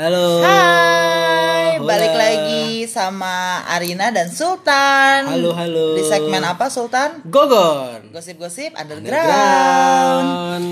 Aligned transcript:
Halo. 0.00 0.40
Hai, 0.40 1.76
Hola. 1.76 1.84
balik 1.84 2.14
lagi 2.16 2.88
sama 2.88 3.60
Arina 3.68 4.08
dan 4.08 4.32
Sultan. 4.32 5.28
Halo, 5.28 5.52
halo. 5.52 5.92
Di 5.92 6.08
segmen 6.08 6.40
apa 6.40 6.72
Sultan? 6.72 7.20
Gogon. 7.28 8.08
Gosip-gosip 8.08 8.72
underground. 8.80 9.04
Underground. 9.04 10.66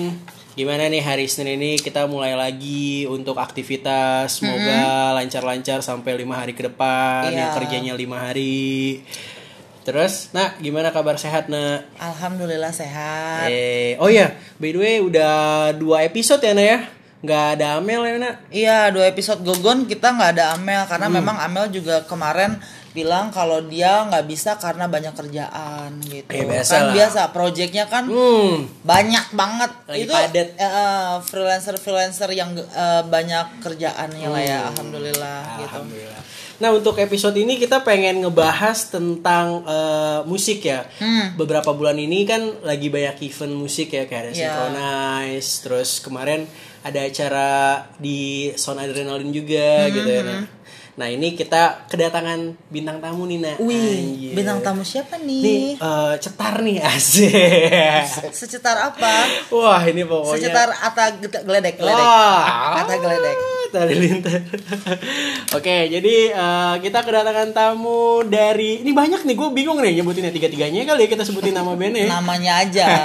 Gimana 0.56 0.88
nih 0.88 1.04
hari 1.04 1.28
Senin 1.28 1.60
ini 1.60 1.76
kita 1.76 2.08
mulai 2.08 2.32
lagi 2.32 3.04
untuk 3.04 3.36
aktivitas 3.36 4.40
semoga 4.40 5.12
lancar-lancar 5.12 5.84
sampai 5.84 6.16
lima 6.16 6.40
hari 6.40 6.56
ke 6.56 6.64
depan 6.64 7.28
Iya. 7.28 7.36
yang 7.36 7.50
kerjanya 7.52 7.92
lima 7.92 8.16
hari. 8.24 9.04
Terus, 9.84 10.32
nah 10.32 10.56
gimana 10.56 10.88
kabar 10.88 11.20
sehat 11.20 11.52
nak? 11.52 11.84
Alhamdulillah 12.00 12.72
sehat. 12.72 13.52
Eh, 13.52 13.92
oh 14.00 14.08
ya, 14.08 14.32
by 14.56 14.72
the 14.72 14.80
way 14.80 14.96
udah 15.04 15.36
dua 15.76 16.08
episode 16.08 16.40
ya 16.40 16.56
nak 16.56 16.64
ya? 16.64 16.78
Nggak 17.18 17.44
ada 17.58 17.66
Amel 17.76 18.02
ya 18.04 18.14
nak? 18.16 18.34
Iya, 18.48 18.78
dua 18.88 19.10
episode 19.10 19.42
Gogon 19.42 19.84
kita 19.84 20.14
nggak 20.14 20.38
ada 20.38 20.54
Amel 20.54 20.86
karena 20.86 21.10
Hmm. 21.10 21.16
memang 21.18 21.36
Amel 21.36 21.66
juga 21.68 22.06
kemarin 22.06 22.54
bilang 22.88 23.28
kalau 23.28 23.58
dia 23.60 24.06
nggak 24.06 24.24
bisa 24.24 24.54
karena 24.56 24.86
banyak 24.86 25.12
kerjaan 25.12 25.98
gitu. 26.02 26.30
Eh, 26.30 26.46
biasa 26.46 26.72
kan 26.72 26.82
lah. 26.84 26.94
biasa, 26.94 27.20
proyeknya 27.30 27.84
kan 27.86 28.06
Hmm. 28.06 28.70
banyak 28.82 29.26
banget. 29.32 29.70
Lagi 29.86 29.98
itu 30.00 30.12
padet. 30.12 30.48
freelancer 31.24 31.74
freelancer 31.76 32.30
yang 32.30 32.54
eh, 32.54 33.02
banyak 33.04 33.62
kerjaannya 33.62 34.28
lah 34.28 34.42
ya. 34.42 34.58
Alhamdulillah, 34.68 35.38
gitu. 35.42 35.58
Hmm. 35.58 35.66
Alhamdulillah. 35.68 36.22
Nah 36.58 36.74
untuk 36.74 36.98
episode 36.98 37.38
ini 37.38 37.54
kita 37.54 37.82
pengen 37.82 38.18
ngebahas 38.18 38.90
tentang 38.90 39.62
eh, 39.64 40.20
musik 40.22 40.62
ya. 40.62 40.86
Hmm. 40.98 41.34
Beberapa 41.34 41.70
bulan 41.70 41.94
ini 41.94 42.22
kan 42.24 42.62
lagi 42.62 42.88
banyak 42.88 43.18
event 43.20 43.54
musik 43.54 43.90
ya 43.90 44.06
kayak 44.06 44.22
ada 44.22 44.30
Iya. 44.30 44.38
Synchronize, 44.38 45.50
terus 45.62 45.90
kemarin 45.98 46.46
ada 46.80 47.00
acara 47.00 47.48
di 47.96 48.18
Sound 48.52 48.78
Adrenaline 48.78 49.30
juga 49.30 49.84
Hmm, 49.84 49.92
gitu 49.92 50.10
ya. 50.10 50.22
Nah. 50.22 50.44
Nah 50.98 51.06
ini 51.06 51.32
kita 51.32 51.86
kedatangan 51.86 52.58
bintang 52.66 52.98
tamu 52.98 53.22
nih 53.24 53.38
Nak. 53.38 53.56
Wih, 53.60 53.78
Anjir. 53.78 54.34
bintang 54.34 54.58
tamu 54.60 54.82
siapa 54.82 55.14
Nih 55.16 55.38
nih? 55.38 55.64
eh, 55.76 56.14
cetar 56.18 56.58
nih 56.58 56.82
asik. 56.90 58.02
Secetar 58.28 58.76
apa? 58.84 59.14
Wah 59.48 59.78
ini 59.84 60.02
pokoknya. 60.02 60.42
Secetar 60.42 60.68
ata 60.74 61.04
geledek, 61.16 61.78
geledek. 61.78 62.02
Wah. 62.02 62.82
Ata 62.82 62.94
geledek. 62.96 63.36
Tari 63.68 63.94
lintar. 64.00 64.40
Oke, 65.56 65.92
jadi 65.92 66.16
eh, 66.32 66.74
kita 66.80 67.04
kedatangan 67.04 67.52
tamu 67.52 68.24
dari 68.24 68.80
ini 68.80 68.96
banyak 68.96 69.28
nih, 69.28 69.34
gue 69.36 69.48
bingung 69.52 69.78
nih 69.84 70.00
nyebutinnya 70.00 70.32
tiga 70.32 70.48
tiganya 70.48 70.88
kali 70.88 71.04
ya 71.04 71.08
kita 71.12 71.24
sebutin 71.28 71.52
nama 71.52 71.76
bandnya. 71.76 72.08
Namanya 72.16 72.64
aja. 72.64 72.88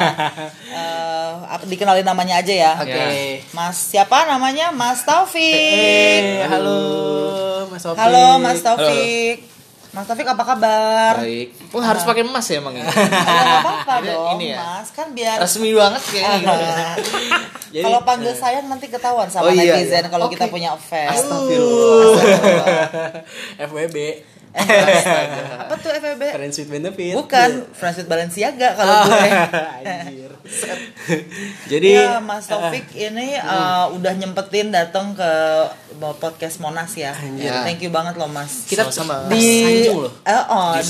Eh, 0.73 1.33
apa 1.53 1.69
dikenalin 1.69 2.01
namanya 2.01 2.41
aja 2.41 2.49
ya. 2.49 2.73
Oke. 2.81 3.45
Mas 3.53 3.93
siapa 3.93 4.25
namanya? 4.25 4.73
Mas 4.73 5.05
Taufik. 5.05 5.37
Eh, 5.37 6.41
halo 6.49 7.69
Mas 7.69 7.85
Taufik. 7.85 8.01
Halo 8.01 8.41
Mas 8.41 8.59
Taufik. 8.65 9.52
Mas 9.93 10.09
Taufik 10.09 10.25
apa 10.25 10.41
kabar? 10.43 11.21
Baik. 11.21 11.53
Oh, 11.69 11.77
harus 11.77 12.01
pakai 12.01 12.25
emas 12.25 12.41
ya 12.43 12.57
emang 12.57 12.73
ini. 12.73 12.81
Ya, 12.81 12.89
apa-apa 13.61 13.93
Ini- 13.95 14.09
dong, 14.09 14.29
ini 14.35 14.45
ya? 14.49 14.57
Mas. 14.59 14.89
Kan 14.89 15.13
biar 15.13 15.37
Resmi 15.37 15.69
banget 15.71 16.01
kayaknya. 16.03 16.57
gitu. 16.97 17.09
Jadi- 17.73 17.83
kalau 17.83 18.01
panggil 18.01 18.33
sayang 18.33 18.65
nanti 18.65 18.85
ketahuan 18.87 19.29
sama 19.29 19.45
Oh, 19.45 19.51
iya, 19.51 19.77
netizen 19.77 20.01
iya. 20.01 20.09
kalau 20.09 20.25
Oke. 20.25 20.33
kita 20.33 20.49
punya 20.49 20.73
fans. 20.75 21.13
Astagfirullah. 21.15 22.21
FWB 23.59 23.97
Apa 24.53 25.73
tuh 25.75 25.89
FEB? 25.91 26.21
Friends 26.29 26.55
with 26.59 26.69
Benefit. 26.69 27.13
Bukan, 27.15 27.49
Friends 27.73 27.97
with 27.97 28.07
Balenciaga 28.07 28.69
kalau 28.77 29.09
gue. 29.09 29.29
Anjir. 29.83 30.31
Jadi 31.65 31.87
Iya, 31.95 32.19
Mas 32.19 32.45
Taufik 32.45 32.91
ini 32.93 33.39
uh, 33.39 33.87
udah 33.89 34.11
nyempetin 34.13 34.69
datang 34.69 35.15
ke 35.15 35.31
podcast 36.19 36.59
Monas 36.59 36.91
ya. 36.93 37.15
Anjir. 37.15 37.49
Thank 37.63 37.81
you 37.81 37.89
banget 37.89 38.13
loh 38.13 38.27
Mas. 38.27 38.67
kita 38.67 38.91
Sama-sama. 38.91 39.31
di 39.31 39.87
eh, 39.87 40.43
oh, 40.51 40.75
Di 40.75 40.83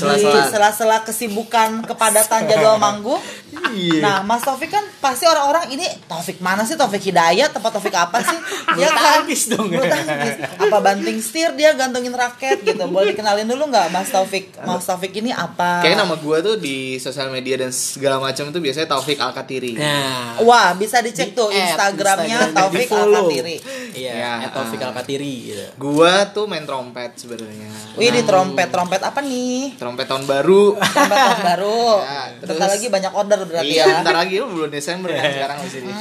sela-sela. 0.50 1.06
kesibukan 1.06 1.86
kepadatan 1.86 2.44
jadwal 2.44 2.76
manggung. 2.76 3.22
Iya. 3.70 4.02
Nah, 4.02 4.16
Mas 4.26 4.42
Taufik 4.42 4.68
kan 4.68 4.82
pasti 4.98 5.24
orang-orang 5.24 5.70
ini 5.70 5.86
Taufik 6.04 6.42
mana 6.42 6.66
sih? 6.66 6.74
Taufik 6.74 7.00
Hidayat, 7.00 7.54
tempat 7.54 7.70
Taufik 7.70 7.94
apa 7.94 8.18
sih? 8.20 8.34
Bulu 8.76 8.90
tangkis 8.90 9.42
dong. 9.48 9.70
Bulu 9.70 9.86
tangkis. 9.86 10.34
Apa 10.58 10.76
banting 10.82 11.18
setir 11.22 11.54
dia 11.54 11.70
gantungin 11.72 12.12
raket 12.12 12.60
gitu. 12.60 12.84
Boleh 12.90 13.14
dikenalin 13.14 13.46
dulu 13.46 13.53
nggak 13.56 13.86
Mas 13.88 14.10
Taufik? 14.10 14.50
Mas 14.58 14.82
Taufik 14.82 15.14
ini 15.14 15.30
apa? 15.30 15.78
Kayaknya 15.78 16.02
nama 16.02 16.18
gua 16.18 16.40
tuh 16.40 16.56
di 16.56 16.98
sosial 16.98 17.30
media 17.30 17.54
dan 17.54 17.70
segala 17.70 18.18
macam 18.18 18.50
tuh 18.50 18.58
biasanya 18.58 18.90
Taufik 18.90 19.14
Alkatiri. 19.16 19.78
Nah, 19.78 20.42
Wah, 20.42 20.74
bisa 20.74 20.98
dicek 20.98 21.30
tuh 21.32 21.46
Di 21.48 21.56
add 21.56 21.70
Instagramnya 21.70 22.50
Instagram, 22.50 22.58
Taufik. 22.58 22.88
Alkatiri. 22.90 23.56
Iya, 23.94 24.12
Ya, 24.42 24.48
Taufik 24.50 24.80
ah. 24.80 24.90
Alkatiri 24.90 25.32
gitu. 25.46 25.64
Gua 25.76 26.26
tuh 26.26 26.44
main 26.44 26.64
trompet 26.64 27.14
sebenarnya. 27.14 27.70
Wih, 27.94 28.10
di 28.10 28.26
trompet, 28.26 28.68
trompet 28.68 28.98
apa 28.98 29.22
nih? 29.22 29.78
Trompet 29.78 30.10
tahun 30.10 30.26
baru. 30.26 30.74
Trompet 30.74 31.14
tahun 31.14 31.40
baru. 31.46 31.82
Ya, 32.04 32.30
Bentar 32.40 32.56
terus- 32.56 32.72
lagi 32.74 32.86
banyak 32.88 33.12
order 33.12 33.40
berarti 33.44 33.70
iya, 33.70 33.84
ya. 33.84 33.94
bentar 34.00 34.16
lagi 34.16 34.34
lu 34.36 34.46
bulan 34.48 34.70
Desember 34.70 35.08
kan 35.10 35.30
sekarang 35.30 35.58
di 35.60 35.70
sini. 35.70 35.92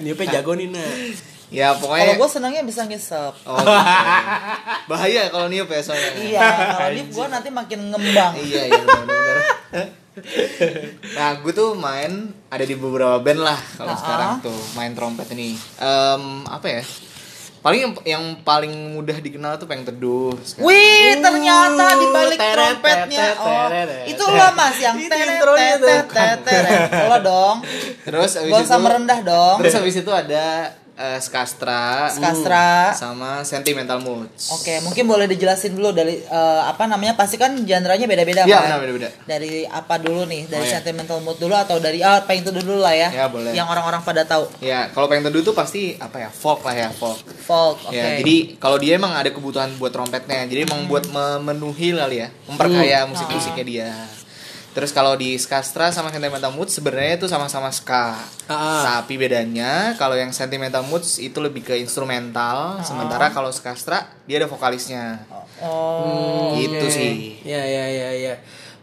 Ini 0.00 0.08
apa 0.12 0.22
jago 0.30 0.52
nih 0.54 0.68
nak. 0.70 1.33
Ya 1.48 1.70
Kalau 1.70 1.80
pokoknya 1.86 2.14
gue 2.16 2.28
senangnya 2.28 2.62
bisa 2.62 2.82
ngisep. 2.82 3.32
Oh, 3.44 3.54
gitu. 3.54 3.70
Bahaya 4.86 5.28
kalau 5.28 5.46
niup 5.46 5.68
ya 5.68 5.80
soalnya. 5.80 6.10
Iya, 6.16 6.40
kalau 6.72 6.90
lift 6.90 7.10
gue 7.10 7.26
nanti 7.28 7.48
makin 7.48 7.80
ngembang. 7.88 8.32
Iya, 8.36 8.62
iya 8.64 8.80
benar-benar. 8.80 9.36
nah, 11.12 11.30
gue 11.36 11.52
tuh 11.52 11.74
main 11.74 12.12
ada 12.46 12.62
di 12.62 12.74
beberapa 12.74 13.18
band 13.18 13.40
lah 13.40 13.58
kalau 13.74 13.90
Ah. 13.90 13.98
sekarang 13.98 14.30
tuh 14.40 14.58
main 14.72 14.92
trompet 14.92 15.26
ini. 15.32 15.58
Em, 15.76 16.22
apa 16.44 16.66
ya? 16.70 16.82
Paling 17.60 17.80
yang, 17.80 17.92
yang 18.04 18.24
paling 18.44 18.68
mudah 18.92 19.16
dikenal 19.16 19.56
tuh 19.56 19.64
pengen 19.64 19.88
teduh. 19.88 20.36
sekarang. 20.38 20.68
Wih, 20.68 21.16
ternyata 21.16 21.96
di 21.96 22.06
balik 22.06 22.36
trompetnya. 22.38 23.26
Oh, 23.40 23.66
itu 24.04 24.20
lo 24.22 24.46
Mas 24.52 24.76
yang 24.76 24.96
teret 25.10 25.40
teret 25.40 26.06
teret 26.06 26.38
teret. 26.44 26.88
Lo 27.08 27.18
dong. 27.18 27.56
Terus 28.04 28.36
Gak 28.38 28.60
usah 28.60 28.76
merendah 28.76 29.20
dong. 29.24 29.56
Terus 29.58 29.74
habis 29.74 29.96
itu 29.96 30.12
ada 30.12 30.76
eh, 30.94 31.18
Skastra 31.18 32.06
Skastra. 32.06 32.94
sama 32.94 33.42
Sentimental 33.42 33.98
Moods. 33.98 34.50
Oke, 34.50 34.78
mungkin 34.80 35.04
boleh 35.04 35.26
dijelasin 35.26 35.74
dulu 35.74 35.90
dari 35.90 36.18
eh, 36.18 36.62
apa 36.62 36.86
namanya? 36.86 37.14
Pasti 37.14 37.34
kan 37.34 37.54
genre-nya 37.58 38.04
beda-beda 38.04 38.42
Iya, 38.42 38.54
kan? 38.54 38.64
benar, 38.64 38.78
beda-beda. 38.80 39.08
Dari 39.24 39.64
apa 39.64 39.94
dulu 39.98 40.22
nih? 40.24 40.46
Dari 40.46 40.60
Oh, 40.60 40.66
iya. 40.66 40.78
sentimental 40.78 41.18
mood 41.18 41.36
dulu 41.36 41.52
atau 41.52 41.76
dari 41.76 41.98
ah 42.00 42.22
pengen 42.22 42.48
teduh 42.48 42.62
dulu 42.62 42.80
lah 42.80 42.94
ya? 42.94 43.08
Ya, 43.10 43.26
boleh. 43.26 43.50
Yang 43.50 43.68
orang-orang 43.68 44.00
pada 44.00 44.22
tahu. 44.22 44.46
Ya, 44.58 44.88
kalau 44.90 45.06
pengen 45.06 45.26
teduh 45.26 45.42
tuh 45.42 45.52
pasti 45.52 45.94
apa 45.96 46.16
ya? 46.16 46.28
Folk 46.28 46.62
lah 46.62 46.74
ya, 46.74 46.88
folk. 46.90 47.18
Folk, 47.40 47.84
oke. 47.84 47.92
Ya, 47.92 48.18
jadi 48.18 48.54
kalau 48.56 48.78
dia 48.78 48.94
emang 48.94 49.12
ada 49.12 49.28
kebutuhan 49.28 49.74
buat 49.76 49.90
trompetnya, 49.90 50.46
jadi 50.46 50.64
emang 50.64 50.86
buat 50.86 51.04
memenuhi 51.06 51.92
kali 51.92 52.16
ya, 52.18 52.28
memperkaya 52.46 53.04
musik-musiknya 53.04 53.64
dia. 53.64 53.90
Terus 54.74 54.90
kalau 54.90 55.14
di 55.14 55.38
Skastra 55.38 55.94
sama 55.94 56.10
Sentimental 56.10 56.50
Moods 56.50 56.74
sebenarnya 56.74 57.22
itu 57.22 57.30
sama-sama 57.30 57.70
ska. 57.70 58.18
Ah. 58.50 58.82
Tapi 59.00 59.14
bedanya 59.14 59.94
kalau 59.94 60.18
yang 60.18 60.34
Sentimental 60.34 60.82
Moods 60.82 61.22
itu 61.22 61.38
lebih 61.38 61.62
ke 61.62 61.78
instrumental, 61.78 62.82
sementara 62.82 63.30
kalau 63.30 63.54
Skastra 63.54 64.10
dia 64.26 64.42
ada 64.42 64.50
vokalisnya. 64.50 65.22
Oh. 65.62 66.58
Gitu 66.58 66.74
Oke. 66.74 66.90
sih. 66.90 67.14
Ya 67.46 67.62
ya 67.62 67.86
ya 67.86 68.10
ya. 68.18 68.34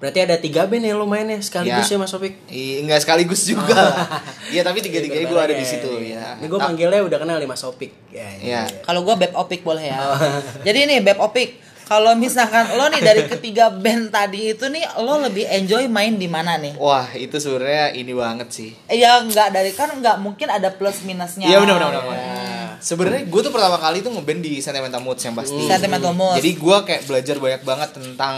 Berarti 0.01 0.18
ada 0.25 0.34
tiga 0.41 0.66
band 0.66 0.81
yang 0.81 0.97
lo 0.97 1.06
main 1.06 1.30
ya 1.30 1.38
sekaligus 1.38 1.85
ya, 1.85 1.94
Ya. 1.94 2.01
Mas 2.01 2.09
Opik. 2.18 2.34
Ih, 2.50 2.81
enggak 2.81 3.06
sekaligus 3.06 3.46
juga. 3.46 3.78
Iya, 4.51 4.68
tapi 4.68 4.84
tiga-tiganya 4.84 5.30
gue 5.31 5.40
ada 5.40 5.56
di 5.56 5.63
situ 5.63 5.88
ya. 6.01 6.18
ya. 6.18 6.28
Ini 6.41 6.50
gue 6.50 6.59
manggilnya 6.59 7.00
udah 7.06 7.19
kenal 7.22 7.38
nih 7.38 7.47
Mas 7.47 7.62
Opik. 7.62 7.94
Ya, 8.09 8.28
Iya. 8.41 8.62
Kalau 8.81 9.06
gue 9.06 9.16
beb 9.16 9.31
opik 9.38 9.62
boleh 9.62 9.94
ya. 9.94 10.01
Jadi 10.68 10.90
nih 10.90 11.00
beb 11.06 11.22
opik. 11.22 11.62
Kalau 11.91 12.16
misalkan 12.16 12.72
lo 12.79 12.88
nih 12.88 13.03
dari 13.03 13.28
ketiga 13.28 13.68
band 13.68 14.16
tadi 14.16 14.56
itu 14.56 14.63
nih 14.72 14.96
lo 15.03 15.19
lebih 15.19 15.44
enjoy 15.44 15.91
main 15.91 16.16
di 16.16 16.31
mana 16.31 16.56
nih? 16.56 16.79
Wah, 16.79 17.12
itu 17.12 17.35
sebenarnya 17.35 17.91
ini 17.91 18.16
banget 18.16 18.47
sih. 18.47 18.72
Eh, 18.88 18.96
Ya 18.96 19.19
nggak 19.19 19.52
dari 19.52 19.75
kan 19.75 19.91
nggak 20.00 20.24
mungkin 20.24 20.47
ada 20.47 20.72
plus 20.72 21.03
minusnya. 21.03 21.51
Iya 21.51 21.59
benar 21.59 21.84
benar 21.84 21.91
benar. 21.91 22.16
Ya. 22.16 22.80
Sebenarnya 22.80 23.28
gue 23.28 23.41
tuh 23.44 23.51
pertama 23.51 23.75
kali 23.75 24.00
tuh 24.00 24.07
ngeband 24.16 24.40
di 24.40 24.63
Sentimental 24.63 25.03
Moods 25.03 25.19
yang 25.19 25.35
pasti. 25.35 25.68
Sentimental 25.68 26.15
Moods. 26.15 26.39
Jadi 26.39 26.51
gue 26.56 26.77
kayak 26.88 27.01
belajar 27.12 27.36
banyak 27.44 27.62
banget 27.68 27.89
tentang 28.00 28.36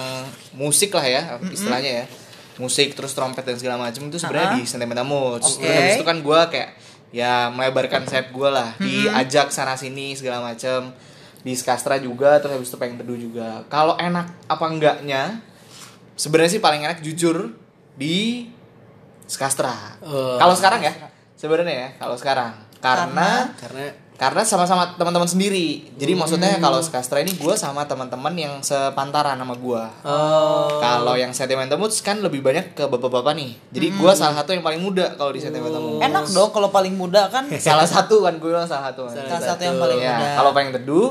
musik 0.58 0.90
lah 0.98 1.06
ya, 1.06 1.22
istilahnya 1.54 1.92
ya. 2.02 2.06
Musik 2.58 2.98
terus 2.98 3.14
trompet 3.14 3.46
dan 3.46 3.62
segala 3.62 3.78
macam 3.78 4.02
itu 4.10 4.18
sebenarnya 4.18 4.58
di 4.58 4.66
Sentimental 4.66 5.06
Moods. 5.06 5.62
Oke. 5.62 5.62
Terus 5.62 5.78
habis 5.78 5.96
itu 6.02 6.08
kan 6.10 6.18
gue 6.26 6.40
kayak 6.50 6.70
ya 7.14 7.54
melebarkan 7.54 8.10
sayap 8.10 8.34
gue 8.34 8.50
lah, 8.50 8.74
diajak 8.82 9.54
sana 9.54 9.78
sini 9.78 10.18
segala 10.18 10.42
macam. 10.42 10.90
Di 11.44 11.54
Skastra 11.54 12.00
juga, 12.00 12.40
terus 12.40 12.56
habis 12.56 12.68
itu 12.68 12.78
pengen 12.78 12.96
teduh 12.98 13.16
juga. 13.16 13.68
Kalau 13.68 13.96
enak 13.96 14.48
apa 14.48 14.66
enggaknya, 14.66 15.44
sebenarnya 16.16 16.52
sih 16.52 16.64
paling 16.64 16.82
enak 16.82 17.00
jujur 17.00 17.52
di 17.94 18.48
Skastra. 19.24 20.00
Oh. 20.00 20.36
Kalau 20.36 20.56
sekarang 20.56 20.80
ya, 20.80 20.94
sebenarnya 21.36 21.74
ya, 21.74 21.90
kalau 21.98 22.16
sekarang. 22.16 22.52
Karena 22.80 23.48
Karena 23.56 23.88
karena 24.14 24.46
sama-sama 24.46 24.94
teman-teman 24.94 25.26
sendiri. 25.26 25.90
Jadi 25.98 26.14
maksudnya 26.14 26.62
kalau 26.62 26.78
Skastra 26.80 27.18
ini 27.18 27.34
gue 27.34 27.56
sama 27.58 27.84
teman-teman 27.84 28.32
yang 28.34 28.54
sepantaran 28.60 29.36
sama 29.36 29.56
gue. 29.58 29.84
oh 30.06 30.78
Kalau 30.78 31.18
yang 31.18 31.34
Sentimental 31.34 31.76
Moods 31.76 32.00
kan 32.00 32.22
lebih 32.22 32.40
banyak 32.40 32.72
ke 32.72 32.86
bapak-bapak 32.86 33.34
nih. 33.34 33.52
Jadi 33.72 33.88
gue 33.90 34.12
salah 34.14 34.38
satu 34.38 34.54
yang 34.54 34.62
paling 34.62 34.80
muda 34.80 35.18
kalau 35.18 35.34
di 35.34 35.42
Sentimental 35.42 35.82
Moods. 35.82 36.04
Enak 36.06 36.24
dong 36.30 36.50
kalau 36.52 36.70
paling 36.70 36.94
muda 36.94 37.28
kan 37.28 37.50
Salah 37.58 37.84
satu 37.84 38.22
kan 38.22 38.38
gue 38.38 38.52
salah 38.64 38.94
satu. 38.94 39.10
kan. 39.10 39.16
salah 39.28 39.44
satu 39.50 39.62
yang 39.66 39.78
paling 39.82 39.98
Ya, 39.98 40.14
muda. 40.14 40.28
kalau 40.38 40.52
pengen 40.54 40.72
teduh 40.78 41.08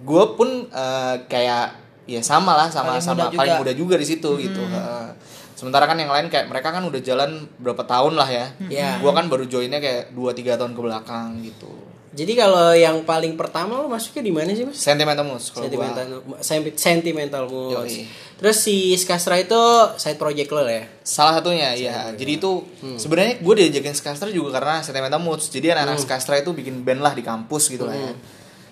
gue 0.00 0.24
pun 0.34 0.48
eh, 0.66 1.16
kayak 1.24 1.66
ya 2.04 2.20
sama 2.20 2.56
lah 2.56 2.68
sama 2.68 2.96
Paling 2.96 3.04
sama 3.04 3.16
muda 3.22 3.36
paling 3.36 3.52
juga. 3.52 3.60
muda 3.60 3.72
juga 3.72 3.94
di 3.94 4.04
situ 4.04 4.30
gitu 4.36 4.58
Heeh. 4.60 5.06
sementara 5.52 5.84
kan 5.84 5.94
yang 5.94 6.08
lain 6.08 6.26
kayak 6.26 6.46
mereka 6.46 6.70
kan 6.70 6.82
udah 6.82 6.98
jalan 6.98 7.30
berapa 7.56 7.84
tahun 7.84 8.14
lah 8.14 8.26
ya 8.26 8.46
Iya. 8.62 8.98
gue 8.98 9.10
kan 9.10 9.26
baru 9.26 9.44
joinnya 9.44 9.78
kayak 9.78 10.10
2-3 10.10 10.56
tahun 10.56 10.72
ke 10.72 10.80
belakang 10.80 11.28
gitu 11.40 11.70
Jadi 12.10 12.34
kalau 12.34 12.74
yang 12.74 13.06
paling 13.06 13.38
pertama 13.38 13.78
lo 13.78 13.86
masuknya 13.86 14.18
di 14.20 14.32
mana 14.32 14.50
sih 14.50 14.66
mas? 14.66 14.74
sentimental 14.74 15.22
moves 15.22 15.46
kalau 15.48 15.70
gua. 15.70 15.86
Sentimental, 16.42 16.74
sentimental 16.74 17.44
moods. 17.46 17.94
Yoi. 17.94 18.02
Terus 18.34 18.56
si 18.58 18.76
Skastra 18.98 19.38
itu 19.38 19.54
side 19.94 20.18
project 20.18 20.50
lo 20.50 20.66
ya? 20.66 20.90
Salah 21.00 21.38
satunya 21.38 21.70
ya. 21.72 22.10
Jadi 22.10 22.32
itu 22.34 22.66
Hmm. 22.82 22.98
sebenarnya 22.98 23.38
gue 23.38 23.54
diajakin 23.56 23.94
Skastra 23.94 24.26
juga 24.28 24.58
karena 24.58 24.82
Sentimental 24.82 25.22
Moods. 25.22 25.46
Jadi 25.48 25.70
anak-anak 25.70 25.94
Hmm. 25.94 26.04
Skastra 26.04 26.34
itu 26.36 26.50
bikin 26.50 26.82
band 26.82 26.98
lah 26.98 27.14
di 27.14 27.22
kampus 27.22 27.70
gitu 27.70 27.84
lah 27.84 27.94
ya. 27.94 28.10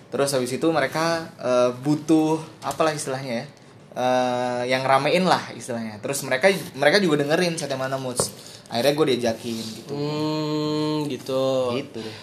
Terus 0.09 0.29
habis 0.31 0.49
itu 0.49 0.67
mereka 0.69 1.05
eh, 1.37 1.69
butuh 1.75 2.37
apalah 2.59 2.91
istilahnya 2.91 3.33
ya. 3.35 3.45
eh, 3.91 4.61
yang 4.67 4.81
ramein 4.81 5.23
lah 5.23 5.51
istilahnya. 5.51 5.97
Terus 5.99 6.21
mereka 6.21 6.47
mereka 6.73 6.97
juga 6.97 7.19
dengerin 7.19 7.53
Sentimental 7.55 7.97
Moods. 7.97 8.29
Akhirnya 8.67 8.93
gue 8.93 9.05
diajakin 9.07 9.55
gitu. 9.75 9.93
Hmm, 9.93 11.05
gitu. 11.07 11.45
Gitu 11.75 11.99
deh. 11.99 12.15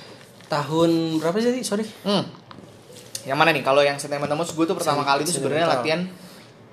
Tahun 0.46 0.90
berapa 1.18 1.34
sih? 1.36 1.62
Sorry. 1.62 1.82
Hmm. 2.02 2.22
Yang 3.22 3.34
mana 3.36 3.50
nih? 3.50 3.62
Kalau 3.62 3.82
yang 3.82 3.98
Sentimental 3.98 4.34
Moods 4.34 4.50
gue 4.50 4.62
tuh 4.64 4.74
pertama 4.74 5.02
Sen- 5.02 5.08
kali 5.08 5.20
itu 5.22 5.32
sebenarnya 5.34 5.66
latihan 5.68 6.00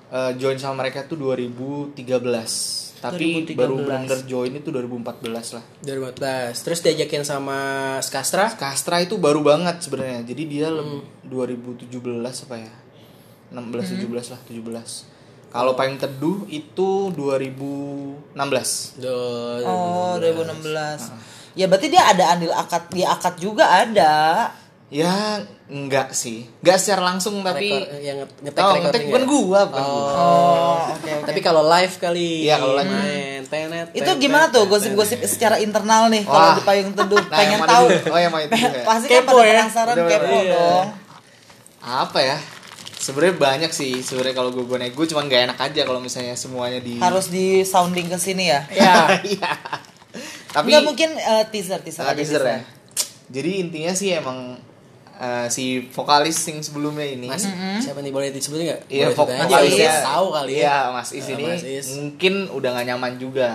eh, 0.08 0.32
join 0.34 0.54
sama 0.56 0.78
mereka 0.80 1.02
tuh 1.02 1.18
2013. 1.18 1.98
Tapi 3.04 3.44
2013. 3.44 3.52
baru 3.54 3.74
benar-benar 3.78 4.20
join 4.24 4.52
itu 4.54 4.68
2014 4.72 5.52
lah. 5.52 5.64
2014. 5.82 6.56
Terus 6.58 6.80
diajakin 6.80 7.20
sama 7.22 7.58
Skastra? 8.00 8.48
Kastra 8.50 8.96
itu 8.98 9.20
baru 9.20 9.44
banget 9.44 9.84
sebenarnya. 9.84 10.24
Jadi 10.24 10.42
dia 10.48 10.72
lem- 10.72 11.04
2017 11.22 12.48
apa 12.48 12.56
ya? 12.56 12.72
16 13.52 14.00
17 14.00 14.32
lah, 14.32 14.40
17. 14.42 15.04
Kalau 15.46 15.76
Payung 15.76 16.00
Teduh 16.00 16.48
itu 16.48 17.12
2016. 17.12 18.98
Do, 18.98 19.14
Oh, 19.62 20.16
2016. 20.18 21.12
Ya 21.54 21.70
berarti 21.70 21.86
dia 21.86 22.02
ada 22.02 22.34
andil 22.34 22.50
akad, 22.50 22.90
dia 22.90 23.14
akad 23.14 23.38
juga 23.38 23.62
ada. 23.70 24.50
Ya, 24.94 25.42
enggak 25.66 26.14
sih. 26.14 26.46
Enggak 26.62 26.78
secara 26.78 27.02
langsung 27.02 27.42
tapi 27.42 27.66
Rekor- 27.66 27.98
yang 27.98 28.22
nge- 28.22 28.38
ngetek 28.46 28.62
Oh, 28.62 28.74
ngetek 28.78 29.00
ya? 29.00 29.06
bukan 29.10 29.24
gua, 29.26 29.60
bukan 29.66 29.82
gua. 29.82 30.06
Oh, 30.14 30.76
oke 30.94 31.10
oke. 31.10 31.26
Tapi 31.26 31.40
kalau 31.42 31.66
live 31.66 31.94
kali. 31.98 32.46
Iya, 32.46 32.62
kalau 32.62 32.74
live. 32.78 32.86
main. 32.88 33.40
Tenet, 33.44 33.86
itu 33.90 34.10
gimana 34.16 34.48
tuh 34.48 34.64
gosip-gosip 34.64 35.20
secara 35.26 35.58
internal 35.58 36.08
nih 36.08 36.22
kalau 36.22 36.54
di 36.54 36.62
payung 36.62 36.90
teduh 36.90 37.18
Nah, 37.18 37.28
pengen 37.28 37.58
yang 37.58 37.66
tahu. 37.66 37.86
Oh, 38.08 38.18
yang 38.18 38.32
mana 38.32 38.46
itu 38.46 38.54
ya? 38.56 38.70
Pasti 38.88 39.06
kan 39.10 39.22
pada 39.22 39.42
ya? 39.42 39.52
penasaran 39.60 39.94
kepo 40.00 40.38
iya. 40.40 40.52
dong. 40.54 40.86
Apa 41.82 42.18
ya? 42.20 42.36
Sebenarnya 42.96 43.34
banyak 43.36 43.70
sih. 43.70 44.00
Sebenarnya 44.00 44.32
kalau 44.32 44.48
gue 44.48 44.64
gue 44.64 44.78
gue 44.80 45.06
cuman 45.10 45.26
gak 45.26 45.42
enak 45.44 45.58
aja 45.60 45.80
kalau 45.82 46.00
misalnya 46.00 46.32
semuanya 46.34 46.80
di 46.80 46.96
Harus 46.96 47.28
di 47.28 47.60
sounding 47.62 48.08
ke 48.08 48.16
sini 48.16 48.48
ya. 48.48 48.62
Ya. 48.70 48.94
Iya. 49.28 49.50
Tapi 50.48 50.70
Enggak 50.70 50.82
mungkin 50.86 51.10
eh, 51.12 51.44
teaser 51.50 51.82
teaser 51.82 52.00
Ah, 52.00 52.14
aja 52.14 52.16
teaser 52.16 52.38
teaser. 52.38 52.46
ya. 52.48 52.58
Jadi 53.28 53.50
intinya 53.60 53.92
sih 53.92 54.14
emang 54.14 54.54
eh, 55.16 55.46
si 55.46 55.64
vokalis 55.86 56.36
yang 56.44 56.58
sebelumnya 56.58 57.04
ini 57.04 57.26
Mas, 57.26 57.46
siapa 57.78 57.98
nih 57.98 58.10
boleh 58.10 58.28
disebutin 58.28 58.64
nggak? 58.66 58.80
Iya, 58.86 59.04
Boleh 59.04 59.14
vok 59.14 59.26
ditanya, 59.26 59.42
vokalisnya 59.44 59.86
Is. 59.88 60.02
tahu 60.02 60.26
kali 60.28 60.50
ya. 60.50 60.58
Iya, 60.58 60.76
Mas 60.90 61.08
Is 61.10 61.22
Eh, 61.22 61.32
ini 61.32 61.44
Mas 61.44 61.62
Is. 61.62 61.86
mungkin 61.94 62.34
udah 62.48 62.70
gak 62.72 62.86
nyaman 62.86 63.12
juga 63.16 63.48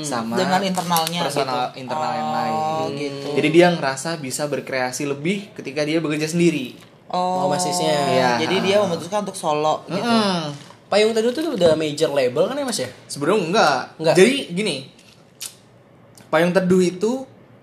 sama 0.00 0.34
Dengan 0.34 0.60
internalnya 0.62 1.20
personal 1.22 1.56
gitu. 1.68 1.80
internal 1.80 2.12
yang 2.12 2.26
Oh, 2.26 2.34
lain. 2.36 2.90
gitu. 2.96 3.28
Jadi 3.34 3.48
dia 3.50 3.66
ngerasa 3.70 4.10
bisa 4.16 4.42
berkreasi 4.44 5.02
lebih 5.04 5.50
ketika 5.52 5.82
dia 5.82 5.98
bekerja 5.98 6.26
sendiri. 6.26 6.78
Oh, 7.06 7.42
Oh, 7.42 7.46
Mas 7.46 7.62
Isnya. 7.62 7.94
Iya. 8.08 8.30
Jadi 8.40 8.56
dia 8.62 8.76
memutuskan 8.78 9.22
untuk 9.22 9.34
solo 9.34 9.86
gitu. 9.86 10.02
Mm-mm. 10.02 10.50
Payung 10.86 11.10
Teduh 11.12 11.30
tuh 11.30 11.50
udah 11.50 11.74
major 11.74 12.10
label 12.10 12.46
kan 12.46 12.54
ya 12.54 12.62
Mas 12.62 12.78
ya? 12.78 12.86
Sebenarnya 13.04 13.42
enggak. 13.44 13.78
Enggak. 13.96 14.14
Jadi 14.14 14.34
gini. 14.50 14.76
Payung 16.26 16.50
Teduh 16.50 16.78
itu 16.80 17.12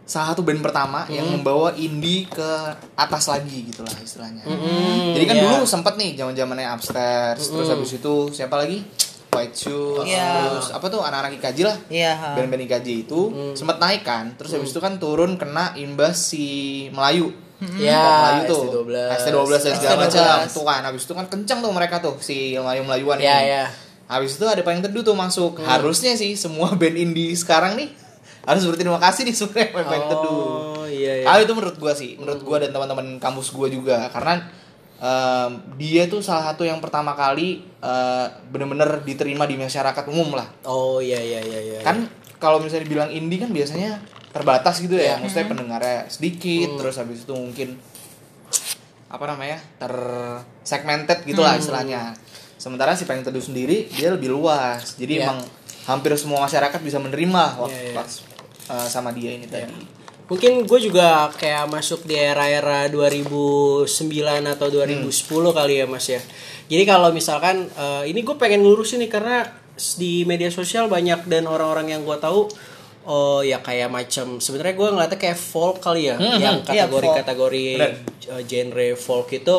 salah 0.04 0.28
satu 0.30 0.42
band 0.42 0.60
pertama 0.60 1.08
yang 1.08 1.24
Hmm. 1.24 1.40
membawa 1.40 1.72
indie 1.74 2.26
ke 2.26 2.50
atas 2.94 3.26
lagi 3.26 3.66
gitu 3.66 3.82
lah 3.82 3.96
istilahnya. 3.98 4.44
Hmm, 4.44 5.16
Jadi 5.16 5.26
kan 5.26 5.36
iya. 5.36 5.44
dulu 5.48 5.64
sempet 5.64 5.94
nih 5.96 6.12
zaman-zamannya 6.14 6.68
upstairs, 6.70 7.48
terus 7.48 7.68
habis 7.68 7.92
itu 7.94 8.14
siapa 8.30 8.56
lagi? 8.56 8.84
White 9.34 9.58
Shoes, 9.58 10.06
Iya. 10.06 10.30
terus 10.46 10.68
apa 10.70 10.86
tuh 10.88 11.02
anak-anak 11.02 11.34
IKJ 11.34 11.60
lah. 11.64 11.78
Ha. 11.90 12.38
Band-band 12.38 12.64
IKJ 12.64 12.88
itu 13.02 13.22
Hmm. 13.28 13.54
sempat 13.54 13.80
naik 13.80 14.04
kan, 14.04 14.36
terus 14.36 14.54
habis 14.54 14.70
itu 14.70 14.78
kan 14.78 14.96
turun 14.98 15.36
kena 15.36 15.74
imbas 15.74 16.20
si 16.28 16.46
Melayu. 16.90 17.34
Ya, 17.80 17.96
Pop 17.98 18.14
Melayu 18.14 18.42
tuh. 18.46 18.64
ST12. 18.84 18.98
ST12 19.16 19.52
dan 19.64 19.74
segala 19.74 19.96
ST12. 19.96 20.04
macam. 20.06 20.36
Tuh 20.52 20.66
kan 20.68 20.82
habis 20.84 21.02
itu 21.02 21.14
kan 21.16 21.26
kenceng 21.26 21.60
tuh 21.64 21.72
mereka 21.72 21.96
tuh 21.98 22.20
si 22.20 22.54
Melayu-melayuan 22.54 23.18
Iya, 23.18 23.38
ini. 23.40 23.48
iya. 23.50 23.66
Habis 24.04 24.36
itu 24.36 24.44
ada 24.44 24.60
Payung 24.60 24.84
Teduh 24.84 25.02
tuh 25.02 25.16
masuk. 25.16 25.64
Harusnya 25.64 26.14
sih 26.14 26.36
semua 26.36 26.70
band 26.76 26.94
indie 26.94 27.32
sekarang 27.34 27.74
nih 27.74 28.03
harus 28.44 28.64
berterima 28.64 29.00
kasih 29.00 29.24
nih 29.24 29.36
sebenarnya 29.36 29.68
sama 29.74 30.06
Teduh. 30.12 30.36
Oh, 30.76 30.86
iya 30.86 31.24
iya. 31.24 31.26
Ah 31.26 31.40
itu 31.40 31.52
menurut 31.52 31.78
gua 31.78 31.96
sih, 31.96 32.20
menurut 32.20 32.44
gua 32.44 32.60
dan 32.60 32.70
teman-teman 32.70 33.16
kampus 33.18 33.52
gua 33.52 33.68
juga 33.68 34.12
karena 34.12 34.44
em, 35.00 35.52
dia 35.76 36.06
tuh 36.06 36.20
salah 36.20 36.52
satu 36.52 36.64
yang 36.64 36.80
pertama 36.80 37.16
kali 37.16 37.64
eh, 37.64 38.26
bener-bener 38.48 39.00
diterima 39.02 39.44
di 39.44 39.56
masyarakat 39.56 40.04
umum 40.08 40.36
lah. 40.36 40.48
Oh, 40.64 41.00
iya 41.00 41.20
iya 41.20 41.40
iya 41.40 41.60
iya. 41.60 41.80
Kan 41.82 42.08
kalau 42.36 42.60
misalnya 42.60 42.84
dibilang 42.84 43.08
indie 43.10 43.40
kan 43.40 43.48
biasanya 43.50 44.04
terbatas 44.36 44.82
gitu 44.82 44.98
ya, 44.98 45.16
Iya. 45.16 45.22
maksudnya 45.22 45.48
pendengarnya 45.48 45.98
sedikit, 46.10 46.76
terus 46.76 46.98
habis 46.98 47.24
itu 47.24 47.32
mungkin 47.32 47.80
apa 49.08 49.30
namanya 49.30 49.62
ter 49.78 49.94
segmented 50.66 51.22
gitulah 51.24 51.54
istilahnya. 51.56 52.18
Sementara 52.58 52.98
si 52.98 53.06
Payung 53.06 53.22
Teduh 53.22 53.40
sendiri 53.40 53.88
dia 53.88 54.10
lebih 54.10 54.34
luas, 54.34 54.98
jadi 54.98 55.22
Iya. 55.22 55.24
emang 55.24 55.40
hampir 55.86 56.16
semua 56.16 56.42
masyarakat 56.42 56.80
bisa 56.80 56.98
menerima 56.98 57.44
waktu 57.60 57.76
Iya, 57.78 57.92
iya. 57.92 58.33
Eh, 58.70 58.88
sama 58.88 59.12
dia 59.12 59.36
ini 59.36 59.48
tadi. 59.50 60.04
Mungkin 60.24 60.64
gue 60.64 60.80
juga 60.80 61.28
kayak 61.36 61.68
masuk 61.68 62.08
di 62.08 62.16
era-era 62.16 62.88
2009 62.88 63.86
atau 64.48 64.68
2010 64.72 65.12
kali 65.52 65.74
ya 65.84 65.86
Mas 65.86 66.08
ya. 66.08 66.22
Jadi 66.72 66.84
kalau 66.88 67.12
misalkan 67.12 67.68
eh, 67.68 68.04
ini 68.08 68.24
gue 68.24 68.36
pengen 68.40 68.64
ngurusin 68.64 69.04
nih 69.04 69.12
karena 69.12 69.46
di 69.98 70.22
media 70.24 70.54
sosial 70.54 70.86
banyak 70.86 71.26
dan 71.26 71.50
orang-orang 71.50 71.98
yang 71.98 72.02
gue 72.06 72.18
tahu 72.22 72.46
oh 73.06 73.40
ya 73.40 73.60
kayak 73.60 73.90
macam 73.90 74.38
sebenarnya 74.38 74.74
gue 74.74 74.88
ngeliatnya 74.90 75.20
kayak 75.20 75.36
folk 75.36 75.78
kali 75.78 76.08
ya 76.08 76.16
Hmm, 76.16 76.38
yang 76.38 76.58
hmm, 76.58 76.70
iya, 76.70 76.84
kategori-kategori 76.84 77.66
Bener. 77.76 77.92
eh, 78.30 78.44
genre 78.44 78.88
folk 78.94 79.28
itu 79.30 79.58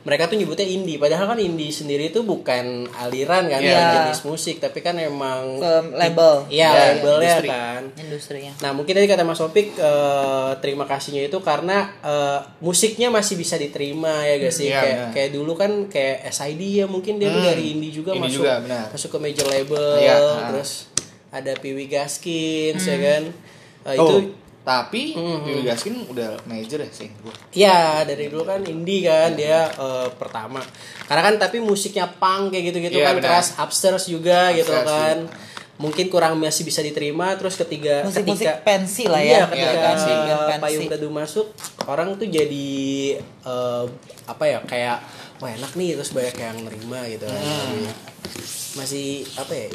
mereka 0.00 0.30
tuh 0.30 0.38
nyebutnya 0.38 0.62
indie 0.64 0.96
padahal 0.96 1.26
kan 1.26 1.36
indie 1.36 1.68
sendiri 1.68 2.08
itu 2.08 2.22
bukan 2.22 2.86
aliran 2.96 3.44
kan 3.44 3.58
Iya. 3.58 3.74
bukan 3.74 3.90
jenis 4.06 4.22
musik 4.24 4.56
tapi 4.58 4.78
kan 4.78 4.94
emang 4.96 5.58
Ke 5.58 5.72
label. 5.92 6.46
Iya, 6.46 6.68
Iya, 6.68 6.70
labelnya 6.94 7.26
industri. 7.34 7.48
kan. 7.50 7.82
Industrinya. 7.98 8.52
Nah 8.56 8.70
mungkin 8.72 8.92
tadi 8.92 9.06
kata 9.06 9.22
Mas 9.22 9.40
Opik 9.40 9.74
eh, 9.74 10.50
terima 10.56 10.86
kasihnya 10.86 11.26
itu 11.26 11.38
karena 11.40 11.90
eh, 12.00 12.38
musiknya 12.60 13.10
masih 13.10 13.34
bisa 13.34 13.54
diterima 13.56 14.22
ya 14.22 14.38
gak 14.38 14.54
sih 14.54 14.66
Iya, 14.66 14.78
kayak 14.78 14.98
kayak 15.12 15.30
dulu 15.32 15.52
kan 15.52 15.70
kayak 15.86 16.22
SID 16.28 16.62
ya 16.76 16.86
mungkin 16.86 17.18
dia 17.18 17.28
tuh 17.28 17.38
Hmm, 17.38 17.50
dari 17.50 17.64
indie 17.68 17.90
juga 17.92 18.10
indie 18.12 18.30
masuk 18.30 18.40
juga, 18.40 18.62
benar. 18.62 18.86
masuk 18.88 19.10
ke 19.10 19.18
major 19.20 19.46
label 19.48 19.86
Iya, 19.98 20.14
ah. 20.14 20.48
terus 20.48 20.70
ada 21.36 21.52
Piwi 21.54 21.86
Gaskins 21.86 22.82
ya 22.82 22.96
kan 22.96 23.22
Eh, 23.84 23.94
oh, 23.94 24.18
itu 24.18 24.34
tapi 24.60 25.14
Mhm. 25.14 25.40
Piwi 25.40 25.62
Gaskin 25.62 25.94
udah 26.06 26.42
major 26.42 26.80
ya 26.80 26.90
sih 26.90 27.06
gua. 27.16 27.30
ya 27.52 27.78
dari 28.02 28.26
dulu 28.26 28.42
kan 28.44 28.58
indie 28.62 29.00
kan 29.00 29.30
dia 29.32 29.62
eh, 29.68 30.08
pertama 30.12 30.58
karena 31.04 31.22
kan 31.22 31.34
tapi 31.38 31.60
musiknya 31.60 32.10
punk 32.10 32.50
kayak 32.50 32.64
gitu-gitu 32.66 32.98
Iya, 32.98 33.06
kan 33.06 33.14
benar. 33.14 33.26
keras 33.32 33.54
upstairs 33.56 34.04
juga 34.06 34.50
gitu 34.50 34.66
Upstairs 34.66 34.90
kan 34.90 35.16
juga. 35.22 35.54
mungkin 35.76 36.06
kurang 36.08 36.34
masih 36.34 36.64
bisa 36.64 36.80
diterima 36.80 37.36
terus 37.36 37.54
ketiga 37.54 38.02
Musik-musik 38.02 38.42
ketika 38.42 38.64
pensi 38.64 39.04
lah 39.04 39.20
Iya, 39.20 39.36
ya. 39.36 39.44
ketika 39.46 39.70
Iya, 39.70 39.82
pensi. 39.86 40.10
Pensi. 40.10 40.58
payung 40.58 40.86
teduh 40.88 41.12
masuk, 41.12 41.46
orang 41.86 42.08
tuh 42.14 42.26
jadi 42.26 42.68
eh, 43.22 43.84
apa 44.26 44.44
ya 44.44 44.58
kayak 44.62 44.98
wah 45.36 45.52
enak 45.52 45.72
nih 45.72 45.94
terus 45.94 46.10
banyak 46.10 46.34
yang 46.34 46.56
nerima 46.60 47.06
gitu 47.06 47.22
kan. 47.24 47.38
Hmm. 47.38 47.86
Masih 48.74 49.06
apa 49.36 49.52
ya? 49.52 49.68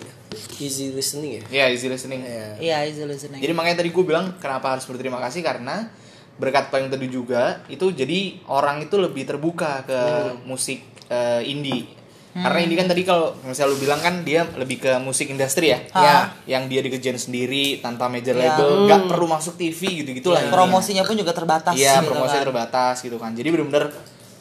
Easy 0.57 0.91
listening 0.91 1.31
ya. 1.37 1.43
Iya, 1.51 1.65
easy 1.71 1.87
listening. 1.87 2.21
Iya. 2.23 2.47
Iya, 2.57 2.77
easy 2.87 3.03
listening. 3.03 3.41
Jadi 3.41 3.51
makanya 3.51 3.83
tadi 3.83 3.89
gue 3.89 4.03
bilang 4.03 4.37
kenapa 4.37 4.73
harus 4.73 4.85
berterima 4.85 5.19
kasih 5.19 5.41
karena 5.41 5.91
berkat 6.37 6.71
Payung 6.71 6.89
Teduh 6.89 7.11
juga 7.11 7.61
itu 7.67 7.91
jadi 7.91 8.39
orang 8.47 8.81
itu 8.81 8.95
lebih 8.95 9.27
terbuka 9.27 9.83
ke 9.83 9.99
musik 10.43 10.81
eh, 11.07 11.43
indie. 11.43 11.85
Karena 12.31 12.63
indie 12.63 12.79
kan 12.79 12.87
tadi 12.87 13.03
kalau 13.03 13.35
misalnya 13.43 13.75
lu 13.75 13.77
bilang 13.77 13.99
kan 13.99 14.23
dia 14.23 14.47
lebih 14.55 14.79
ke 14.79 14.91
musik 14.97 15.27
industri 15.27 15.75
ya. 15.75 15.83
Ha. 15.91 15.99
Ya, 15.99 16.15
yang 16.47 16.71
dia 16.71 16.79
dikerjain 16.79 17.19
sendiri 17.19 17.83
tanpa 17.83 18.07
major 18.07 18.31
Ya. 18.33 18.55
label, 18.55 18.87
nggak 18.87 19.01
perlu 19.11 19.27
masuk 19.27 19.59
TV 19.59 19.99
gitu-gitu 19.99 20.31
lah. 20.31 20.39
intinya. 20.39 20.55
Promosinya 20.55 21.03
pun 21.03 21.19
juga 21.19 21.35
terbatas 21.35 21.75
Iya, 21.75 21.99
gitu 21.99 22.07
promosi 22.07 22.39
kan. 22.39 22.43
terbatas 22.47 22.95
gitu 23.03 23.17
kan. 23.19 23.35
Jadi 23.35 23.47
benar-benar 23.51 23.91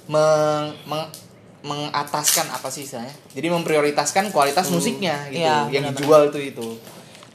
meng, 0.06 0.66
meng- 0.86 1.10
mengataskan 1.62 2.46
apa 2.48 2.68
sih 2.68 2.82
istilahnya? 2.82 3.12
Jadi 3.30 3.46
memprioritaskan 3.48 4.30
kualitas 4.30 4.68
musiknya 4.68 5.28
gitu, 5.28 5.40
Iya, 5.40 5.68
yang 5.68 5.84
benar-benar. 5.86 5.94
dijual 5.94 6.22
itu 6.28 6.38
itu. 6.50 6.68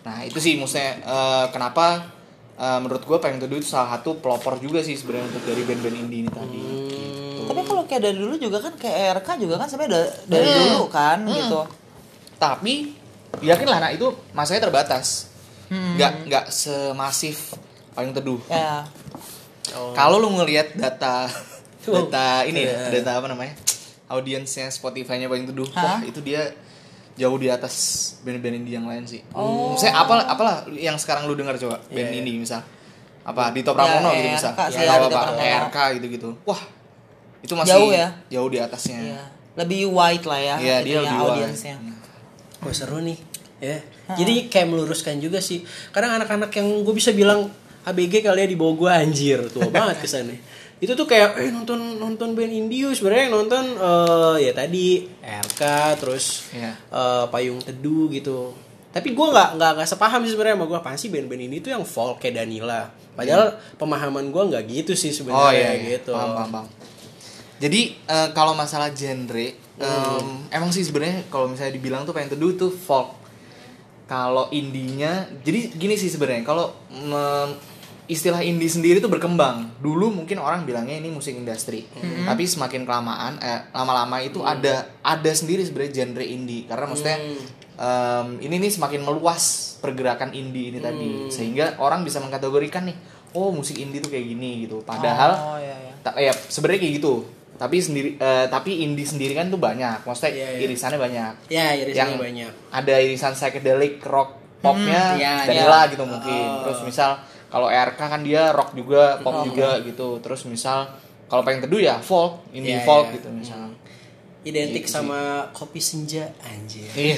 Nah, 0.01 0.21
itu 0.21 0.37
sih 0.37 0.53
maksudnya 0.55 0.97
eh, 0.99 1.45
kenapa 1.49 2.09
eh, 2.55 2.79
menurut 2.79 3.01
gue 3.01 3.17
Payung 3.17 3.37
Teduh 3.37 3.57
itu 3.57 3.67
salah 3.67 3.95
satu 3.95 4.17
pelopor 4.17 4.57
juga 4.57 4.79
sih 4.79 4.93
sebenarnya 4.93 5.27
untuk 5.27 5.43
dari 5.43 5.61
band-band 5.61 5.97
indie 5.97 6.19
ini 6.19 6.29
tadi. 6.29 6.61
Tapi 7.45 7.61
kalau 7.61 7.83
kayak 7.83 8.01
dari 8.01 8.17
dulu 8.17 8.35
juga 8.35 8.57
kan 8.59 8.73
kayak 8.73 8.97
RK 9.19 9.29
juga 9.39 9.55
kan 9.55 9.67
sebenarnya 9.67 9.93
da- 9.95 10.13
dari 10.27 10.47
Hmm. 10.47 10.57
dulu 10.65 10.83
kan 10.87 11.17
Hmm. 11.21 11.35
gitu. 11.35 11.61
Tapi 12.35 12.73
yakinlah 13.39 13.79
nah 13.79 13.91
itu 13.91 14.07
masanya 14.31 14.65
terbatas. 14.65 15.29
Hmm. 15.67 15.93
Nggak 15.95 16.11
nggak 16.25 16.45
semasif 16.47 17.53
payung 17.91 18.11
teduh. 18.11 18.41
Ya. 18.47 18.85
Oh. 19.71 19.91
Kalau 19.91 20.17
lu 20.17 20.29
ngelihat 20.31 20.73
data 20.73 21.25
data 21.83 22.25
ini 22.43 22.61
Iya. 22.61 22.89
ya, 22.89 22.93
data 22.95 23.11
apa 23.17 23.27
namanya? 23.27 23.53
Audiensnya 24.05 24.69
Spotify-nya 24.69 25.25
paling 25.25 25.49
teduh. 25.49 25.65
Hah? 25.73 25.97
Wah, 25.97 25.99
itu 26.05 26.21
dia 26.21 26.53
jauh 27.15 27.37
di 27.39 27.47
atas 27.47 27.73
band-band 28.27 28.61
indie 28.61 28.75
yang 28.75 28.85
lain 28.85 29.07
sih. 29.07 29.23
Oh. 29.31 29.73
Misalnya 29.73 30.03
apa 30.03 30.13
apalah 30.27 30.55
yang 30.75 30.99
sekarang 30.99 31.25
lu 31.25 31.33
dengar 31.33 31.55
coba 31.55 31.79
band 31.89 32.09
Iya. 32.11 32.19
indie 32.21 32.37
misal. 32.37 32.61
Apa 33.25 33.49
di 33.49 33.65
Top 33.65 33.73
Ya, 33.79 33.89
Ramono 33.89 34.13
gitu 34.13 34.29
ERK 34.29 34.35
misal. 34.37 34.51
Atau 34.53 34.77
ya, 34.77 34.93
di 35.01 35.07
Top 35.09 35.21
apa. 35.25 35.41
ERK 35.41 35.77
gitu-gitu. 35.97 36.29
Wah. 36.45 36.61
Itu 37.41 37.53
masih 37.57 37.71
Jauh 37.73 37.91
ya? 37.93 38.07
Jauh 38.29 38.49
di 38.51 38.59
atasnya. 38.61 38.99
Iya. 39.01 39.21
Lebih 39.55 39.81
wide 39.89 40.25
lah 40.27 40.39
ya. 40.41 40.55
Iya, 40.59 40.77
dia 40.83 40.97
lebih 41.01 41.17
wide. 41.17 41.31
audiensnya. 41.41 41.75
Oh 42.65 42.73
seru 42.73 42.99
nih 43.01 43.17
ya. 43.61 43.77
Jadi 44.13 44.51
kayak 44.51 44.67
meluruskan 44.69 45.17
juga 45.17 45.41
sih. 45.41 45.65
Kadang 45.89 46.21
anak-anak 46.21 46.51
yang 46.53 46.67
gue 46.85 46.93
bisa 46.93 47.09
bilang 47.15 47.49
ABG 47.85 48.25
kali 48.25 48.41
ya 48.45 48.47
di 48.49 48.57
bawah 48.57 48.75
gue 48.75 48.89
anjir 48.91 49.39
tua 49.53 49.69
banget 49.69 50.01
kesannya. 50.01 50.37
Itu 50.83 50.91
tuh 50.93 51.07
kayak 51.07 51.39
eh 51.39 51.49
nonton 51.49 51.79
nonton 51.97 52.35
band 52.35 52.51
indie 52.51 52.91
sebenarnya 52.91 53.31
yang 53.31 53.35
nonton 53.43 53.63
eh, 53.75 54.35
ya 54.43 54.51
tadi 54.51 55.07
RK 55.23 55.61
terus 55.97 56.51
Iya. 56.51 56.75
eh, 56.75 57.25
Payung 57.31 57.63
Teduh 57.63 58.11
gitu. 58.11 58.51
Tapi 58.91 59.11
gue 59.11 59.27
nggak 59.27 59.59
nggak 59.59 59.71
nggak 59.75 59.87
sepaham 59.87 60.23
sih 60.23 60.31
sebenarnya 60.35 60.55
sama 60.55 60.65
gue 60.67 60.77
apa 60.79 60.95
sih 60.95 61.11
band-band 61.11 61.43
ini 61.43 61.59
tuh 61.59 61.71
yang 61.75 61.83
folk 61.83 62.19
kayak 62.19 62.43
Danila. 62.43 62.87
Padahal 63.15 63.55
pemahaman 63.75 64.31
gue 64.31 64.43
nggak 64.51 64.63
gitu 64.67 64.93
sih 64.93 65.11
Oh 65.11 65.15
sebenarnya 65.15 65.51
iya, 65.55 65.69
iya. 65.75 65.87
gitu. 65.99 66.11
Paham, 66.11 66.31
paham, 66.35 66.49
paham. 66.51 66.67
Jadi 67.55 67.81
eh, 67.95 68.29
kalau 68.31 68.51
masalah 68.51 68.91
genre, 68.91 69.47
em, 69.79 70.27
emang 70.51 70.71
sih 70.75 70.83
sebenarnya 70.83 71.23
kalau 71.27 71.47
misalnya 71.47 71.71
dibilang 71.71 72.03
tuh 72.03 72.11
pengen 72.11 72.35
teduh 72.35 72.51
tuh 72.55 72.71
folk. 72.71 73.15
Kalau 74.05 74.53
indinya, 74.53 75.25
jadi 75.41 75.73
gini 75.73 75.95
sih 75.95 76.07
sebenarnya. 76.07 76.45
Kalau 76.45 76.75
istilah 78.05 78.39
indie 78.39 78.67
sendiri 78.67 78.97
tuh 78.97 79.07
berkembang. 79.07 79.77
Dulu 79.77 80.13
mungkin 80.13 80.37
orang 80.37 80.61
bilangnya 80.61 80.95
ini 80.95 81.09
musik 81.09 81.33
industri, 81.33 81.85
tapi 82.21 82.43
semakin 82.43 82.83
kelamaan, 82.83 83.37
eh, 83.37 83.69
lama-lama 83.71 84.19
itu 84.19 84.41
ada 84.41 84.85
ada 84.99 85.31
sendiri 85.31 85.61
sebenarnya 85.61 85.93
genre 86.03 86.21
indie. 86.23 86.63
Karena 86.63 86.85
maksudnya 86.85 87.17
em, 87.75 88.27
ini 88.39 88.55
nih 88.57 88.71
semakin 88.71 89.01
meluas 89.01 89.43
pergerakan 89.77 90.31
indie 90.31 90.69
ini 90.69 90.79
tadi, 90.79 91.27
sehingga 91.27 91.77
orang 91.77 92.01
bisa 92.01 92.17
mengkategorikan 92.17 92.85
nih, 92.85 92.97
oh 93.33 93.49
musik 93.49 93.75
indie 93.75 93.99
tuh 93.99 94.09
kayak 94.09 94.25
gini 94.27 94.63
gitu. 94.63 94.79
Padahal 94.81 95.31
Oh 95.35 95.57
iya 95.57 95.75
iya. 95.75 95.93
Ta- 95.99 96.15
ya 96.15 96.31
sebenarnya 96.31 96.81
kayak 96.81 96.95
gitu 96.95 97.15
tapi 97.55 97.79
sendiri 97.79 98.13
eh, 98.13 98.45
tapi 98.45 98.83
indie 98.83 99.07
sendiri 99.07 99.31
kan 99.31 99.47
tuh 99.47 99.55
banyak 99.55 100.03
maksudnya 100.03 100.31
Iya, 100.35 100.47
iya. 100.51 100.59
irisannya 100.61 100.99
banyak 100.99 101.33
Ya 101.47 101.67
irisannya 101.73 101.95
Yang- 102.11 102.19
banyak. 102.21 102.51
ada 102.69 102.93
irisan 102.99 103.31
psychedelic 103.31 104.03
rock 104.03 104.29
popnya 104.59 105.15
Hmm, 105.15 105.17
iya, 105.17 105.33
Danila 105.41 105.63
iya. 105.79 105.91
gitu 105.95 106.03
mungkin 106.03 106.35
Oh. 106.51 106.61
terus 106.61 106.79
misal 106.83 107.15
kalau 107.55 107.67
RK 107.67 107.95
kan 107.97 108.19
dia 108.19 108.51
rock 108.51 108.75
juga 108.75 109.15
pop 109.17 109.47
juga 109.47 109.79
gitu 109.79 110.19
terus 110.19 110.43
misal 110.43 110.91
kalau 111.25 111.39
pengen 111.41 111.63
teduh 111.63 111.79
ya 111.79 111.95
folk 111.97 112.43
indie 112.51 112.75
Iya, 112.75 112.83
folk 112.83 113.07
iya. 113.07 113.15
gitu 113.15 113.29
misal 113.31 113.71
Identik 114.45 114.85
Gitu 114.85 114.93
sama 114.93 115.49
kopi 115.49 115.81
senja 115.81 116.29
anjir. 116.39 116.85
iya 116.93 117.17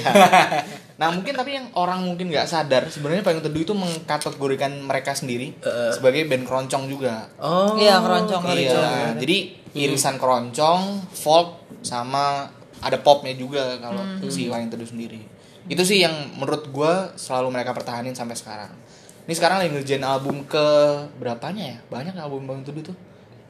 nah 1.00 1.10
mungkin 1.10 1.34
tapi 1.34 1.50
yang 1.52 1.68
orang 1.74 2.00
mungkin 2.02 2.32
nggak 2.32 2.46
sadar 2.46 2.88
sebenarnya 2.88 3.20
pengen 3.20 3.44
teduh 3.44 3.60
itu 3.60 3.74
mengkategorikan 3.74 4.72
mereka 4.80 5.12
sendiri 5.12 5.52
Eh. 5.58 5.92
sebagai 5.92 6.24
band 6.24 6.46
keroncong 6.46 6.88
juga 6.88 7.28
Oh. 7.36 7.76
Iya, 7.76 8.00
keroncong, 8.00 8.40
keroncong. 8.40 8.56
Iya, 8.56 9.18
jadi 9.18 9.36
irisan 9.74 10.16
keroncong, 10.16 10.82
folk 11.12 11.48
sama 11.82 12.48
ada 12.78 12.96
popnya 12.96 13.34
juga 13.34 13.76
kalau 13.76 14.00
si 14.24 14.48
Wayang 14.48 14.72
Teduh 14.72 14.86
sendiri. 14.86 15.20
Itu 15.66 15.84
sih 15.84 16.00
yang 16.00 16.14
menurut 16.32 16.70
gua 16.70 17.12
selalu 17.12 17.52
mereka 17.52 17.76
pertahanin 17.76 18.16
sampai 18.16 18.32
sekarang. 18.32 18.72
Ini 19.28 19.36
sekarang 19.36 19.60
lagi 19.60 19.76
ngerjain 19.76 20.00
album 20.08 20.40
ke 20.48 20.66
berapanya 21.20 21.76
ya? 21.76 21.78
Banyak 21.92 22.16
album 22.16 22.48
Wayang 22.48 22.64
Teduh 22.64 22.80
tuh. 22.80 22.96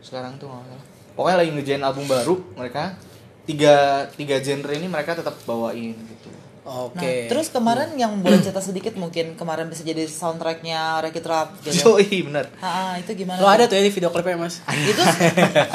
Sekarang 0.02 0.34
tuh 0.34 0.50
nggak 0.50 0.66
salah. 0.66 0.84
Pokoknya 1.14 1.36
lagi 1.38 1.50
ngerjain 1.54 1.82
album 1.86 2.10
baru 2.10 2.34
mereka 2.58 2.98
tiga 3.46 4.02
tiga 4.18 4.42
genre 4.42 4.74
ini 4.74 4.90
mereka 4.90 5.14
tetap 5.14 5.38
bawain 5.46 5.94
gitu. 5.94 6.34
Oke. 6.66 6.98
Nah, 6.98 7.30
terus 7.30 7.54
kemarin 7.54 7.94
yang 7.94 8.18
boleh 8.18 8.42
cerita 8.42 8.58
sedikit 8.58 8.98
mungkin 8.98 9.38
kemarin 9.38 9.70
bisa 9.70 9.86
jadi 9.86 10.02
soundtracknya 10.04 10.98
Wreck 10.98 11.14
It 11.14 11.26
Rap 11.30 11.48
gitu. 11.62 11.94
Yoi, 11.94 12.26
bener. 12.26 12.50
Ha, 12.58 12.98
itu 12.98 13.14
gimana? 13.14 13.38
Lo 13.38 13.46
tuh? 13.46 13.54
ada 13.54 13.64
tuh 13.70 13.78
ya 13.78 13.82
di 13.86 13.92
video 13.94 14.10
klipnya 14.10 14.34
mas? 14.34 14.58
itu 14.66 15.02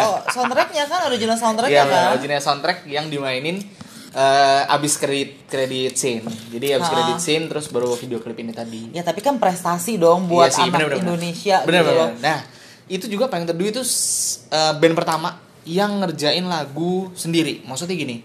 oh 0.04 0.20
soundtracknya 0.36 0.84
kan 0.86 1.08
original 1.08 1.40
soundtracknya 1.40 1.80
Iya, 1.80 1.88
kan? 1.88 2.20
original 2.20 2.44
soundtrack 2.44 2.84
yang 2.92 3.08
dimainin 3.08 3.64
eh, 4.14 4.64
abis 4.70 4.94
kredit 4.96 5.46
kredit 5.46 5.94
scene. 5.94 6.24
Jadi 6.50 6.72
abis 6.72 6.86
Ha. 6.86 6.94
kredit 6.94 7.20
scene 7.20 7.46
terus 7.46 7.68
baru 7.68 7.94
video 7.94 8.18
klip 8.18 8.38
ini 8.38 8.50
tadi. 8.50 8.90
Ya 8.92 9.02
tapi 9.02 9.20
kan 9.20 9.38
prestasi 9.38 9.98
dong 9.98 10.26
buat 10.26 10.48
Iya 10.48 10.56
sih, 10.56 10.64
anak 10.64 10.74
bener, 10.74 10.88
bener. 10.88 11.02
Indonesia 11.04 11.56
Bener, 11.64 11.82
gitu 11.82 11.92
bener. 11.92 12.12
Nah, 12.20 12.40
itu 12.86 13.06
juga 13.08 13.26
paling 13.28 13.44
teduh 13.44 13.68
itu 13.68 13.82
eh, 14.50 14.74
band 14.74 14.94
pertama 14.94 15.30
yang 15.64 16.00
ngerjain 16.00 16.44
lagu 16.44 17.10
sendiri. 17.14 17.64
Maksudnya 17.64 17.96
gini, 17.96 18.22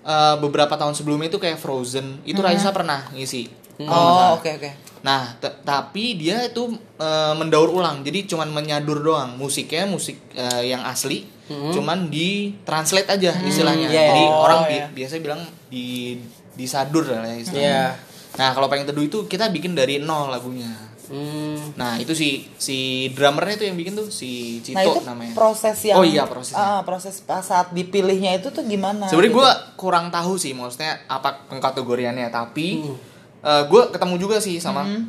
eh, 0.00 0.34
beberapa 0.38 0.72
tahun 0.72 0.92
sebelumnya 0.92 1.28
itu 1.28 1.38
kayak 1.38 1.56
Frozen, 1.56 2.22
itu 2.22 2.38
Raisa 2.38 2.70
pernah 2.70 3.10
ngisi. 3.10 3.50
salah. 3.74 3.90
Oh, 4.30 4.38
oke 4.38 4.46
oke. 4.54 4.70
Nah, 5.02 5.34
t- 5.34 5.50
tapi 5.60 6.14
dia 6.14 6.46
itu 6.46 6.70
eh, 6.94 7.34
mendaur 7.34 7.68
ulang. 7.68 8.00
Jadi 8.00 8.22
cuman 8.24 8.48
menyadur 8.48 9.02
doang. 9.02 9.34
Musiknya 9.34 9.82
musik 9.84 10.14
eh, 10.30 10.70
yang 10.70 10.86
asli, 10.86 11.26
cuman 11.46 12.08
di 12.08 12.28
translate 12.62 13.08
aja 13.10 13.36
istilahnya. 13.38 13.86
iya, 13.86 14.02
Jadi 14.08 14.22
iya. 14.22 14.32
orang 14.34 14.58
Oh, 14.58 14.66
bi- 14.66 14.90
biasa 14.94 15.18
bilang 15.18 15.40
di 15.66 16.16
disadur 16.52 17.04
lah 17.04 17.26
ya 17.26 17.36
istilahnya. 17.36 17.68
Iya. 17.68 17.84
Nah, 18.34 18.50
kalau 18.50 18.66
pengen 18.66 18.86
teduh 18.86 19.02
itu 19.02 19.18
kita 19.24 19.48
bikin 19.48 19.72
dari 19.72 19.98
nol 19.98 20.26
lagunya. 20.26 20.72
Hmm. 21.04 21.76
Nah, 21.76 21.96
itu 21.96 22.10
si 22.10 22.48
si 22.56 22.76
drummernya 23.10 23.54
itu 23.54 23.64
yang 23.66 23.76
bikin 23.76 23.92
tuh 23.92 24.08
si 24.08 24.58
Cito 24.58 24.72
Nah 24.72 24.82
itu 24.82 25.00
namanya. 25.04 25.34
proses 25.34 25.76
yang 25.84 25.96
Oh 25.96 26.02
iya, 26.02 26.24
prosesnya. 26.24 26.56
Ah, 26.56 26.80
proses 26.80 27.20
pas 27.20 27.40
saat 27.40 27.70
dipilihnya 27.70 28.32
itu 28.34 28.48
tuh 28.48 28.64
gimana? 28.64 29.04
Sebenarnya 29.04 29.28
gitu? 29.30 29.38
gue 29.38 29.50
kurang 29.76 30.08
tahu 30.08 30.34
sih 30.34 30.50
maksudnya 30.50 31.04
apa 31.04 31.44
pengkategoriannya, 31.46 32.28
tapi 32.28 32.80
Hmm. 32.80 32.96
gue 33.62 33.82
ketemu 33.90 34.14
juga 34.16 34.40
sih 34.40 34.56
sama 34.56 34.80
Hmm. 34.82 35.04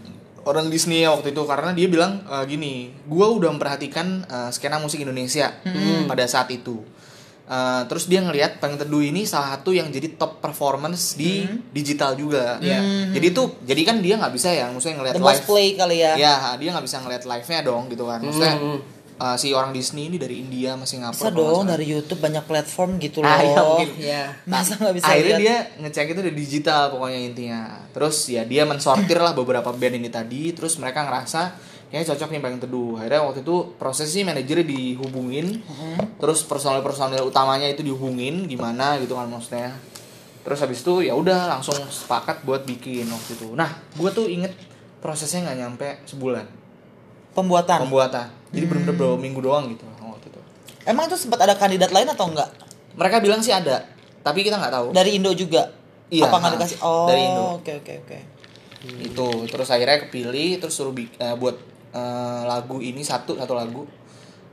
Orang 0.46 0.70
Disney 0.70 1.04
waktu 1.04 1.30
itu 1.30 1.42
karena 1.44 1.72
dia 1.72 1.86
bilang 1.86 2.22
eh, 2.24 2.44
gini, 2.46 2.74
gue 3.02 3.28
udah 3.28 3.50
memperhatikan 3.52 4.08
eh, 4.24 4.50
skena 4.50 4.78
musik 4.78 4.98
Indonesia 5.00 5.50
Hmm. 5.62 6.06
pada 6.06 6.26
saat 6.26 6.50
itu. 6.50 6.82
Eh, 7.46 7.82
terus 7.86 8.06
dia 8.06 8.22
ngelihat 8.22 8.58
Pengen 8.58 8.82
Teduh 8.82 9.02
ini 9.02 9.22
salah 9.22 9.54
satu 9.54 9.70
yang 9.70 9.90
jadi 9.90 10.18
top 10.18 10.40
performance 10.40 11.14
di 11.14 11.46
Hmm. 11.46 11.62
digital 11.70 12.14
juga. 12.14 12.58
Iya. 12.58 12.82
Jadi 13.12 13.28
tuh, 13.30 13.62
jadi 13.62 13.82
kan 13.84 14.02
dia 14.02 14.18
nggak 14.18 14.34
bisa 14.34 14.50
ya, 14.50 14.66
maksudnya 14.70 14.98
ngelihat 14.98 15.16
live. 15.18 15.46
play 15.46 15.68
kali 15.74 15.98
ya. 16.02 16.14
Ya, 16.16 16.34
dia 16.58 16.74
nggak 16.74 16.86
bisa 16.86 16.98
ngelihat 17.02 17.24
live-nya 17.24 17.60
dong 17.62 17.86
gitu 17.86 18.06
kan. 18.06 18.18
Maksudnya 18.18 18.56
Hmm. 18.58 18.80
Eh, 19.16 19.36
si 19.36 19.52
orang 19.52 19.72
Disney 19.72 20.08
ini 20.08 20.18
dari 20.18 20.40
India 20.40 20.76
masih 20.76 21.00
Bisa 21.00 21.10
ngapur. 21.10 21.24
kalau 21.30 21.36
nggak 21.36 21.56
dong 21.56 21.66
dari 21.72 21.86
YouTube 21.88 22.20
banyak 22.20 22.44
platform 22.44 22.90
gitu 22.98 23.20
loh. 23.20 23.28
Ah, 23.28 23.40
iya, 23.40 23.58
mungkin. 23.58 23.90
Iya. 23.96 24.24
Masa 24.44 24.76
nggak 24.76 24.94
bisa 24.94 25.08
akhirnya 25.08 25.36
lihat? 25.36 25.40
dia 25.40 25.56
ngecek 25.80 26.08
itu 26.10 26.22
dari 26.22 26.36
digital 26.36 26.82
pokoknya 26.90 27.20
intinya 27.24 27.62
terus 27.90 28.16
ya 28.28 28.44
dia 28.44 28.64
mensortir 28.64 29.16
lah 29.18 29.32
beberapa 29.32 29.72
band 29.72 29.96
ini 29.96 30.10
tadi 30.10 30.52
terus 30.52 30.76
mereka 30.76 31.08
ngerasa 31.08 31.56
kayaknya 31.88 32.12
cocok 32.12 32.30
nih 32.30 32.42
paling 32.44 32.60
teduh 32.60 32.92
akhirnya 32.98 33.22
waktu 33.24 33.40
itu 33.40 33.56
prosesnya 33.78 34.28
manajernya 34.28 34.68
dihubungin 34.68 35.64
terus 36.18 36.44
personel 36.44 36.84
personel 36.84 37.24
utamanya 37.24 37.72
itu 37.72 37.82
dihubungin 37.82 38.52
gimana 38.52 39.00
gitu 39.00 39.16
kan 39.16 39.32
maksudnya 39.32 39.72
terus 40.44 40.60
habis 40.60 40.84
itu 40.84 41.08
ya 41.08 41.16
udah 41.16 41.48
langsung 41.48 41.78
sepakat 41.88 42.44
buat 42.44 42.68
bikin 42.68 43.08
waktu 43.08 43.40
itu 43.40 43.48
nah 43.56 43.70
gue 43.96 44.10
tuh 44.12 44.28
inget 44.28 44.52
prosesnya 45.00 45.48
nggak 45.48 45.58
nyampe 45.62 45.88
sebulan 46.04 46.44
Pembuatan. 47.32 47.80
pembuatan 47.88 48.28
jadi 48.56 48.66
bener-bener 48.66 48.96
beberapa 48.96 49.20
minggu 49.20 49.40
doang 49.44 49.66
gitu 49.70 49.84
waktu 50.00 50.28
itu 50.32 50.40
Emang 50.86 51.10
itu 51.10 51.18
sempat 51.18 51.42
ada 51.44 51.58
kandidat 51.58 51.90
lain 51.90 52.08
atau 52.08 52.30
enggak? 52.30 52.50
mereka 52.96 53.20
bilang 53.20 53.44
sih 53.44 53.52
ada 53.52 53.84
tapi 54.24 54.42
kita 54.42 54.56
nggak 54.56 54.74
tahu 54.74 54.88
Dari 54.90 55.20
Indo 55.20 55.36
juga? 55.36 55.70
Iya, 56.08 56.30
Apa 56.30 56.38
nggak 56.38 56.54
dikasih? 56.58 56.78
Oh, 56.82 57.06
dari 57.06 57.22
Indo. 57.22 57.44
Oke 57.60 57.72
oke 57.78 57.94
oke. 58.06 58.20
itu 59.02 59.28
terus 59.50 59.68
akhirnya 59.68 59.98
kepilih 60.06 60.62
terus 60.62 60.74
suruh 60.74 60.94
eh, 60.94 61.36
buat 61.36 61.58
eh, 61.92 62.42
lagu 62.46 62.78
ini 62.80 63.02
satu 63.02 63.34
satu 63.34 63.54
lagu 63.58 63.90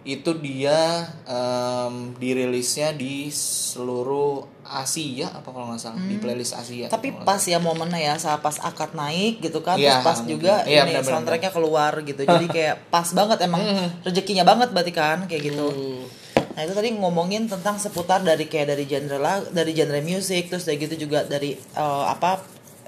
itu 0.02 0.34
dia 0.42 1.06
em, 1.28 2.16
dirilisnya 2.18 2.90
di 2.90 3.30
seluruh 3.30 4.42
Asia 4.62 5.26
apa 5.28 5.46
kalau 5.46 5.66
nggak 5.68 5.78
salah 5.78 5.98
di 5.98 6.16
playlist 6.16 6.54
Asia 6.54 6.86
Hmm. 6.86 6.94
Tapi 6.94 7.08
pas 7.18 7.38
ya 7.38 7.58
momennya 7.58 7.98
ya 7.98 8.14
saat 8.14 8.38
pas 8.38 8.54
akad 8.56 8.92
naik 8.92 9.40
gitu 9.40 9.58
kan 9.58 9.74
Iya, 9.74 9.98
terus 9.98 10.04
pas 10.04 10.18
mungkin. 10.18 10.32
juga 10.32 10.54
Iya, 10.62 10.82
ini 10.82 10.94
benar-benar. 10.94 11.12
soundtracknya 11.12 11.50
keluar 11.50 11.92
gitu. 12.00 12.22
Jadi 12.22 12.46
kayak 12.56 12.74
pas 12.88 13.08
banget 13.08 13.38
emang 13.40 13.62
rezekinya 14.00 14.42
banget 14.42 14.70
berarti 14.70 14.90
kan 14.90 15.18
kayak 15.26 15.42
gitu. 15.44 15.66
Hmm. 15.66 16.04
Nah, 16.52 16.62
itu 16.62 16.72
tadi 16.72 16.88
ngomongin 16.92 17.46
tentang 17.46 17.76
seputar 17.76 18.20
dari 18.20 18.44
kayak 18.44 18.70
dari 18.70 18.84
genre 18.84 19.16
lag, 19.16 19.42
dari 19.50 19.72
genre 19.72 19.98
musik 19.98 20.46
terus 20.46 20.62
dari 20.62 20.78
gitu 20.78 20.94
juga 21.00 21.24
dari 21.24 21.56
eh, 21.56 22.04
apa 22.04 22.38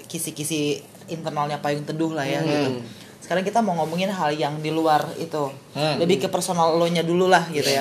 kisi-kisi 0.04 0.78
internalnya 1.06 1.58
payung 1.58 1.82
teduh 1.82 2.12
lah 2.12 2.24
ya 2.24 2.40
gitu. 2.40 2.80
Sekarang 3.18 3.40
kita 3.40 3.60
mau 3.60 3.72
ngomongin 3.74 4.08
hal 4.08 4.32
yang 4.32 4.60
di 4.60 4.68
luar 4.68 5.08
itu. 5.16 5.48
Hmm. 5.72 5.96
Lebih 5.96 6.20
ke 6.20 6.28
personal 6.28 6.76
lo 6.76 6.84
nya 6.86 7.00
dulu 7.00 7.24
lah 7.24 7.48
gitu 7.48 7.66
ya. 7.66 7.80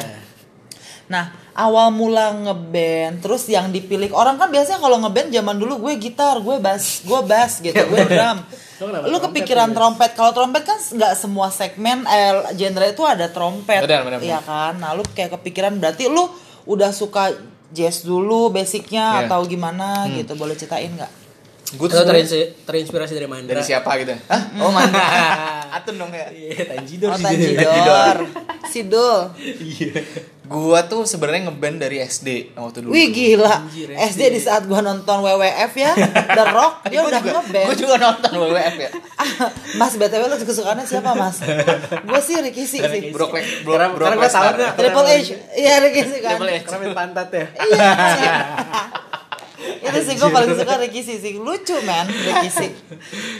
Nah, 1.05 1.25
awal 1.53 1.91
mula 1.91 2.31
ngeband, 2.33 3.19
terus 3.19 3.45
yang 3.45 3.69
dipilih 3.69 4.09
orang 4.11 4.35
kan 4.35 4.47
biasanya 4.47 4.79
kalau 4.79 4.97
ngeband 4.97 5.29
zaman 5.29 5.55
dulu 5.55 5.73
gue 5.81 5.93
gitar, 5.97 6.39
gue 6.39 6.57
bass, 6.57 7.03
gue 7.03 7.19
bass 7.21 7.59
gitu, 7.59 7.75
gue 7.75 8.03
drum. 8.05 8.39
Lu 9.05 9.19
kepikiran 9.21 9.71
trompet. 9.71 10.11
Kalau 10.11 10.31
trompet 10.31 10.63
kan 10.63 10.75
nggak 10.75 11.13
semua 11.13 11.47
segmen 11.47 12.03
eh, 12.03 12.31
genre 12.53 12.85
itu 12.85 13.03
ada 13.03 13.27
trompet. 13.27 13.83
Benar, 13.83 14.01
benar, 14.03 14.19
Iya 14.19 14.39
kan? 14.39 14.75
Nah, 14.75 14.91
lu 14.91 15.03
kayak 15.05 15.35
kepikiran 15.37 15.75
berarti 15.75 16.07
lu 16.07 16.27
udah 16.63 16.89
suka 16.89 17.31
jazz 17.69 18.01
dulu 18.01 18.47
basicnya 18.49 19.19
Iya. 19.19 19.27
atau 19.27 19.43
gimana 19.43 20.07
gitu. 20.09 20.33
Boleh 20.33 20.53
ceritain 20.53 20.87
nggak? 20.89 21.11
Gue 21.73 21.89
Lo 21.89 22.05
terinspirasi, 22.05 22.63
terinspirasi 22.63 23.13
dari 23.13 23.25
Mandra. 23.25 23.49
dari 23.51 23.63
siapa 23.63 23.97
gitu? 23.97 24.13
Hah? 24.27 24.41
Oh 24.61 24.69
mana? 24.69 24.99
Atun 25.73 25.97
dong 25.97 26.11
ya. 26.11 26.29
Iya, 26.29 26.69
Tanjidor 26.69 27.09
Oh, 27.09 27.17
sih. 27.17 27.55
Tanjidor. 27.55 28.17
Sidul. 28.71 29.19
Iya. 29.37 30.01
Gua 30.43 30.83
tuh 30.83 31.07
sebenarnya 31.07 31.47
ngeband 31.47 31.79
dari 31.79 32.03
SD 32.03 32.51
waktu 32.53 32.83
dulu. 32.83 32.91
Wih 32.91 33.15
gila. 33.15 33.63
Anjir, 33.63 33.95
SD 33.95 34.21
di 34.27 34.41
saat 34.43 34.67
gua 34.67 34.83
nonton 34.83 35.23
WWF 35.23 35.71
ya, 35.71 35.95
The 36.35 36.43
Rock 36.51 36.83
dia 36.91 36.99
udah 36.99 37.21
ngeband. 37.23 37.67
Gue 37.71 37.77
juga 37.79 37.95
nonton 37.95 38.31
WWF 38.35 38.75
ya. 38.75 38.89
Mas 39.79 39.95
BTW 39.95 40.23
lu 40.27 40.35
kesukaannya 40.35 40.83
siapa 40.83 41.15
Mas? 41.15 41.39
gue 41.95 42.19
sih 42.19 42.35
Ricky 42.43 42.67
sih 42.67 42.83
sih. 42.83 43.01
Bro, 43.15 43.31
bro, 43.31 43.39
Karena- 43.79 43.91
bro, 43.95 44.03
karena 44.03 44.17
gua 44.19 44.29
tahu. 44.29 44.47
Triple 44.75 45.07
H. 45.07 45.29
Iya 45.55 45.73
Ricky 45.79 46.01
sih 46.11 46.19
kan. 46.19 46.35
Triple 46.35 46.51
H. 46.51 46.63
Karena 46.67 46.87
pantat 46.91 47.29
ya. 47.31 47.45
Iya. 47.63 47.89
Itu 49.63 49.99
sih 50.01 50.15
gue 50.15 50.29
paling 50.29 50.53
suka 50.53 50.73
Ricky 50.77 51.01
sih 51.01 51.17
sih. 51.17 51.33
Lucu 51.35 51.75
man 51.81 52.05
Ricky 52.05 52.49
sih. 52.49 52.69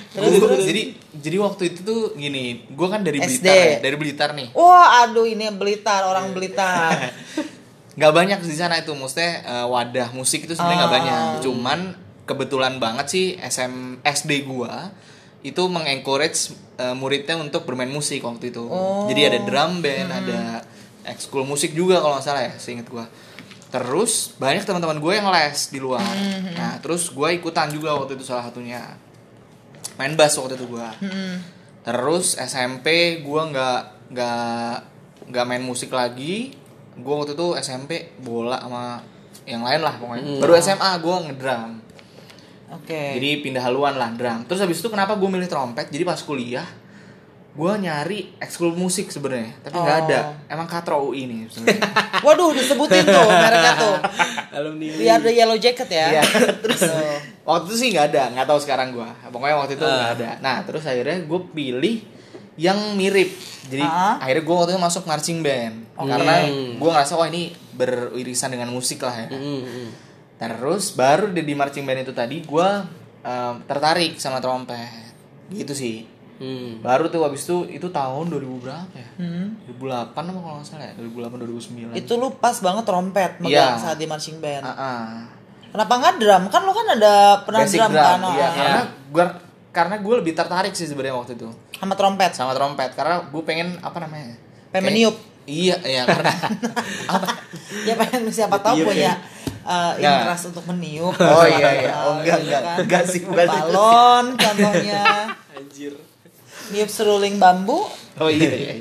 Terus 0.10 0.34
Gua- 0.36 0.50
terus. 0.50 0.64
jadi 0.64 0.84
jadi 1.14 1.38
waktu 1.40 1.64
itu 1.68 1.80
tuh 1.82 2.02
gini, 2.14 2.44
gue 2.66 2.88
kan 2.88 3.00
dari 3.00 3.18
SD. 3.18 3.42
Blitar, 3.42 3.56
ya, 3.56 3.76
dari 3.80 3.96
Blitar 3.96 4.30
nih. 4.32 4.48
Wah 4.52 5.04
aduh 5.04 5.24
ini 5.24 5.48
Blitar 5.50 6.04
orang 6.04 6.32
Blitar. 6.32 7.12
Gak 7.94 8.10
banyak 8.10 8.42
di 8.42 8.52
sana 8.52 8.76
itu, 8.76 8.90
maksudnya 8.92 9.32
eh, 9.44 9.66
wadah 9.66 10.10
musik 10.12 10.44
itu 10.44 10.52
sebenarnya 10.52 10.80
nggak 10.80 10.90
Ah. 10.90 10.96
banyak. 10.96 11.22
Cuman 11.42 11.80
kebetulan 12.24 12.74
banget 12.78 13.06
sih 13.08 13.26
SM 13.36 14.02
SD 14.02 14.44
gua 14.44 14.90
itu 15.42 15.62
mengencourage 15.68 16.52
eh, 16.76 16.92
muridnya 16.92 17.36
untuk 17.36 17.64
bermain 17.64 17.88
musik 17.88 18.20
waktu 18.20 18.50
itu. 18.50 18.64
Oh. 18.64 19.06
Jadi 19.06 19.22
ada 19.24 19.40
drum 19.40 19.80
band, 19.80 20.10
ada 20.10 20.42
ekskul 21.06 21.44
musik 21.44 21.72
juga 21.72 22.00
kalau 22.00 22.16
nggak 22.16 22.26
salah 22.26 22.42
ya, 22.42 22.54
seinget 22.56 22.88
gua. 22.88 23.06
Terus 23.74 24.38
banyak 24.38 24.70
teman-teman 24.70 25.02
gue 25.02 25.14
yang 25.18 25.34
les 25.34 25.58
di 25.74 25.82
luar. 25.82 26.06
Nah, 26.54 26.78
terus 26.78 27.10
gue 27.10 27.30
ikutan 27.34 27.74
juga 27.74 27.98
waktu 27.98 28.14
itu 28.14 28.22
salah 28.22 28.46
satunya. 28.46 29.02
Main 29.98 30.18
bass 30.18 30.38
waktu 30.42 30.58
itu 30.58 30.66
gua. 30.66 30.90
Terus 31.84 32.34
SMP 32.40 33.20
gua 33.22 33.46
nggak 33.46 34.10
nggak 34.10 34.74
nggak 35.30 35.46
main 35.46 35.62
musik 35.62 35.94
lagi. 35.94 36.54
Gua 36.98 37.22
waktu 37.22 37.38
itu 37.38 37.58
SMP 37.62 38.14
bola 38.22 38.58
sama 38.58 39.02
yang 39.46 39.62
lain 39.62 39.82
lah 39.86 39.94
pokoknya. 40.02 40.42
Baru 40.42 40.54
SMA 40.58 40.92
gua 40.98 41.16
ngedrum. 41.30 41.72
Oke. 42.74 43.22
Jadi 43.22 43.46
pindah 43.46 43.62
haluan 43.62 43.94
lah 44.02 44.10
drum. 44.18 44.50
Terus 44.50 44.66
habis 44.66 44.82
itu 44.82 44.90
kenapa 44.90 45.14
gue 45.14 45.30
milih 45.30 45.46
trompet? 45.46 45.94
Jadi 45.94 46.02
pas 46.02 46.18
kuliah 46.26 46.66
gua 47.54 47.78
nyari 47.78 48.34
ekskul 48.38 48.74
musik 48.74 49.08
sebenarnya, 49.08 49.54
tapi 49.62 49.76
nggak 49.76 49.94
Oh. 49.96 50.04
ada. 50.04 50.20
Emang 50.48 50.66
katro 50.66 51.06
UI 51.06 51.26
nih 51.26 51.46
sebenarnya. 51.48 51.86
Waduh 52.26 52.50
disebutin 52.52 53.06
tuh 53.06 53.30
mereknya 53.30 53.74
tuh. 53.76 53.96
Alumni. 54.52 54.88
Biar 54.92 55.20
the 55.20 55.32
yellow 55.32 55.54
jacket 55.56 55.86
ya. 55.86 56.08
Iya. 56.12 56.24
terus 56.66 56.82
Tuh. 56.82 57.18
waktu 57.44 57.66
itu 57.68 57.76
sih 57.76 57.88
nggak 57.90 58.06
ada, 58.10 58.24
nggak 58.32 58.48
tahu 58.48 58.58
sekarang 58.58 58.90
gua. 58.92 59.14
Pokoknya 59.28 59.56
waktu 59.56 59.74
itu 59.76 59.84
nggak 59.84 60.10
Ah. 60.10 60.16
ada. 60.16 60.30
Nah 60.40 60.58
terus 60.62 60.82
akhirnya 60.84 61.22
gue 61.22 61.40
pilih 61.52 61.96
yang 62.56 62.78
mirip. 62.94 63.30
Jadi 63.64 63.82
Ah. 63.82 64.18
akhirnya 64.18 64.42
gue 64.42 64.56
waktu 64.56 64.72
itu 64.72 64.82
masuk 64.82 65.04
marching 65.04 65.40
band 65.40 65.76
karena 65.96 66.36
gue 66.74 66.90
ngerasa 66.90 67.14
wah 67.14 67.28
ini 67.28 67.50
beririsan 67.72 68.50
dengan 68.50 68.70
musik 68.70 68.98
lah 69.00 69.14
ya. 69.16 69.28
Mm, 69.30 69.62
mm. 69.62 69.90
Terus 70.36 70.90
baru 70.92 71.30
di, 71.30 71.42
di 71.42 71.54
marching 71.54 71.82
band 71.84 72.02
itu 72.02 72.12
tadi 72.12 72.42
gue 72.42 72.70
tertarik 73.64 74.18
sama 74.18 74.38
trompet. 74.38 74.90
Gitu 75.50 75.72
sih. 75.72 76.10
Hmm. 76.36 76.80
Baru 76.80 77.08
tuh 77.08 77.22
habis 77.22 77.42
itu 77.42 77.58
itu 77.70 77.88
tahun 77.88 78.26
2000 78.28 78.42
berapa 78.60 78.94
ya? 78.94 79.10
Hmm. 79.16 79.54
2008 79.70 80.12
apa 80.14 80.32
kalau 80.34 80.56
nggak 80.56 80.66
salah 80.66 80.86
ya? 80.86 80.94
2008 80.98 81.94
2009. 81.94 81.94
Itu 81.96 82.14
lu 82.16 82.28
pas 82.36 82.58
banget 82.58 82.84
trompet 82.84 83.32
megang 83.38 83.76
Iya. 83.76 83.80
saat 83.80 83.98
di 83.98 84.06
marching 84.06 84.38
band. 84.38 84.64
Ah, 84.64 84.74
ah. 84.74 85.08
Kenapa 85.70 85.94
nggak 85.96 86.14
drum? 86.18 86.44
Kan 86.48 86.62
lu 86.62 86.72
kan 86.72 86.88
ada 86.92 87.14
pernah 87.42 87.62
Basic 87.62 87.78
drum, 87.78 87.92
drum, 87.92 88.02
kan? 88.04 88.20
iya. 88.32 88.46
Oh, 88.46 88.54
Karena 88.54 88.82
gue 89.08 89.26
karena 89.72 89.96
gue 89.98 90.16
lebih 90.16 90.34
tertarik 90.34 90.72
sih 90.72 90.86
sebenarnya 90.86 91.16
waktu 91.16 91.34
itu 91.34 91.50
Sama 91.74 91.94
trompet. 91.94 92.32
sama 92.32 92.54
trompet 92.54 92.94
karena 92.94 93.24
gue 93.24 93.42
pengen 93.42 93.78
apa 93.80 93.98
namanya? 94.00 94.38
Pengen 94.70 94.90
meniup. 94.90 95.16
Iya, 95.44 95.76
iya 95.82 96.02
karena 96.04 96.30
apa? 97.14 97.28
Ya 97.84 97.94
pengen 97.96 98.30
siapa 98.30 98.56
tahu 98.58 98.80
Iya, 98.80 98.86
punya 98.86 99.12
uh, 99.64 99.92
interest 99.98 100.44
untuk 100.50 100.64
meniup. 100.68 101.14
Oh 101.16 101.44
iya 101.44 101.70
iya. 101.80 101.94
Oh 102.02 102.18
enggak 102.18 102.38
enggak. 102.40 102.62
kan. 102.64 102.78
Enggak 102.80 103.04
sih 103.06 103.22
bukan. 103.22 103.44
Balon 103.46 104.26
contohnya. 104.36 105.04
Anjir. 105.52 105.94
Niup 106.70 106.88
seruling 106.88 107.36
bambu. 107.36 107.86
Oh 108.16 108.30
iya 108.30 108.50
iya. 108.50 108.74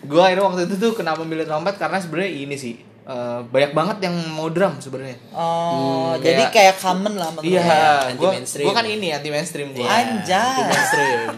Gue 0.00 0.18
akhirnya 0.18 0.44
waktu 0.44 0.64
itu 0.64 0.74
tuh 0.76 0.92
kenapa 0.92 1.22
milih 1.22 1.44
trompet 1.44 1.74
karena 1.76 1.98
sebenarnya 1.98 2.30
ini 2.32 2.54
sih 2.54 2.74
eh, 3.04 3.40
banyak 3.42 3.72
banget 3.72 3.96
yang 4.04 4.14
mau 4.30 4.46
drum 4.46 4.78
sebenarnya. 4.78 5.16
Oh, 5.30 6.12
Hmm, 6.12 6.20
jadi 6.20 6.46
kayak- 6.46 6.52
kayak 6.52 6.74
common 6.78 7.14
lah 7.14 7.28
menurut 7.30 7.48
Iya, 7.48 7.64
anti 8.12 8.20
gue 8.58 8.72
kan 8.72 8.86
ini 8.86 9.08
anti 9.10 9.28
mainstream 9.28 9.72
gue. 9.72 9.82
Anjay. 9.82 10.60
Mainstream. 10.62 11.28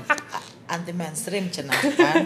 Anti 0.66 0.92
mainstream 0.92 1.44
cenah 1.48 1.74
kan. 1.74 2.22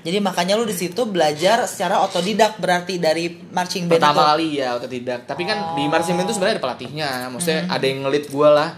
jadi 0.00 0.18
makanya 0.18 0.54
lu 0.54 0.64
di 0.64 0.72
situ 0.72 1.04
belajar 1.04 1.64
secara 1.64 2.00
otodidak 2.00 2.56
berarti 2.56 2.96
dari 2.96 3.28
marching 3.46 3.84
band 3.86 4.00
Pertama 4.00 4.16
itu. 4.16 4.24
kali 4.26 4.48
ya 4.54 4.68
otodidak. 4.72 5.20
Tapi 5.24 5.42
kan 5.44 5.74
di 5.74 5.84
marching 5.84 6.14
band 6.14 6.26
itu 6.26 6.34
sebenarnya 6.34 6.56
ada 6.56 6.64
pelatihnya. 6.64 7.08
Maksudnya 7.28 7.60
Hmm. 7.62 7.74
ada 7.74 7.84
yang 7.84 7.98
ngelit 8.02 8.24
gue 8.26 8.48
lah 8.48 8.70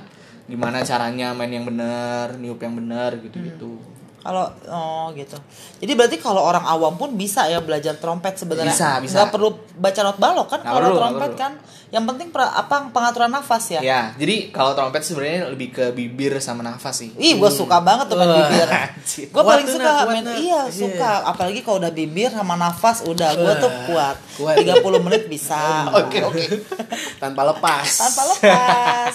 gimana 0.48 0.80
caranya 0.80 1.36
main 1.36 1.52
yang 1.52 1.68
bener, 1.68 2.40
niup 2.40 2.58
yang 2.58 2.74
bener 2.74 3.20
gitu-gitu. 3.20 3.76
Kalau 4.18 4.50
oh 4.66 5.14
gitu. 5.14 5.38
Jadi 5.78 5.92
berarti 5.94 6.16
kalau 6.18 6.42
orang 6.42 6.66
awam 6.66 6.98
pun 6.98 7.14
bisa 7.14 7.46
ya 7.46 7.62
belajar 7.62 7.94
trompet 8.00 8.34
sebenarnya. 8.34 8.74
Bisa, 8.74 8.98
bisa. 8.98 9.14
Nggak 9.22 9.30
perlu 9.30 9.48
baca 9.78 10.00
not 10.02 10.18
balok 10.18 10.48
kan 10.50 10.60
kalau 10.64 10.96
trompet 10.96 11.32
perlu. 11.32 11.40
kan. 11.40 11.52
Yang 11.88 12.04
penting 12.06 12.28
pra- 12.28 12.52
apa 12.52 12.88
pengaturan 12.88 13.28
nafas 13.28 13.64
ya. 13.70 13.80
Ya, 13.80 14.00
jadi 14.14 14.48
kalau 14.48 14.72
trompet 14.72 15.00
sebenarnya 15.00 15.48
lebih 15.48 15.68
ke 15.70 15.88
bibir 15.90 16.36
sama 16.36 16.60
nafas 16.60 17.00
sih. 17.00 17.10
Ih, 17.14 17.34
gue 17.34 17.48
suka 17.50 17.80
banget 17.80 18.06
tuh 18.06 18.14
main 18.14 18.28
bibir. 18.28 18.68
anjir. 18.68 19.26
Gue 19.26 19.40
paling 19.42 19.64
suka 19.66 19.90
kuat, 19.98 20.06
main 20.06 20.24
iya, 20.34 20.36
Iya. 20.36 20.60
suka. 20.68 21.12
Apalagi 21.26 21.60
kalau 21.60 21.78
udah 21.78 21.88
bibir 21.88 22.28
sama 22.28 22.54
nafas 22.54 23.00
udah 23.02 23.32
gue 23.32 23.54
tuh 23.58 23.72
kuat. 23.86 24.16
kuat. 24.34 24.56
30 24.58 24.78
menit 25.00 25.22
bisa. 25.26 25.56
Oke, 25.98 26.20
oke. 26.22 26.44
Tanpa 27.22 27.42
lepas. 27.46 27.88
Tanpa 27.88 28.22
lepas. 28.28 29.14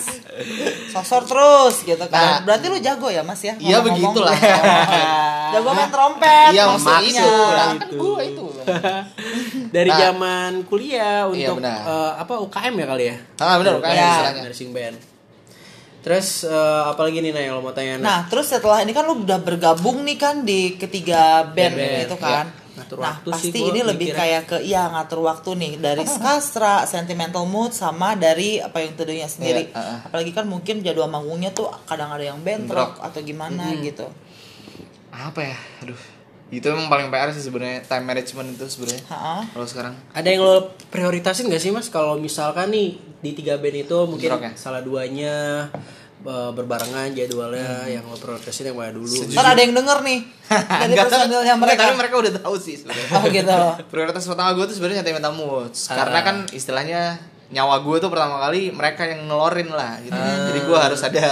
Sosor 0.89 1.23
terus 1.23 1.75
gitu 1.79 2.05
kan. 2.07 2.39
Nah. 2.39 2.39
Berarti 2.43 2.65
lu 2.67 2.77
jago 2.79 3.07
ya, 3.07 3.21
Mas 3.21 3.39
ya? 3.39 3.53
Iya, 3.55 3.79
begitulah. 3.79 4.33
jago 5.53 5.69
main 5.71 5.87
trompet. 5.87 6.49
Iya, 6.51 6.63
maksudnya. 6.67 7.05
itu. 7.21 7.29
Lah, 7.29 7.67
kan 7.77 7.89
gue 7.91 8.19
itu. 8.25 8.45
Dari 9.69 9.89
Nah. 9.89 9.99
zaman 10.01 10.51
kuliah 10.63 11.25
Iya, 11.27 11.51
untuk 11.51 11.59
benar. 11.59 11.81
eh, 11.83 12.11
apa 12.15 12.33
UKM 12.39 12.62
ya 12.65 12.85
kali 12.85 13.03
ya? 13.05 13.15
Ah, 13.37 13.55
benar, 13.57 13.73
UKM 13.77 13.91
Iya. 13.91 14.07
istilahnya. 14.09 14.41
Nursing 14.43 14.71
band. 14.71 14.97
Terus 15.99 16.27
eh, 16.43 16.83
apalagi 16.85 17.19
nih 17.19 17.31
Nay 17.31 17.47
yang 17.47 17.55
lo 17.55 17.61
mau 17.61 17.71
tanya? 17.71 17.95
Nah, 17.95 18.19
terus 18.27 18.47
setelah 18.47 18.79
ini 18.79 18.91
kan 18.91 19.03
lu 19.03 19.19
udah 19.19 19.39
bergabung 19.39 20.03
nih 20.03 20.15
kan 20.15 20.43
di 20.43 20.75
ketiga 20.75 21.47
band 21.47 21.73
Band, 21.73 21.99
gitu 22.03 22.15
kan. 22.17 22.47
iya. 22.47 22.61
Ngatur 22.73 22.97
Nah, 22.97 23.05
waktu 23.13 23.29
sih 23.29 23.33
pasti 23.53 23.59
gua 23.59 23.69
ini 23.69 23.81
lebih 23.85 24.07
mikirnya. 24.09 24.19
kayak 24.19 24.43
ke 24.43 24.57
iya 24.61 24.83
ngatur 24.89 25.19
waktu 25.21 25.49
nih 25.55 25.73
dari 25.77 26.03
Skastra, 26.09 26.83
Sentimental 26.83 27.45
Mood 27.45 27.71
sama 27.71 28.17
dari 28.17 28.57
apa 28.57 28.79
yang 28.79 28.97
tentunya 28.97 29.27
sendiri. 29.27 29.69
Iya, 29.69 29.77
uh-uh. 29.77 29.97
Apalagi 30.09 30.31
kan 30.31 30.43
mungkin 30.43 30.81
jadwal 30.81 31.07
manggungnya 31.07 31.51
tuh 31.51 31.69
kadang 31.85 32.09
ada 32.09 32.25
yang 32.25 32.41
bentrok 32.41 32.97
atau 32.97 33.19
gimana 33.21 33.71
gitu. 33.77 34.09
Apa 35.09 35.39
ya? 35.45 35.57
Aduh. 35.81 36.01
Itu 36.53 36.69
emang 36.69 36.85
paling 36.85 37.07
PR 37.07 37.29
sih 37.29 37.41
sebenarnya 37.41 37.81
time 37.81 38.05
management 38.05 38.53
itu 38.53 38.65
sebenarnya. 38.67 39.01
Kalau 39.47 39.65
sekarang 39.65 39.93
Ada 40.11 40.27
yang 40.27 40.41
lo 40.41 40.57
prioritasin 40.87 41.47
gak 41.47 41.57
sih 41.59 41.69
mas 41.69 41.87
kalau 41.87 42.13
misalkan 42.15 42.69
nih 42.69 42.93
di 43.17 43.31
tiga 43.33 43.55
band 43.55 43.77
itu 43.79 43.97
mungkin 44.03 44.29
Bentrok 44.29 44.43
ya? 44.43 44.51
salah 44.53 44.79
duanya 44.79 45.65
berbarengan 46.23 47.11
jadwalnya 47.11 47.83
Hmm. 47.83 47.91
yang 47.91 48.03
lo 48.05 48.15
prioritasin 48.15 48.63
yang 48.65 48.77
mana 48.77 48.91
dulu? 48.91 49.11
Ntar 49.27 49.43
ada 49.45 49.61
yang 49.61 49.73
denger 49.73 49.97
nih 50.01 50.19
dari 50.81 50.93
personilnya 50.95 51.41
enggak, 51.51 51.57
mereka. 51.59 51.81
tapi 51.81 51.95
mereka 51.97 52.15
udah 52.17 52.33
tahu 52.37 52.55
sih 52.55 52.75
sebenarnya. 52.77 53.07
Oh 53.11 53.23
gitu. 53.27 53.57
Prioritas 53.91 54.23
pertama 54.23 54.49
gue 54.53 54.65
tuh 54.65 54.75
sebenarnya 54.75 55.03
moods 55.33 55.79
Ah. 55.85 55.99
karena 55.99 56.19
kan 56.21 56.35
istilahnya 56.49 57.01
nyawa 57.49 57.75
gue 57.79 57.95
tuh 57.97 58.07
pertama 58.07 58.39
kali 58.39 58.71
mereka 58.71 59.03
yang 59.03 59.25
ngelorin 59.25 59.67
lah 59.67 59.99
gitu. 59.99 60.15
Jadi 60.15 60.59
gue 60.61 60.77
harus 60.79 61.01
ada 61.01 61.27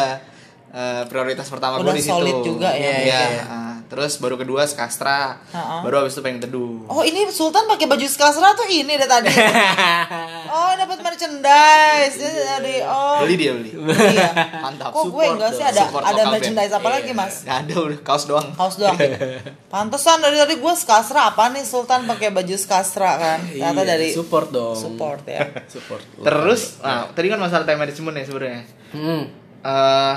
eh, 0.71 1.03
prioritas 1.05 1.47
pertama 1.47 1.79
gue 1.79 1.91
di 1.91 1.99
situ. 1.99 2.11
solid 2.11 2.37
juga 2.41 2.69
ya, 2.71 2.95
Iya. 2.99 3.21
iya. 3.29 3.43
ah. 3.43 3.70
Terus 3.91 4.15
baru 4.17 4.39
kedua 4.39 4.63
skastra. 4.63 5.43
Ha-ha. 5.51 5.83
Baru 5.83 6.01
habis 6.01 6.15
itu 6.15 6.23
pengen 6.23 6.39
teduh. 6.39 6.87
Oh 6.87 7.03
ini 7.03 7.27
Sultan 7.27 7.67
pakai 7.67 7.85
baju 7.85 8.07
Skastra 8.07 8.55
tuh 8.55 8.63
ini 8.65 8.95
deh 8.95 9.05
tadi. 9.05 9.27
oh 10.55 10.71
dapat 10.73 10.97
merch 10.97 11.21
merchandise 11.21 12.15
Ini 12.17 12.41
dari 12.41 12.75
oh 12.81 13.21
Beli 13.21 13.35
dia 13.37 13.51
beli. 13.53 13.71
iya. 14.09 14.31
Mantap. 14.63 14.89
Kok 14.95 15.05
gue 15.11 15.25
enggak 15.27 15.51
sih 15.53 15.65
ada 15.65 15.81
Support 15.85 16.03
ada 16.03 16.23
merchandise 16.31 16.73
apa 16.73 16.89
lagi 16.89 17.11
mas? 17.13 17.35
Gak 17.45 17.57
ada 17.67 17.75
udah 17.77 17.99
kaos 18.01 18.23
doang. 18.25 18.47
Kaos 18.57 18.75
doang. 18.79 18.97
Pantesan 19.73 20.23
dari 20.23 20.37
tadi 20.39 20.55
gue 20.57 20.73
skasra 20.73 21.29
apa 21.29 21.51
nih 21.51 21.63
Sultan 21.67 22.07
pakai 22.07 22.33
baju 22.33 22.55
skasra 22.57 23.11
kan? 23.19 23.39
Ternyata 23.45 23.81
Iya, 23.83 23.89
dari 23.91 24.07
support 24.15 24.49
dong. 24.49 24.75
support 24.75 25.23
ya. 25.27 25.41
Support. 25.73 26.03
Terus, 26.25 26.81
nah 26.83 27.07
tadi 27.11 27.27
kan 27.31 27.39
masalah 27.39 27.63
time 27.63 27.79
management 27.79 28.15
ya 28.17 28.23
sebenarnya. 28.27 28.61
Hmm. 28.91 29.23
eh 29.61 30.15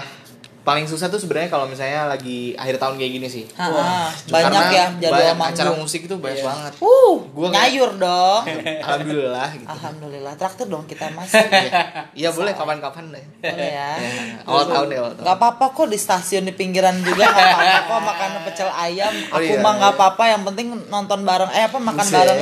paling 0.64 0.84
susah 0.84 1.06
tuh 1.06 1.16
sebenarnya 1.16 1.46
kalau 1.46 1.64
misalnya 1.64 2.08
lagi 2.08 2.52
akhir 2.54 2.80
tahun 2.80 2.96
kayak 2.96 3.12
gini 3.12 3.28
sih. 3.28 3.44
Ha, 3.52 3.68
Wah, 3.68 4.08
banyak 4.26 4.64
ya 4.70 4.84
jadwal 4.98 5.12
banyak 5.12 5.36
manggung. 5.36 5.54
acara 5.54 5.70
musik 5.76 6.00
itu 6.02 6.16
banyak 6.16 6.40
Iya. 6.40 6.48
banget. 6.48 6.72
Uh, 6.80 7.14
Gua 7.30 7.46
kayak- 7.46 7.54
nyayur 7.68 7.90
dong. 7.94 8.42
Alhamdulillah 8.82 9.48
gitu. 9.52 9.68
Alhamdulillah, 9.68 10.32
traktir 10.34 10.66
dong 10.66 10.84
kita 10.84 11.12
mas. 11.12 11.28
Iya 12.16 12.30
boleh 12.30 12.52
kapan-kapan 12.52 13.12
deh. 13.12 13.24
Boleh 13.38 13.70
ya. 13.70 13.90
Ya, 13.94 14.10
awal 14.42 14.64
tahun 14.66 14.86
deh 14.88 14.98
awal 14.98 15.12
tahun. 15.12 15.24
Gak 15.26 15.36
apa-apa 15.36 15.64
kok 15.70 15.86
di 15.86 15.98
stasiun 15.98 16.42
di 16.42 16.54
pinggiran 16.54 16.96
juga 16.98 17.22
gak 17.22 17.44
apa-apa 17.44 17.80
kok 17.84 18.00
makan 18.08 18.30
pecel 18.42 18.70
ayam. 18.70 19.12
Oh, 19.28 19.36
Aku 19.36 19.44
iya. 19.46 19.60
mah 19.60 19.72
gak 19.76 19.92
apa-apa, 19.94 20.24
yang 20.26 20.42
penting 20.44 20.66
nonton 20.88 21.20
bareng. 21.22 21.50
Eh 21.50 21.62
apa 21.62 21.76
makan 21.78 22.00
Buset. 22.00 22.16
bareng 22.16 22.38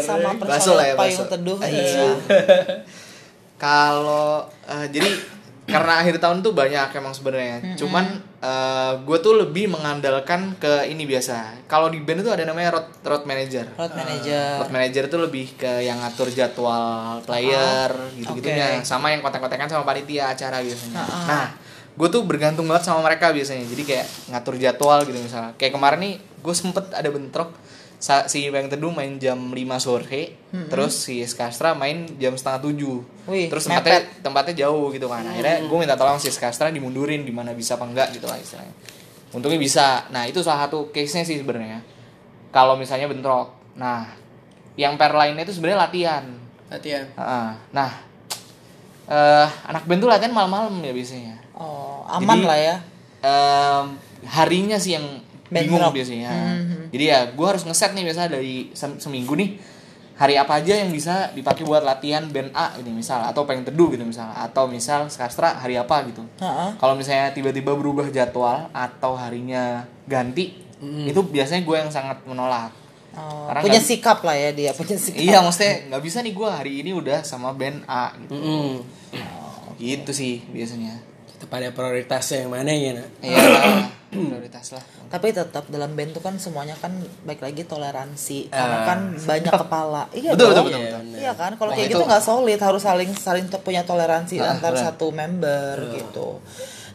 sama 0.00 0.28
personel 0.34 0.74
lah 0.74 0.86
ya, 0.86 0.94
payung 0.96 1.28
teduh. 1.28 1.58
Iya. 1.60 1.68
Iya. 1.68 2.08
Kalau 3.56 4.44
eh, 4.66 4.86
jadi 4.90 5.08
karena 5.66 5.98
akhir 5.98 6.22
tahun 6.22 6.46
tuh 6.46 6.54
banyak 6.54 6.94
emang 6.94 7.10
sebenarnya. 7.10 7.74
Cuman 7.74 8.06
gue 9.02 9.18
tuh 9.18 9.34
lebih 9.34 9.66
mengandalkan 9.66 10.54
ke 10.62 10.86
ini 10.86 11.02
biasa. 11.04 11.66
Kalau 11.66 11.90
di 11.90 11.98
band 11.98 12.22
itu 12.22 12.30
ada 12.30 12.46
namanya 12.46 12.78
road 12.78 12.88
road 13.02 13.24
manager. 13.26 13.66
Road 13.74 13.92
manager. 13.98 14.62
Road 14.62 14.70
manager 14.70 15.04
tuh 15.10 15.20
lebih 15.26 15.58
ke 15.58 15.82
yang 15.82 15.98
ngatur 15.98 16.30
jadwal 16.30 17.18
player 17.26 17.90
gitu-gitunya, 18.14 18.78
Oke. 18.78 18.86
sama 18.86 19.10
yang 19.10 19.20
kontak-kontakan 19.26 19.66
sama 19.66 19.82
panitia 19.82 20.30
acara 20.30 20.62
biasanya. 20.62 21.02
Ah, 21.02 21.10
ah. 21.10 21.26
Nah, 21.26 21.46
gue 21.98 22.08
tuh 22.14 22.22
bergantung 22.22 22.70
banget 22.70 22.86
sama 22.86 23.02
mereka 23.02 23.34
biasanya. 23.34 23.66
Jadi 23.66 23.82
kayak 23.82 24.06
ngatur 24.30 24.54
jadwal 24.62 25.02
gitu 25.02 25.18
misalnya. 25.18 25.58
Kayak 25.58 25.74
kemarin 25.74 25.98
nih 25.98 26.14
gue 26.22 26.54
sempet 26.54 26.86
ada 26.94 27.10
bentrok 27.10 27.50
si 28.00 28.48
Bang 28.52 28.68
Teduh 28.68 28.92
main 28.92 29.16
jam 29.16 29.38
5 29.52 29.56
sore, 29.80 30.36
terus 30.68 30.94
si 31.08 31.24
Skastra 31.24 31.72
main 31.72 32.04
jam 32.20 32.36
setengah 32.36 32.60
tujuh. 32.68 32.96
Wih, 33.26 33.48
terus 33.48 33.66
tempatnya 33.66 34.04
mepet. 34.04 34.22
tempatnya 34.22 34.54
jauh 34.66 34.92
gitu 34.92 35.08
kan. 35.08 35.24
Akhirnya 35.24 35.64
gue 35.64 35.78
minta 35.80 35.96
tolong 35.96 36.20
si 36.20 36.28
Skastra 36.28 36.68
dimundurin 36.68 37.24
di 37.24 37.32
mana 37.32 37.56
bisa 37.56 37.80
apa 37.80 37.88
enggak 37.88 38.12
gitu 38.12 38.28
lah 38.28 38.36
istilahnya. 38.36 38.74
Untungnya 39.34 39.58
bisa. 39.58 40.06
Nah, 40.12 40.24
itu 40.24 40.40
salah 40.40 40.68
satu 40.68 40.88
case-nya 40.94 41.26
sih 41.26 41.36
sebenarnya. 41.40 41.82
Kalau 42.54 42.78
misalnya 42.78 43.10
bentrok. 43.10 43.52
Nah, 43.76 44.08
yang 44.78 44.96
pair 44.96 45.12
lainnya 45.12 45.44
itu 45.44 45.56
sebenarnya 45.56 45.80
latihan. 45.88 46.24
Latihan. 46.72 47.04
Heeh. 47.16 47.48
Nah, 47.74 47.90
eh 49.06 49.48
anak 49.68 49.84
band 49.84 50.00
tuh 50.04 50.10
latihan 50.12 50.32
malam-malam 50.32 50.72
ya 50.80 50.92
biasanya. 50.92 51.36
Oh, 51.56 52.04
aman 52.08 52.44
Jadi, 52.44 52.48
lah 52.48 52.58
ya. 52.60 52.76
Em, 53.26 53.84
harinya 54.24 54.78
sih 54.80 54.94
yang 54.94 55.25
bingung 55.48 55.92
biasanya. 55.92 56.32
Mhm. 56.56 56.90
Jadi 56.90 57.04
ya 57.04 57.20
gue 57.28 57.46
harus 57.46 57.62
ngeset 57.62 57.92
nih 57.92 58.04
biasa 58.04 58.22
dari 58.26 58.70
sem- 58.72 58.96
seminggu 58.96 59.32
nih 59.32 59.50
hari 60.16 60.34
apa 60.34 60.56
aja 60.56 60.72
yang 60.74 60.88
bisa 60.88 61.28
dipakai 61.30 61.60
buat 61.62 61.80
latihan 61.80 62.24
band 62.24 62.48
A 62.50 62.72
ini 62.76 62.88
misal 62.90 63.20
atau 63.22 63.44
pengen 63.44 63.62
teduh 63.62 63.88
gitu 63.88 64.00
misal 64.00 64.32
atau 64.32 64.64
misal 64.64 65.06
skastra 65.06 65.54
hari 65.54 65.76
apa 65.76 66.06
gitu. 66.06 66.24
Heeh. 66.38 66.70
Kalau 66.74 66.94
misalnya 66.94 67.30
tiba-tiba 67.30 67.72
berubah 67.72 68.08
jadwal 68.08 68.70
atau 68.70 69.12
harinya 69.14 69.84
ganti 70.04 70.56
itu 70.78 71.20
biasanya 71.22 71.62
gue 71.62 71.76
yang 71.78 71.88
sangat 71.88 72.20
menolak. 72.24 72.72
Oh, 73.12 73.48
Karena 73.48 73.60
punya 73.60 73.76
nggak- 73.76 73.88
sikap 73.88 74.18
lah 74.20 74.36
ya 74.36 74.50
dia, 74.52 74.70
punya 74.72 74.92
sikap. 74.94 75.16
Iya 75.18 75.38
maksudnya 75.40 75.74
nggak 75.88 76.02
bisa 76.02 76.18
nih 76.20 76.32
gue 76.32 76.48
hari 76.50 76.72
ini 76.80 76.90
udah 76.92 77.18
sama 77.20 77.52
band 77.52 77.80
A 77.86 78.12
gitu. 78.18 78.36
Mm-mm. 78.36 78.68
Gitu 79.76 80.10
sih 80.10 80.44
biasanya. 80.46 80.96
Tetap 81.36 81.52
ada 81.52 81.68
prioritasnya 81.68 82.38
yang 82.40 82.50
mana 82.50 82.70
ya 82.70 82.90
nak? 82.94 83.08
Iya 83.20 83.38
prioritas 84.08 84.72
lah. 84.72 84.80
Tapi 85.12 85.28
tetap 85.30 85.68
dalam 85.68 85.92
band 85.92 86.10
tuh 86.10 86.20
kan 86.20 86.34
semuanya 86.36 86.72
kan 86.74 86.90
baik 87.22 87.38
lagi 87.38 87.62
toleransi. 87.62 88.48
Karena 88.48 88.78
Ah. 88.78 88.84
kan 88.86 88.98
banyak 89.14 89.52
kepala. 89.62 90.02
Iya 90.10 90.32
Betul, 90.32 90.48
betul, 90.48 90.64
betul, 90.64 90.72
Iya, 90.72 90.88
betul. 90.88 91.00
bener. 91.02 91.18
Iya 91.18 91.32
kan, 91.34 91.50
kalau 91.54 91.70
Nah, 91.70 91.76
kayak 91.76 91.86
itu- 91.86 91.94
gitu 91.94 92.04
nggak 92.06 92.24
solid, 92.24 92.58
harus 92.58 92.82
saling 92.82 93.10
saling 93.12 93.46
to- 93.46 93.60
punya 93.60 93.82
toleransi 93.82 94.34
Ah, 94.38 94.56
antar 94.56 94.72
benar. 94.72 94.84
satu 94.86 95.06
member 95.10 95.74
gitu. 95.92 96.40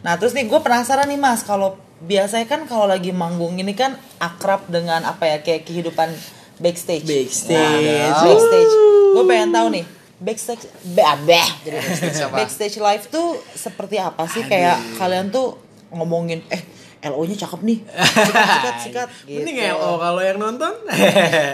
Nah 0.02 0.18
terus 0.18 0.34
nih 0.34 0.46
gue 0.46 0.60
penasaran 0.60 1.06
nih 1.06 1.16
mas, 1.16 1.42
kalau 1.42 1.78
biasanya 2.02 2.50
kan 2.50 2.66
kalau 2.66 2.90
lagi 2.90 3.14
manggung 3.14 3.54
ini 3.56 3.72
kan 3.72 3.94
akrab 4.18 4.66
dengan 4.66 5.06
apa 5.06 5.22
ya 5.28 5.38
kayak 5.40 5.62
kehidupan 5.64 6.10
backstage. 6.58 7.06
Backstage. 7.06 7.54
Nah, 7.54 8.24
backstage. 8.24 8.74
Gue 9.14 9.24
pengen 9.24 9.52
tahu 9.52 9.68
nih 9.72 9.86
backstage, 10.22 10.70
be, 10.88 11.02
ah, 11.02 11.18
backstage. 11.18 12.22
Backstage 12.30 12.78
live 12.78 13.04
tuh 13.10 13.42
seperti 13.52 13.98
apa 13.98 14.30
sih? 14.30 14.46
Kayak 14.46 14.78
kalian 14.96 15.28
tuh 15.28 15.58
ngomongin 15.90 16.46
eh 16.48 16.62
LO-nya 17.02 17.34
cakep 17.34 17.66
nih, 17.66 17.82
sikat 17.82 18.46
sikat 18.46 18.76
sikat. 18.86 19.10
Mending 19.26 19.58
gitu. 19.58 19.74
LO 19.74 19.98
kalau 19.98 20.22
yang 20.22 20.38
nonton. 20.38 20.70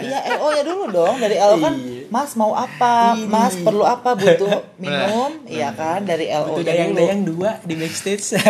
Iya, 0.04 0.36
LO 0.36 0.52
ya 0.52 0.60
dulu 0.60 0.92
dong. 0.92 1.16
Dari 1.16 1.40
LO 1.40 1.56
kan, 1.56 1.72
Iya. 1.72 2.04
Mas 2.12 2.36
mau 2.36 2.52
apa? 2.52 3.16
Mas 3.16 3.56
perlu 3.56 3.80
apa? 3.80 4.12
Butuh 4.12 4.60
minum? 4.84 5.40
Iya 5.48 5.72
kan? 5.72 6.04
Dari 6.04 6.28
LO 6.28 6.52
Itu 6.52 6.52
ya 6.52 6.54
dulu. 6.60 6.68
dayang-dayang 6.68 7.20
dua 7.24 7.50
di 7.64 7.80
backstage. 7.80 8.36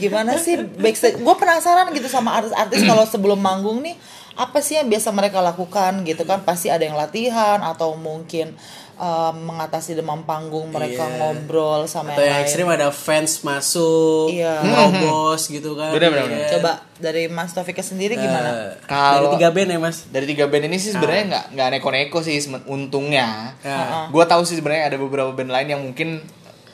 Gimana 0.00 0.38
sih 0.38 0.56
backstage? 0.56 1.20
Gue 1.20 1.34
penasaran 1.36 1.92
gitu 1.92 2.08
sama 2.08 2.40
artis-artis 2.40 2.80
kalau 2.82 3.04
sebelum 3.04 3.38
manggung 3.38 3.84
nih 3.84 3.94
apa 4.34 4.58
sih 4.58 4.74
yang 4.74 4.86
biasa 4.86 5.10
mereka 5.10 5.38
lakukan 5.38 6.02
gitu 6.02 6.22
kan? 6.22 6.40
Pasti 6.40 6.66
ada 6.66 6.80
yang 6.80 6.94
latihan 6.94 7.60
atau 7.60 7.92
mungkin 7.94 8.56
um, 8.94 9.34
mengatasi 9.44 9.92
demam 9.92 10.22
panggung 10.22 10.68
mereka 10.68 11.04
Iya. 11.04 11.16
ngobrol 11.18 11.84
sama 11.84 12.12
Atau 12.12 12.20
yang 12.20 12.26
yang 12.26 12.36
lain. 12.38 12.46
ekstrim 12.46 12.66
ada 12.66 12.88
fans 12.88 13.32
masuk, 13.40 14.32
ngerobos 14.32 15.42
gitu 15.46 15.74
kan. 15.74 15.92
Bener, 15.92 16.08
bener, 16.08 16.24
bener. 16.26 16.48
Coba 16.50 16.72
dari 16.96 17.26
Mas 17.26 17.50
Taufika 17.50 17.80
sendiri 17.80 18.16
gimana? 18.16 18.48
Eh, 18.48 18.84
Kalau- 18.84 19.28
dari 19.28 19.36
tiga 19.36 19.48
band 19.50 19.68
ya 19.68 19.78
mas. 19.78 19.96
Dari 20.06 20.26
tiga 20.26 20.44
band 20.46 20.64
ini 20.64 20.76
sih 20.76 20.90
sebenarnya 20.90 21.24
nggak 21.28 21.44
nggak 21.52 21.68
neko-neko 21.76 22.18
sih 22.20 22.36
untungnya. 22.64 23.52
Ya. 23.60 24.08
Gue 24.08 24.24
tahu 24.24 24.42
sih 24.42 24.54
sebenarnya 24.54 24.88
ada 24.88 24.96
beberapa 24.96 25.30
band 25.30 25.50
lain 25.50 25.68
yang 25.68 25.82
mungkin 25.82 26.22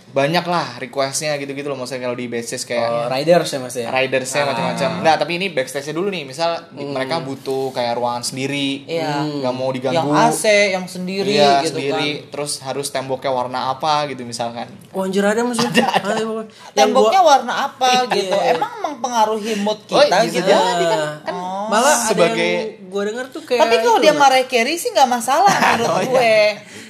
banyak 0.09 0.41
lah 0.43 0.79
requestnya 0.79 1.37
gitu-gitu 1.37 1.67
loh 1.67 1.77
maksudnya 1.77 2.03
kalau 2.03 2.15
di 2.15 2.27
backstage 2.27 2.65
kayak 2.67 2.89
Oh, 2.89 3.07
riders 3.07 3.45
ya 3.47 3.59
mas 3.59 3.75
ya. 3.75 3.89
ridersnya 3.89 4.41
Ah. 4.41 4.47
macam-macam. 4.49 4.91
Nggak, 4.99 5.17
tapi 5.17 5.33
ini 5.35 5.47
backstage-nya 5.49 5.93
dulu 5.93 6.09
nih. 6.09 6.25
Misal 6.25 6.51
di- 6.71 6.83
mereka 6.83 7.21
butuh 7.21 7.71
kayak 7.71 7.93
ruangan 7.95 8.23
sendiri, 8.23 8.85
Iya. 8.85 9.21
nggak 9.39 9.53
mau 9.53 9.69
diganggu. 9.69 10.01
Yang 10.01 10.09
AC, 10.11 10.45
yang 10.71 10.87
sendiri 10.87 11.33
Iya, 11.35 11.61
gitu 11.61 11.77
sendiri. 11.77 12.11
kan. 12.19 12.31
Terus 12.31 12.53
harus 12.61 12.87
temboknya 12.89 13.31
warna 13.31 13.71
apa 13.71 14.07
gitu 14.07 14.23
misalkan. 14.23 14.67
Oh, 14.91 15.03
anjir 15.03 15.21
ada 15.21 15.41
mas. 15.41 15.61
Ada, 15.61 15.85
ada. 15.95 16.17
Yang 16.17 16.49
Temboknya 16.73 17.21
gua- 17.21 17.31
warna 17.31 17.55
apa 17.67 17.91
gitu? 18.11 18.33
Iya. 18.33 18.55
Emang 18.55 18.73
mempengaruhi 18.81 19.55
mood 19.59 19.79
Oh, 19.87 19.99
kita 19.99 20.25
bisa 20.25 20.35
gitu? 20.35 20.49
jadi 20.49 20.85
kan. 20.87 21.01
kan 21.23 21.35
Oh. 21.35 21.69
malah 21.69 21.97
Sebagai- 22.03 22.81
yang 22.81 22.89
gue 22.89 23.03
dengar 23.05 23.27
tuh 23.29 23.43
kayak 23.43 23.61
Tapi 23.61 23.75
kalau 23.79 23.99
dia 23.99 24.11
Mas. 24.11 24.21
Mariah 24.23 24.47
Carey 24.47 24.75
sih 24.75 24.89
nggak 24.89 25.05
masalah 25.07 25.53
menurut 25.69 25.89
Oh, 25.91 26.01
iya. 26.01 26.09
gue. 26.09 26.37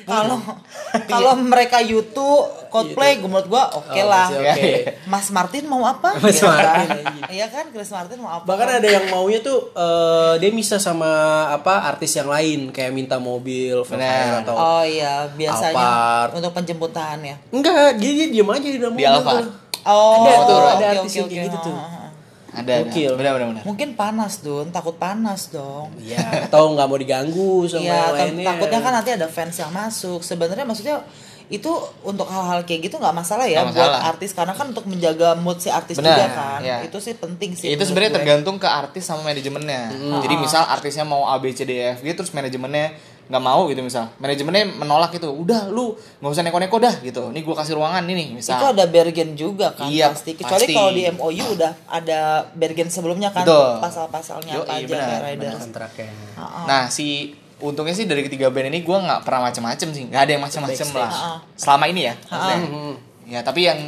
Kalau 0.04 0.38
kalau 1.04 1.32
mereka 1.36 1.78
YouTube 1.78 2.48
Coldplay, 2.68 3.12
gue 3.16 3.26
menurut 3.26 3.46
gue 3.46 3.62
oke 3.74 3.90
Oh, 3.94 4.06
lah. 4.06 4.26
masih 4.26 4.38
Iya, 4.38 4.50
oke. 4.50 4.62
iya. 4.62 4.78
Mas 5.04 5.26
Martin 5.28 5.64
mau 5.64 5.82
apa? 5.82 6.10
Mas 6.16 6.34
Iya 6.34 6.44
kan? 6.44 6.56
Martin. 6.78 7.04
Iya 7.28 7.46
kan, 7.48 7.64
Chris 7.68 7.90
Martin 7.90 8.18
mau 8.18 8.30
apa? 8.30 8.44
Bahkan 8.44 8.68
ada 8.74 8.88
yang 8.90 9.04
maunya 9.08 9.40
tuh 9.40 9.58
eh, 9.70 10.32
dia 10.36 10.50
bisa 10.50 10.76
sama 10.78 11.10
apa 11.50 11.84
artis 11.86 12.12
yang 12.12 12.26
lain 12.26 12.68
kayak 12.68 12.90
minta 12.90 13.16
mobil, 13.16 13.82
Benar. 13.82 13.98
Velfire 13.98 14.36
atau 14.42 14.54
Oh 14.54 14.82
iya, 14.82 15.26
biasanya 15.30 15.74
Alphard. 15.74 16.30
untuk 16.36 16.52
penjemputan 16.52 17.16
ya. 17.20 17.36
enggak 17.48 17.96
dia 17.96 18.12
dia 18.14 18.26
diam 18.30 18.48
aja 18.48 18.62
di 18.62 18.76
dalam 18.76 18.92
Di 18.92 19.00
mobil 19.00 19.08
Alphard. 19.10 19.42
tuh. 19.42 19.66
Oh, 19.80 20.20
Ada 20.20 20.32
tuh, 20.42 20.52
oke, 20.54 20.68
ada 20.68 20.76
oke, 20.76 20.92
artis 20.98 21.12
yang 21.14 21.24
oke. 21.24 21.32
kayak 21.32 21.44
gitu 21.46 21.58
tuh. 21.62 21.76
Ada. 22.58 22.74
Gokil. 22.82 23.12
Benar, 23.14 23.32
benar, 23.34 23.46
benar. 23.50 23.62
Mungkin 23.62 23.88
panas 23.92 24.38
Dun, 24.38 24.68
takut 24.68 24.94
panas 24.94 25.48
dong. 25.48 25.90
Iya, 25.96 26.46
atau 26.46 26.72
nggak 26.72 26.86
mau 26.86 26.96
diganggu 26.96 27.64
sama 27.64 27.82
yang 27.82 27.94
tak- 28.08 28.14
lainnya. 28.14 28.46
takutnya 28.48 28.80
kan 28.80 28.92
nanti 28.94 29.10
ada 29.12 29.26
fans 29.26 29.56
yang 29.56 29.70
masuk. 29.70 30.20
Sebenarnya 30.20 30.62
maksudnya 30.62 31.00
itu 31.48 31.72
untuk 32.02 32.28
hal-hal 32.28 32.60
kayak 32.62 32.80
gitu 32.84 33.00
nggak 33.00 33.16
masalah 33.16 33.48
ya 33.48 33.64
buat 33.64 33.72
masalah. 33.72 34.04
artis 34.06 34.36
karena 34.36 34.52
kan 34.52 34.68
untuk 34.68 34.84
menjaga 34.84 35.32
mood 35.34 35.56
si 35.56 35.72
artis 35.72 35.96
Benar, 35.96 36.12
juga 36.12 36.26
kan. 36.30 36.60
iya. 36.60 36.84
Itu 36.84 37.00
sih 37.00 37.16
penting 37.16 37.52
itu 37.52 37.60
sih. 37.62 37.68
menurut 37.70 37.88
sebenarnya 37.88 38.12
tergantung 38.14 38.56
ke 38.56 38.68
artis 38.68 39.02
sama 39.02 39.24
manajemennya. 39.24 39.82
Jadi 40.20 40.34
misal 40.36 40.68
artisnya 40.68 41.02
mau 41.02 41.24
A 41.24 41.40
B 41.40 41.48
C 41.50 41.64
D 41.64 41.72
E 41.72 41.96
F 41.96 42.00
G 42.00 42.12
terus 42.12 42.30
manajemennya 42.30 42.92
nggak 43.28 43.42
mau 43.44 43.68
gitu 43.68 43.84
misal. 43.84 44.08
Manajemennya 44.16 44.64
menolak 44.80 45.12
itu. 45.12 45.28
Udah 45.28 45.68
lu 45.68 45.92
nggak 46.20 46.32
usah 46.32 46.42
neko-neko 46.44 46.76
dah 46.80 46.94
gitu. 47.04 47.28
Nih 47.28 47.44
gua 47.44 47.60
kasih 47.60 47.76
ruangan 47.76 48.00
ini 48.08 48.14
nih 48.24 48.28
misal. 48.40 48.56
Itu 48.56 48.66
ada 48.72 48.84
bergen 48.88 49.36
juga 49.36 49.76
kan 49.76 49.86
Iya, 49.92 50.10
pasti. 50.16 50.32
Kecuali 50.32 50.64
pasti. 50.64 50.74
kalau 50.74 50.90
di 50.96 51.02
MOU 51.12 51.44
udah 51.54 51.72
ada 51.92 52.20
bergen 52.56 52.88
sebelumnya 52.88 53.28
kan 53.28 53.44
pasal-pasalnya 53.84 54.64
apa 54.64 54.80
aja 54.80 54.88
benar, 55.36 55.60
kontraknya. 55.60 56.08
Nah, 56.64 56.88
si 56.88 57.36
untungnya 57.60 57.92
sih 57.92 58.08
dari 58.08 58.24
ketiga 58.24 58.48
band 58.48 58.72
ini 58.72 58.80
gua 58.80 59.04
nggak 59.04 59.20
pernah 59.28 59.52
macem-macem 59.52 59.88
sih. 59.92 60.04
nggak 60.08 60.22
ada 60.24 60.32
yang 60.32 60.42
macem-macem 60.42 60.86
Backstage. 60.88 61.12
lah. 61.20 61.38
Selama 61.52 61.84
ini 61.92 62.08
ya. 62.08 62.14
maksudnya. 62.16 62.58
Mhm. 62.64 62.92
Ya, 63.28 63.40
tapi 63.44 63.68
yang 63.68 63.78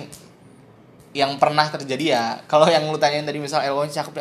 yang 1.10 1.34
pernah 1.42 1.66
terjadi 1.66 2.04
ya 2.14 2.22
kalau 2.46 2.70
yang 2.70 2.86
lu 2.86 2.94
tanyain 2.94 3.26
tadi 3.26 3.42
misal 3.42 3.58
LO 3.66 3.82
nya 3.82 3.98
cakep 3.98 4.14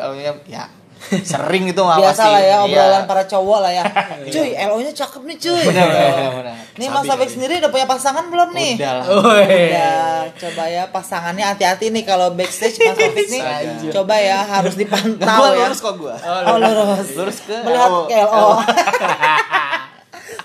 ya 0.49 0.65
sering 1.31 1.63
itu 1.65 1.79
mah 1.79 1.95
Biasa 1.95 2.23
lah 2.23 2.37
ya 2.37 2.47
Iya. 2.49 2.57
obrolan 2.61 3.03
para 3.05 3.23
cowok 3.23 3.59
lah 3.59 3.71
ya. 3.71 3.83
cuy, 4.33 4.49
LO-nya 4.51 4.91
cakep 4.91 5.21
nih 5.23 5.37
cuy. 5.37 5.63
Benar, 5.65 5.87
benar, 5.87 6.31
benar. 6.35 6.55
Nih 6.75 6.87
Mas 6.87 7.03
Taufik 7.03 7.29
sendiri 7.29 7.53
udah 7.57 7.69
punya 7.69 7.85
pasangan 7.85 8.25
belum 8.25 8.49
nih? 8.51 8.73
Udah 8.75 8.93
lah. 8.95 9.05
Ya, 9.45 9.93
coba 10.29 10.63
ya 10.65 10.83
pasangannya 10.87 11.45
hati-hati 11.45 11.89
nih 11.89 12.03
kalau 12.03 12.31
backstage 12.31 12.77
Mas 12.77 12.95
Taufik 12.95 13.27
nih. 13.27 13.41
Coba 13.89 14.15
ya 14.15 14.39
harus 14.41 14.75
dipantau 14.75 15.39
gua 15.39 15.49
ya. 15.49 15.59
lurus 15.61 15.79
kok 15.79 15.95
gua. 15.95 16.15
Oh, 16.17 16.57
lurus. 16.57 17.07
Lurus 17.15 17.37
ke 17.41 17.55
Melihat 17.65 17.89
LO. 17.89 18.01
ke 18.05 18.15
LO. 18.17 18.47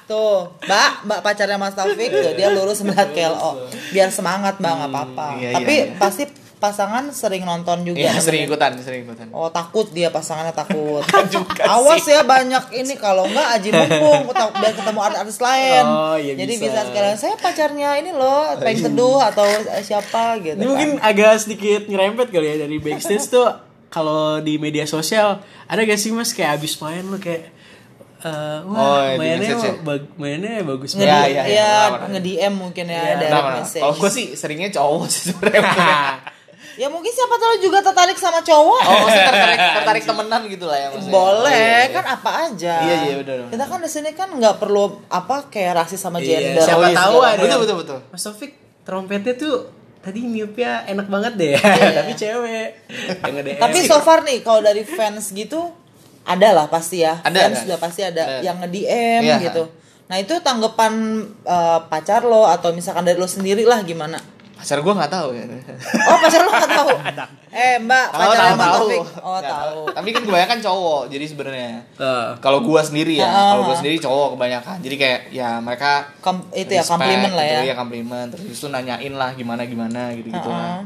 Tuh, 0.04 0.52
Mbak, 0.62 0.90
Mbak 1.02 1.20
pacarnya 1.20 1.56
Mas 1.56 1.72
Taufik 1.72 2.08
tuh 2.10 2.32
dia 2.32 2.48
lurus 2.48 2.80
melihat 2.80 3.08
ke 3.10 3.24
LO. 3.24 3.56
Biar 3.88 4.08
semangat, 4.08 4.60
Mbak, 4.60 4.72
nggak 4.74 4.90
apa-apa. 4.90 5.26
iya, 5.36 5.50
Tapi 5.56 5.74
iya, 5.74 5.84
iya. 5.88 5.96
pasti 5.96 6.24
pasangan 6.64 7.04
sering 7.10 7.42
nonton 7.42 7.84
juga. 7.84 8.00
Iya, 8.00 8.16
sering 8.16 8.44
ikutan, 8.44 8.72
sering 8.78 9.04
ikutan. 9.04 9.28
Oh 9.30 9.48
takut 9.48 9.84
dia 9.88 10.08
pasangannya 10.08 10.50
takut. 10.50 11.04
juga 11.34 11.60
Awas 11.74 12.00
sih. 12.00 12.10
ya 12.10 12.24
banyak 12.24 12.72
ini 12.72 12.96
kalau 12.96 13.24
enggak 13.24 13.48
aji 13.52 13.68
mumpung 13.70 14.32
biar 14.56 14.72
ketemu 14.72 15.00
artis 15.00 15.38
lain. 15.38 15.84
Oh, 15.84 16.16
iya 16.16 16.32
Jadi 16.34 16.52
bisa. 16.54 16.64
bisa 16.66 16.80
sekalian 16.84 17.16
saya 17.16 17.34
pacarnya 17.36 17.90
ini 17.96 18.10
loh 18.10 18.56
pengen 18.56 18.88
teduh 18.88 19.20
atau 19.20 19.44
eh, 19.44 19.80
siapa 19.80 20.40
gitu. 20.40 20.54
Ini 20.54 20.60
kan. 20.60 20.66
mungkin 20.66 20.90
agak 20.98 21.32
sedikit 21.38 21.84
nyerempet 21.84 22.28
kali 22.28 22.46
ya 22.46 22.56
dari 22.58 22.76
backstage 22.76 23.28
tuh 23.28 23.46
kalau 23.86 24.38
di 24.38 24.56
media 24.56 24.84
sosial 24.84 25.38
ada 25.62 25.80
gak 25.80 25.96
sih 25.96 26.10
mas 26.10 26.30
kayak 26.30 26.56
abis 26.56 26.76
main 26.76 27.04
lo 27.04 27.14
kayak 27.14 27.52
eh, 28.20 28.58
Oh, 28.60 28.72
wah 28.72 29.06
di 29.06 29.18
mainnya 29.18 29.38
message 29.52 29.62
ya? 29.62 29.72
bag- 29.78 30.10
mainnya 30.14 30.52
bagus 30.62 30.90
nge 30.92 30.98
Iya, 30.98 31.12
banget. 31.12 31.28
iya, 31.28 31.42
iya, 31.44 31.54
ya, 31.54 31.68
benar, 31.68 31.90
benar. 31.94 32.08
nge-DM 32.10 32.54
mungkin 32.54 32.84
ya 32.86 32.96
Iya, 32.96 33.14
dari 33.18 33.32
Nah, 33.32 33.54
message. 33.54 33.82
Kalau 33.82 33.94
gua 33.94 34.10
sih 34.10 34.26
seringnya 34.32 34.70
cowok 34.72 35.06
sih 35.06 35.22
sebenarnya. 35.28 35.62
Ya 36.74 36.86
mungkin 36.86 37.08
siapa 37.08 37.34
tahu 37.34 37.54
juga 37.60 37.78
tertarik 37.80 38.14
sama 38.14 38.40
cowok. 38.40 38.80
Oh, 38.80 38.96
maksudnya 39.00 39.26
tertarik, 39.30 39.58
tertarik 39.74 40.04
temenan 40.04 40.42
gitu 40.46 40.64
lah 40.64 40.76
ya 40.76 40.86
maksudnya. 40.88 41.12
Boleh, 41.12 41.54
Iya, 41.54 41.78
iya. 41.80 41.94
kan 41.94 42.04
apa 42.10 42.30
aja. 42.44 42.74
Iya, 42.80 42.94
iya, 43.00 43.14
benar, 43.16 43.36
benar. 43.40 43.50
Kita 43.50 43.64
kan 43.64 43.78
di 43.78 43.90
sini 43.90 44.10
kan 44.12 44.28
nggak 44.30 44.56
perlu 44.56 44.84
apa 45.06 45.36
kayak 45.46 45.72
rasis 45.76 45.98
sama 45.98 46.18
Iya, 46.18 46.42
gender. 46.52 46.64
siapa 46.64 46.78
Oh, 46.78 46.90
iya, 46.90 46.96
tahu 46.96 47.16
ada 47.20 47.40
betul, 47.40 47.58
betul, 47.60 47.76
betul. 47.80 47.98
Mas 48.08 48.20
Taufik 48.20 48.52
trompetnya 48.82 49.34
tuh 49.34 49.70
tadi 49.98 50.20
niupnya 50.20 50.84
enak 50.84 51.06
banget 51.06 51.32
deh 51.34 51.52
tapi 51.98 52.12
cewek. 52.12 52.68
Iya. 53.22 53.54
Tapi 53.62 53.78
so 53.80 53.96
far 53.98 54.20
nih 54.20 54.40
kalau 54.40 54.60
dari 54.60 54.82
fans 54.82 55.30
gitu 55.30 55.72
ada 56.22 56.52
lah 56.52 56.66
pasti 56.66 57.00
ya. 57.00 57.20
Ada, 57.20 57.38
fans 57.38 57.54
ada. 57.54 57.62
sudah 57.62 57.78
pasti 57.78 58.00
ada 58.02 58.22
Ada. 58.22 58.36
yang 58.42 58.56
nge-DM 58.58 59.22
Iya. 59.22 59.36
gitu. 59.42 59.64
Nah, 60.04 60.20
itu 60.20 60.36
tanggapan 60.38 60.92
eh, 61.40 61.78
pacar 61.86 62.20
lo 62.22 62.44
atau 62.44 62.72
misalkan 62.72 63.00
dari 63.02 63.16
lo 63.16 63.24
sendiri 63.24 63.64
lah 63.64 63.80
gimana? 63.80 64.20
Pacar 64.54 64.78
gua 64.80 64.92
nggak 64.96 65.12
tahu 65.12 65.28
ya. 65.30 65.44
Oh, 66.06 66.16
pacar 66.16 66.40
lo 66.40 66.50
gak 66.50 66.70
tahu. 66.70 66.88
eh, 67.50 67.76
Mbak, 67.76 68.06
Tahu, 68.08 68.20
pacarnya 68.24 68.40
tahu, 68.48 68.56
tahu. 68.56 68.70
Taufik. 68.80 69.02
Oh, 69.18 69.34
Nggak 69.34 69.44
tahu. 69.50 69.80
Tapi 69.92 70.08
kan 70.10 70.22
kebanyakan 70.24 70.58
cowok, 70.60 71.02
jadi 71.06 71.24
sebenarnya. 71.26 71.70
Eh, 71.92 72.28
Kalau 72.38 72.58
gua 72.60 72.80
sendiri 72.80 73.14
ya, 73.14 73.26
Ah. 73.26 73.52
kalau 73.52 73.62
gua 73.64 73.76
sendiri 73.76 73.96
cowok 73.98 74.28
kebanyakan. 74.34 74.76
Jadi 74.80 74.96
kayak 74.96 75.20
ya 75.30 75.58
mereka 75.58 76.08
Kom- 76.18 76.48
itu 76.50 76.66
ya 76.68 76.80
respect 76.80 76.90
komplimen 76.96 77.30
lah 77.30 77.44
gitu, 77.44 77.54
ya. 77.54 77.60
Iya, 77.62 77.74
komplimen. 77.76 78.24
Terus 78.30 78.44
itu 78.48 78.66
nanyain 78.68 79.12
lah 79.12 79.30
gimana 79.32 79.62
gimana 79.62 80.00
gitu 80.12 80.28
gitu 80.30 80.48
Ah. 80.48 80.80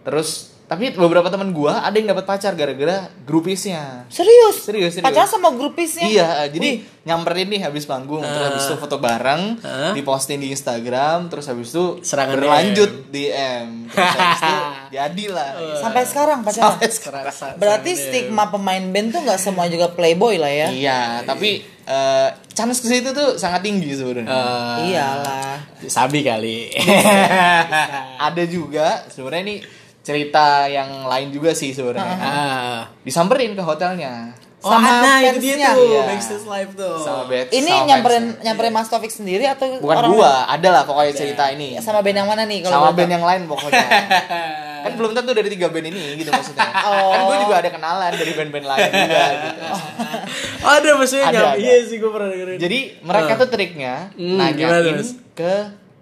Terus 0.00 0.53
tapi 0.74 0.90
beberapa 0.90 1.26
teman 1.26 1.50
gua 1.50 1.80
ada 1.80 1.94
yang 1.94 2.06
dapat 2.06 2.24
pacar 2.24 2.52
gara-gara 2.52 3.06
grupisnya. 3.22 4.10
Serius? 4.10 4.58
Serius, 4.60 4.92
serius. 4.92 5.06
Pacaran 5.06 5.30
sama 5.30 5.48
grupisnya? 5.50 6.02
Iya, 6.04 6.28
jadi 6.48 6.82
Wih, 6.82 7.02
nyamperin 7.04 7.46
nih 7.46 7.62
habis 7.62 7.84
panggung, 7.84 8.20
terus 8.20 8.42
habis 8.44 8.64
itu 8.64 8.74
foto 8.76 8.98
bareng, 8.98 9.56
Ah. 9.60 9.92
diposting 9.92 10.38
di 10.38 10.50
Instagram, 10.50 11.28
terus 11.28 11.46
habis 11.46 11.70
itu 11.70 12.02
Serangan 12.02 12.34
berlanjut 12.34 12.90
DM. 13.08 13.86
Terus 13.86 14.02
habis 14.10 14.40
itu 14.40 14.56
jadi 14.98 15.24
lah. 15.30 15.50
sampai 15.78 16.02
sekarang 16.02 16.38
pacaran. 16.42 16.64
Sampai 16.72 16.88
sekarang. 16.90 17.22
Berarti 17.54 17.90
stigma 17.94 18.44
pemain 18.46 18.82
band 18.84 19.08
tuh 19.10 19.20
nggak 19.22 19.38
semua 19.38 19.70
juga 19.70 19.88
playboy 19.88 20.36
lah 20.36 20.50
ya? 20.50 20.68
Iya, 20.68 21.00
tapi 21.22 21.62
eh, 21.84 22.28
chance 22.50 22.80
ke 22.80 22.88
situ 22.88 23.12
tuh 23.12 23.36
sangat 23.36 23.62
tinggi 23.62 23.94
sebenarnya. 23.94 24.26
Eh, 24.26 24.90
Iyalah. 24.90 25.54
sabi 25.84 26.20
kali 26.20 26.72
Ada 28.26 28.44
juga 28.46 29.04
sebenarnya 29.06 29.42
ini 29.44 29.56
cerita 30.04 30.68
yang 30.68 31.04
lain 31.04 31.32
juga 31.32 31.50
sih 31.50 31.72
sebenarnya. 31.72 32.04
ah. 32.22 32.80
Disamperin 33.00 33.52
ke 33.52 33.62
hotelnya 33.62 34.36
Oh, 34.60 34.72
Sama 34.72 34.96
ada 34.96 35.20
itu 35.20 35.44
dia 35.44 35.76
tuh 35.76 35.76
Iya. 35.76 36.02
backstage 36.08 36.46
live 36.46 36.72
tuh 36.72 36.96
sama 36.96 37.28
bed. 37.28 37.52
Ini 37.52 37.68
sama 37.68 37.84
nyamperin 37.84 38.24
fansnya. 38.24 38.42
nyamperin 38.42 38.72
Mas 38.72 38.88
Taufik 38.88 39.12
sendiri 39.12 39.44
atau 39.44 39.76
Bukan 39.76 39.92
orang 39.94 40.08
gua, 40.10 40.48
ada 40.48 40.68
lah 40.70 40.82
pokoknya 40.82 41.12
cerita 41.12 41.44
ini. 41.52 41.76
sama 41.78 42.00
band 42.00 42.16
yang 42.16 42.28
mana 42.28 42.48
nih 42.48 42.64
kalau 42.64 42.80
sama 42.80 42.88
band 42.90 43.04
tahu? 43.04 43.12
yang 43.12 43.24
lain 43.24 43.42
pokoknya. 43.44 43.86
kan 44.84 44.92
belum 44.94 45.12
tentu 45.12 45.32
dari 45.32 45.48
tiga 45.48 45.68
band 45.68 45.84
ini 45.86 46.16
gitu 46.16 46.32
maksudnya. 46.32 46.64
Oh. 46.80 47.12
Kan 47.12 47.20
gue 47.24 47.36
juga 47.44 47.54
ada 47.60 47.70
kenalan 47.70 48.12
dari 48.14 48.32
band-band 48.32 48.66
lain 48.66 48.88
juga 48.90 49.22
gitu. 49.44 49.60
Oh, 50.58 50.72
ada 50.72 50.88
maksudnya 50.94 51.26
Ada, 51.26 51.44
iya 51.56 51.74
sih 51.84 51.96
gue 51.98 52.08
pernah 52.08 52.28
dengerin 52.30 52.56
Jadi 52.56 52.78
mereka 53.00 53.30
Ah. 53.30 53.40
tuh 53.44 53.48
triknya 53.52 53.94
Hmm, 54.12 54.40
gimana, 54.48 54.80
nanyain 54.80 54.96
ke 55.36 55.54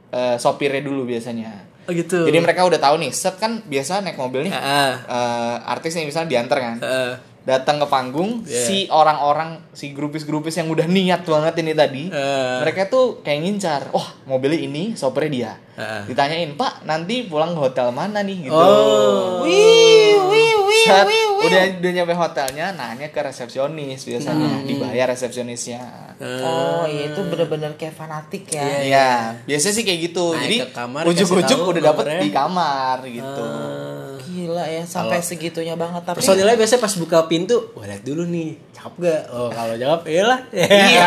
eh, 0.08 0.36
sopirnya 0.38 0.82
dulu 0.82 1.02
biasanya. 1.04 1.50
Oh 1.88 1.92
gitu 1.92 2.26
Jadi 2.28 2.38
mereka 2.38 2.66
udah 2.66 2.78
tahu 2.78 3.00
nih, 3.02 3.10
set 3.10 3.36
kan 3.38 3.62
biasa 3.64 4.02
naik 4.02 4.18
mobil 4.18 4.46
nih. 4.46 4.52
Ah. 4.54 4.94
eh, 5.02 5.56
artis 5.70 5.94
nih 5.98 6.06
misalnya 6.06 6.30
diantar 6.30 6.58
kan. 6.58 6.76
Eh, 6.82 7.14
Datang 7.42 7.82
ke 7.82 7.86
panggung 7.90 8.46
Yeah. 8.46 8.66
si 8.70 8.76
orang-orang 8.86 9.58
si 9.74 9.90
grupis-grupis 9.90 10.62
yang 10.62 10.70
udah 10.70 10.86
niat 10.86 11.26
banget 11.26 11.58
ini 11.58 11.72
tadi. 11.74 12.04
Eh. 12.06 12.58
Mereka 12.62 12.86
tuh 12.86 13.18
kayak 13.26 13.42
ngincar. 13.42 13.82
Wah, 13.90 14.14
mobilnya 14.30 14.62
ini 14.62 14.94
sopirnya 14.94 15.30
dia. 15.34 15.52
Ah. 15.74 16.06
Ditanyain, 16.06 16.54
"Pak, 16.54 16.86
nanti 16.86 17.26
pulang 17.26 17.58
ke 17.58 17.60
hotel 17.66 17.90
mana 17.90 18.22
nih?" 18.22 18.46
gitu. 18.46 18.54
Oh. 18.54 19.42
Wih, 19.42 20.22
wih, 20.30 20.51
Saat 20.84 21.06
wih, 21.06 21.24
wih. 21.38 21.46
udah 21.46 21.62
udah 21.78 21.90
nyampe 21.92 22.14
hotelnya 22.14 22.66
nanya 22.72 23.08
ke 23.08 23.20
resepsionis 23.20 24.00
biasanya 24.02 24.62
dibayar 24.62 25.06
resepsionisnya 25.08 25.80
Oh, 26.22 26.86
iya 26.86 27.10
itu 27.10 27.18
bener-bener 27.26 27.74
kayak 27.74 27.98
fanatik 27.98 28.46
ya. 28.46 28.62
Iya, 28.62 28.78
Iya, 28.82 29.08
biasanya 29.42 29.74
sih 29.74 29.82
kayak 29.82 30.00
gitu. 30.06 30.24
Naik 30.30 30.70
Jadi 30.70 31.10
ujuk-ujuk 31.10 31.58
udah 31.66 31.82
dapet 31.82 32.04
nomornya. 32.06 32.22
di 32.22 32.30
kamar 32.30 32.96
gitu. 33.04 33.42
Eh, 33.42 34.01
Gila 34.42 34.64
ya, 34.66 34.82
sampai 34.82 35.22
segitunya 35.22 35.74
banget 35.74 36.02
tapi 36.02 36.18
personilnya 36.18 36.58
biasanya 36.58 36.82
pas 36.82 36.94
buka 36.96 37.18
pintu 37.26 37.70
wah 37.72 37.86
lihat 37.86 38.02
dulu 38.02 38.26
nih 38.26 38.58
cakep 38.74 38.94
gak 38.98 39.22
oh 39.30 39.48
kalau 39.48 39.74
jawab 39.76 40.00
iyalah 40.04 40.40
Iya. 40.50 41.06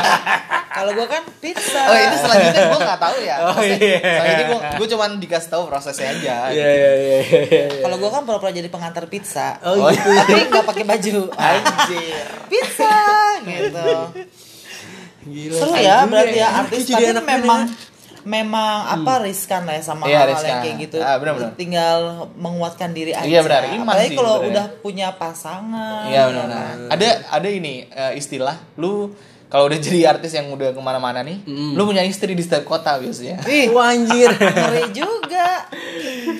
kalau 0.72 0.92
gua 0.92 1.08
kan 1.08 1.24
pizza. 1.40 1.82
Oh 1.84 1.96
itu 1.96 2.18
selanjutnya 2.20 2.64
gue 2.68 2.80
nggak 2.84 3.00
tahu 3.00 3.18
ya. 3.24 3.36
Oh, 3.40 3.56
Maksudnya, 3.56 3.80
iya. 3.80 4.00
Selanjutnya 4.04 4.46
gue 4.46 4.60
gue 4.76 4.88
cuman 4.92 5.10
dikasih 5.20 5.50
tahu 5.50 5.64
prosesnya 5.68 6.08
aja. 6.12 6.36
iya 6.52 6.68
iya 6.68 6.92
iya 6.92 6.92
iya, 6.92 7.42
iya. 7.48 7.64
Kalau 7.80 7.96
gua 7.96 8.12
kan 8.12 8.22
pura-pura 8.24 8.52
jadi 8.52 8.68
pengantar 8.68 9.08
pizza. 9.08 9.56
oh 9.64 9.80
Oh, 9.80 9.88
gitu 9.88 10.04
Tapi 10.04 10.52
nggak 10.52 10.66
pakai 10.68 10.84
baju. 10.84 11.18
Anjir. 11.32 12.28
Pizza 12.52 12.96
gitu. 13.44 13.92
Gila. 15.26 15.58
Seru 15.58 15.74
ya 15.76 15.98
berarti 16.06 16.38
ya 16.38 16.50
artis 16.60 16.82
jadi 16.86 16.94
tapi 16.94 17.12
anak 17.18 17.24
band 17.26 17.44
memang 18.26 18.78
ya. 18.84 18.98
memang 18.98 19.06
apa 19.06 19.14
riskan 19.24 19.62
lah 19.64 19.74
ya 19.78 19.84
sama 19.86 20.04
Iya, 20.10 20.18
hal-hal 20.18 20.30
riskan. 20.34 20.50
yang 20.50 20.60
kayak 20.66 20.78
gitu. 20.82 20.98
Ah, 21.00 21.16
benar-benar. 21.22 21.52
Tinggal 21.56 22.00
menguatkan 22.36 22.90
diri 22.92 23.14
aja. 23.14 23.24
Iya, 23.24 23.40
benar. 23.46 23.62
Iman 23.70 23.86
Apalagi 23.86 24.18
kalau 24.18 24.36
udah 24.44 24.66
punya 24.82 25.08
pasangan. 25.16 26.10
Iya 26.10 26.24
benar. 26.34 26.50
Ada 26.90 27.08
ada 27.30 27.48
ini 27.48 27.86
eh, 27.88 28.14
istilah 28.18 28.58
lu 28.76 29.14
kalau 29.46 29.66
udah 29.66 29.78
jadi 29.78 30.10
artis 30.10 30.34
yang 30.34 30.50
udah 30.50 30.70
ke 30.70 30.80
mana-mana 30.80 31.22
nih, 31.22 31.42
lu 31.48 31.82
punya 31.84 32.02
istri 32.02 32.32
di 32.32 32.42
setiap 32.42 32.66
kota 32.66 32.98
biasanya. 32.98 33.40
Ih, 33.46 33.70
Wah 33.70 33.90
anjir 33.90 34.30
ngeri 34.32 34.90
juga. 34.92 35.70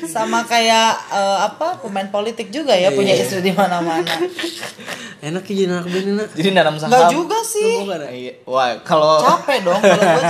Sama 0.06 0.44
kayak 0.44 0.90
eh, 1.10 1.38
apa 1.44 1.80
pemain 1.80 2.08
politik 2.08 2.50
juga 2.50 2.72
ya 2.72 2.90
punya 2.90 3.12
Iya. 3.12 3.22
istri 3.22 3.40
di 3.42 3.52
mana-mana. 3.52 4.08
enak 5.18 5.42
ya 5.44 5.54
jadi 5.56 5.74
anak 5.74 5.88
band 5.88 6.08
enak 6.12 6.28
Jadi 6.34 6.50
nanam 6.52 6.76
saham. 6.76 6.92
Enggak 6.92 7.10
juga 7.10 7.40
sih. 7.42 7.74
ya? 7.82 7.98
Iya. 8.08 8.34
Wah, 8.46 8.78
kalau 8.82 9.18
Capek 9.18 9.58
dong 9.64 9.80
kalau 9.80 9.98
gua 9.98 10.22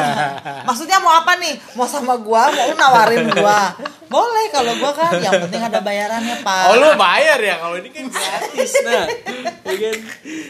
Maksudnya 0.63 0.97
mau 0.97 1.13
apa 1.13 1.35
nih? 1.35 1.53
Mau 1.73 1.83
sama 1.83 2.15
gua, 2.15 2.47
mau 2.47 2.71
nawarin 2.71 3.27
gua. 3.29 3.75
Boleh 4.05 4.45
kalau 4.49 4.71
gua 4.77 4.91
kan 4.93 5.17
yang 5.17 5.35
penting 5.41 5.59
ada 5.59 5.81
bayarannya, 5.81 6.39
Pak. 6.39 6.63
Oh 6.69 6.75
lu 6.77 6.89
bayar 6.95 7.35
ya 7.37 7.55
kalau 7.57 7.75
ini 7.75 7.89
kan 7.89 8.05
gratis 8.07 8.71
nah 8.81 9.03
ya 9.67 9.75
kan 9.75 9.97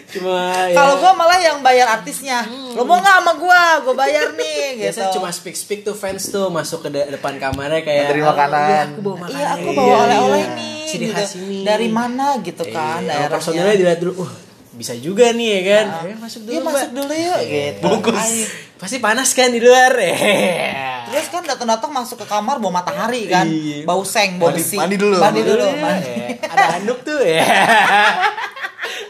cuma 0.06 0.38
ya 0.68 0.76
Kalau 0.76 0.94
gua 1.00 1.12
malah 1.16 1.40
yang 1.40 1.58
bayar 1.60 1.88
artisnya. 2.17 2.39
Lo 2.71 2.82
mau 2.82 2.97
nggak 2.97 3.15
sama 3.17 3.32
gua? 3.36 3.63
Gua 3.82 3.93
bayar 3.93 4.32
nih 4.34 4.63
gitu. 4.80 4.95
biasa 4.95 5.12
cuma 5.12 5.30
speak 5.30 5.54
speak 5.54 5.80
tuh 5.82 5.91
fans 5.93 6.23
tuh 6.25 6.47
masuk 6.47 6.80
ke 6.82 6.89
de- 6.89 7.10
depan 7.12 7.36
kamarnya 7.36 7.82
kayak 7.82 8.15
"Oh, 8.15 8.23
makanan." 8.25 8.63
iya, 8.65 8.80
aku 8.88 8.99
bawa 9.01 9.15
makanan 9.19 9.36
Iya, 9.36 9.47
aku 9.51 9.62
Iya, 9.62 9.75
bawa 9.75 9.88
iya. 9.89 9.99
oleh-oleh 10.01 10.43
nih. 10.54 10.73
ciri 10.86 11.06
gitu. 11.08 11.23
ini 11.41 11.58
Dari 11.62 11.88
mana 11.89 12.25
gitu 12.39 12.63
kan 12.65 12.99
Iya, 12.99 13.10
daerahnya. 13.10 13.32
personilnya 13.32 13.75
dilihat 13.75 13.99
dulu 13.99 14.13
uh 14.21 14.34
bisa 14.75 14.91
juga 14.93 15.32
nih 15.32 15.49
ya 15.49 15.62
kan 15.65 15.86
Ayo 16.01 16.15
masuk 16.17 16.41
dulu 16.41 16.51
Iya 16.51 16.60
Mbak. 16.60 16.73
masuk 16.73 16.91
dulu 16.93 17.13
yuk 17.15 17.39
gitu. 17.45 17.80
Bungkus. 17.82 18.28
Pasti 18.75 18.97
panas 18.99 19.30
kan 19.32 19.49
di 19.49 19.60
luar 19.60 19.91
ya 19.93 20.15
Terus 21.08 21.28
kan 21.30 21.43
datang-datang 21.43 21.91
masuk 21.91 22.17
ke 22.17 22.28
kamar 22.28 22.58
bawa 22.58 22.73
matahari 22.75 23.23
kan, 23.25 23.47
Iya. 23.47 23.84
bau 23.84 24.04
seng, 24.04 24.36
bau 24.36 24.49
Mandi- 24.49 24.60
besi. 24.60 24.75
mandi 24.75 24.95
dulu. 24.95 25.15
Mandi 25.15 25.41
dulu. 25.41 25.63
Iya, 25.63 25.75
mandi. 25.78 26.12
ada 26.45 26.63
anduk 26.75 26.99
tuh 27.01 27.19
ya 27.19 27.39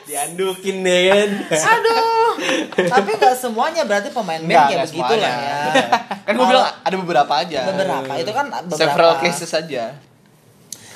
diandukin 0.06 0.76
deh 0.82 1.02
kan 1.10 1.30
Aduh. 1.50 2.15
Tapi 2.94 3.10
nggak 3.18 3.36
semuanya 3.36 3.84
berarti 3.88 4.10
pemain 4.12 4.42
band 4.42 4.52
enggak 4.52 4.88
begitu 4.90 5.14
lah 5.20 5.32
ya. 5.32 5.60
Kan 6.26 6.34
gue 6.36 6.48
bilang 6.48 6.68
ada 6.82 6.96
beberapa 6.98 7.34
aja. 7.38 7.60
Beberapa 7.70 8.12
itu 8.18 8.32
kan 8.34 8.46
beberapa. 8.50 8.82
Several 8.82 9.14
cases 9.22 9.52
aja. 9.54 9.94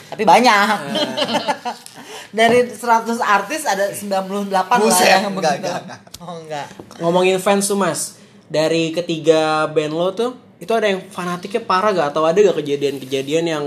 Tapi 0.10 0.26
banyak. 0.26 0.66
Dari 2.40 2.66
100 2.66 3.22
artis 3.22 3.62
ada 3.66 3.90
98 3.94 4.50
lah 4.50 4.66
Buset, 4.78 5.06
yang 5.06 5.34
enggak, 5.34 5.62
enggak, 5.62 5.78
enggak. 5.86 6.00
Oh 6.22 6.38
enggak. 6.38 6.68
Ngomongin 7.02 7.38
fans 7.42 7.66
tuh 7.66 7.78
mas, 7.78 8.18
dari 8.50 8.94
ketiga 8.94 9.66
band 9.70 9.94
lo 9.94 10.10
tuh, 10.14 10.38
itu 10.62 10.70
ada 10.74 10.90
yang 10.90 11.02
fanatiknya 11.10 11.62
parah 11.66 11.94
gak? 11.94 12.14
Atau 12.14 12.26
ada 12.26 12.38
gak 12.38 12.58
kejadian-kejadian 12.62 13.46
yang 13.50 13.66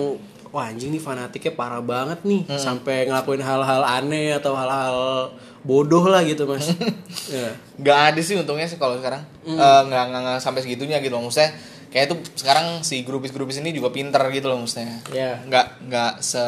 wah 0.53 0.69
anjing 0.69 0.93
nih 0.95 1.03
fanatiknya 1.03 1.59
parah 1.59 1.83
banget 1.83 2.23
nih, 2.23 2.45
sampai 2.55 3.09
ngelakuin 3.09 3.43
hal-hal 3.43 3.83
aneh 3.83 4.37
atau 4.37 4.53
hal-hal 4.53 5.33
bodoh 5.63 6.05
lah 6.11 6.27
gitu 6.27 6.47
mas. 6.47 6.71
ya. 7.35 7.55
nggak 7.79 7.99
ada 8.13 8.21
sih 8.23 8.35
untungnya 8.35 8.67
sih 8.67 8.79
kalau 8.79 8.99
sekarang. 8.99 9.23
Hmm. 9.47 9.59
Eh, 9.59 9.83
nggak 9.89 10.05
nggak 10.11 10.21
nggak 10.27 10.39
sampai 10.43 10.61
segitunya 10.63 10.99
gitu 10.99 11.15
loh 11.15 11.27
maksudnya. 11.27 11.55
Kayak 11.93 12.17
tuh 12.17 12.19
sekarang 12.35 12.81
si 12.83 13.05
grupis-grupis 13.05 13.61
ini 13.61 13.71
juga 13.77 13.93
pinter 13.93 14.21
gitu 14.35 14.51
loh 14.51 14.59
maksudnya. 14.63 14.99
Ya. 15.13 15.39
nggak 15.45 15.67
nggak 15.87 16.13
se 16.25 16.45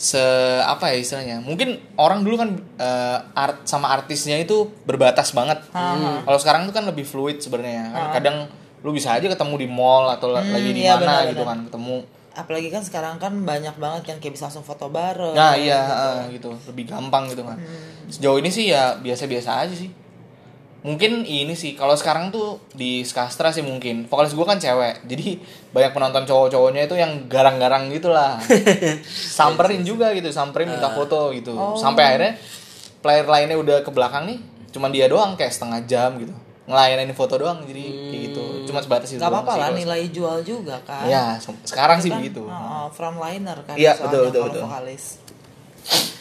se 0.00 0.22
apa 0.64 0.94
ya 0.94 0.96
istilahnya? 1.02 1.44
Mungkin 1.44 1.76
orang 2.00 2.24
dulu 2.24 2.40
kan 2.40 2.50
eh, 2.78 3.18
art 3.36 3.66
sama 3.68 3.92
artisnya 3.92 4.40
itu 4.40 4.70
berbatas 4.88 5.34
banget. 5.36 5.60
Kalau 6.24 6.38
sekarang 6.40 6.70
tuh 6.70 6.74
kan 6.76 6.84
lebih 6.88 7.04
fluid 7.04 7.42
sebenarnya. 7.42 8.12
Kadang 8.16 8.48
lu 8.80 8.96
bisa 8.96 9.12
aja 9.12 9.28
ketemu 9.28 9.54
di 9.60 9.68
mall 9.68 10.08
atau 10.08 10.32
la- 10.32 10.40
lagi 10.40 10.72
di 10.72 10.88
iya, 10.88 10.96
mana 10.96 11.28
gitu 11.28 11.44
kan 11.44 11.68
ketemu 11.68 12.00
Apalagi 12.30 12.70
kan 12.70 12.78
sekarang 12.78 13.18
kan 13.18 13.34
banyak 13.42 13.74
banget 13.74 14.02
kan 14.14 14.16
kayak 14.22 14.38
bisa 14.38 14.46
langsung 14.46 14.62
foto 14.62 14.86
bareng. 14.86 15.34
Nah 15.34 15.58
iya 15.58 15.80
eh, 16.30 16.38
gitu. 16.38 16.54
Lebih 16.70 16.94
gampang 16.94 17.26
gitu 17.26 17.42
kan. 17.42 17.58
Sejauh 18.06 18.38
ini 18.38 18.50
sih 18.50 18.70
ya 18.70 18.94
biasa-biasa 19.02 19.66
aja 19.66 19.74
sih. 19.74 19.90
Mungkin 20.80 21.28
ini 21.28 21.52
sih 21.52 21.76
kalau 21.76 21.92
sekarang 21.92 22.32
tuh 22.32 22.56
di 22.72 23.02
Skastra 23.02 23.50
sih 23.50 23.60
mungkin. 23.60 24.06
Vokalis 24.06 24.32
gue 24.32 24.46
kan 24.46 24.56
cewek 24.56 25.04
jadi 25.10 25.36
banyak 25.74 25.92
penonton 25.92 26.24
cowok-cowoknya 26.24 26.86
itu 26.88 26.96
yang 26.96 27.28
garang-garang 27.28 27.92
gitu 27.92 28.08
lah 28.08 28.40
samperin 29.38 29.84
juga 29.84 30.14
gitu 30.16 30.30
samperin 30.32 30.70
minta 30.70 30.88
foto 30.88 31.34
gitu. 31.34 31.52
Sampai 31.76 32.14
akhirnya 32.14 32.32
player 33.04 33.26
lainnya 33.26 33.58
udah 33.58 33.82
ke 33.82 33.90
belakang 33.90 34.30
nih 34.30 34.38
cuman 34.70 34.94
dia 34.94 35.10
doang 35.10 35.34
kayak 35.34 35.50
setengah 35.50 35.82
jam 35.84 36.14
gitu. 36.16 36.32
Ngelayanin 36.70 37.10
foto 37.18 37.34
doang 37.42 37.66
jadi 37.66 37.84
kayak 38.14 38.22
gitu 38.29 38.29
cuma 38.70 38.80
sebatas 38.80 39.08
itu 39.08 39.18
Gak 39.18 39.28
apa-apa 39.28 39.52
lah 39.56 39.68
nilai 39.72 40.06
jual 40.08 40.40
juga 40.40 40.78
kan. 40.80 41.04
ya 41.04 41.36
se- 41.36 41.52
sekarang 41.66 41.98
sih 41.98 42.08
Kan, 42.08 42.18
begitu 42.18 42.42
uh, 42.42 42.86
frontliner 42.88 43.58
kan. 43.62 43.74
Iya, 43.74 43.92
soalnya 43.92 44.06
betul, 44.06 44.22
betul, 44.24 44.40
kalau 44.40 44.48
betul. 44.48 44.62
vokalis. 44.64 45.04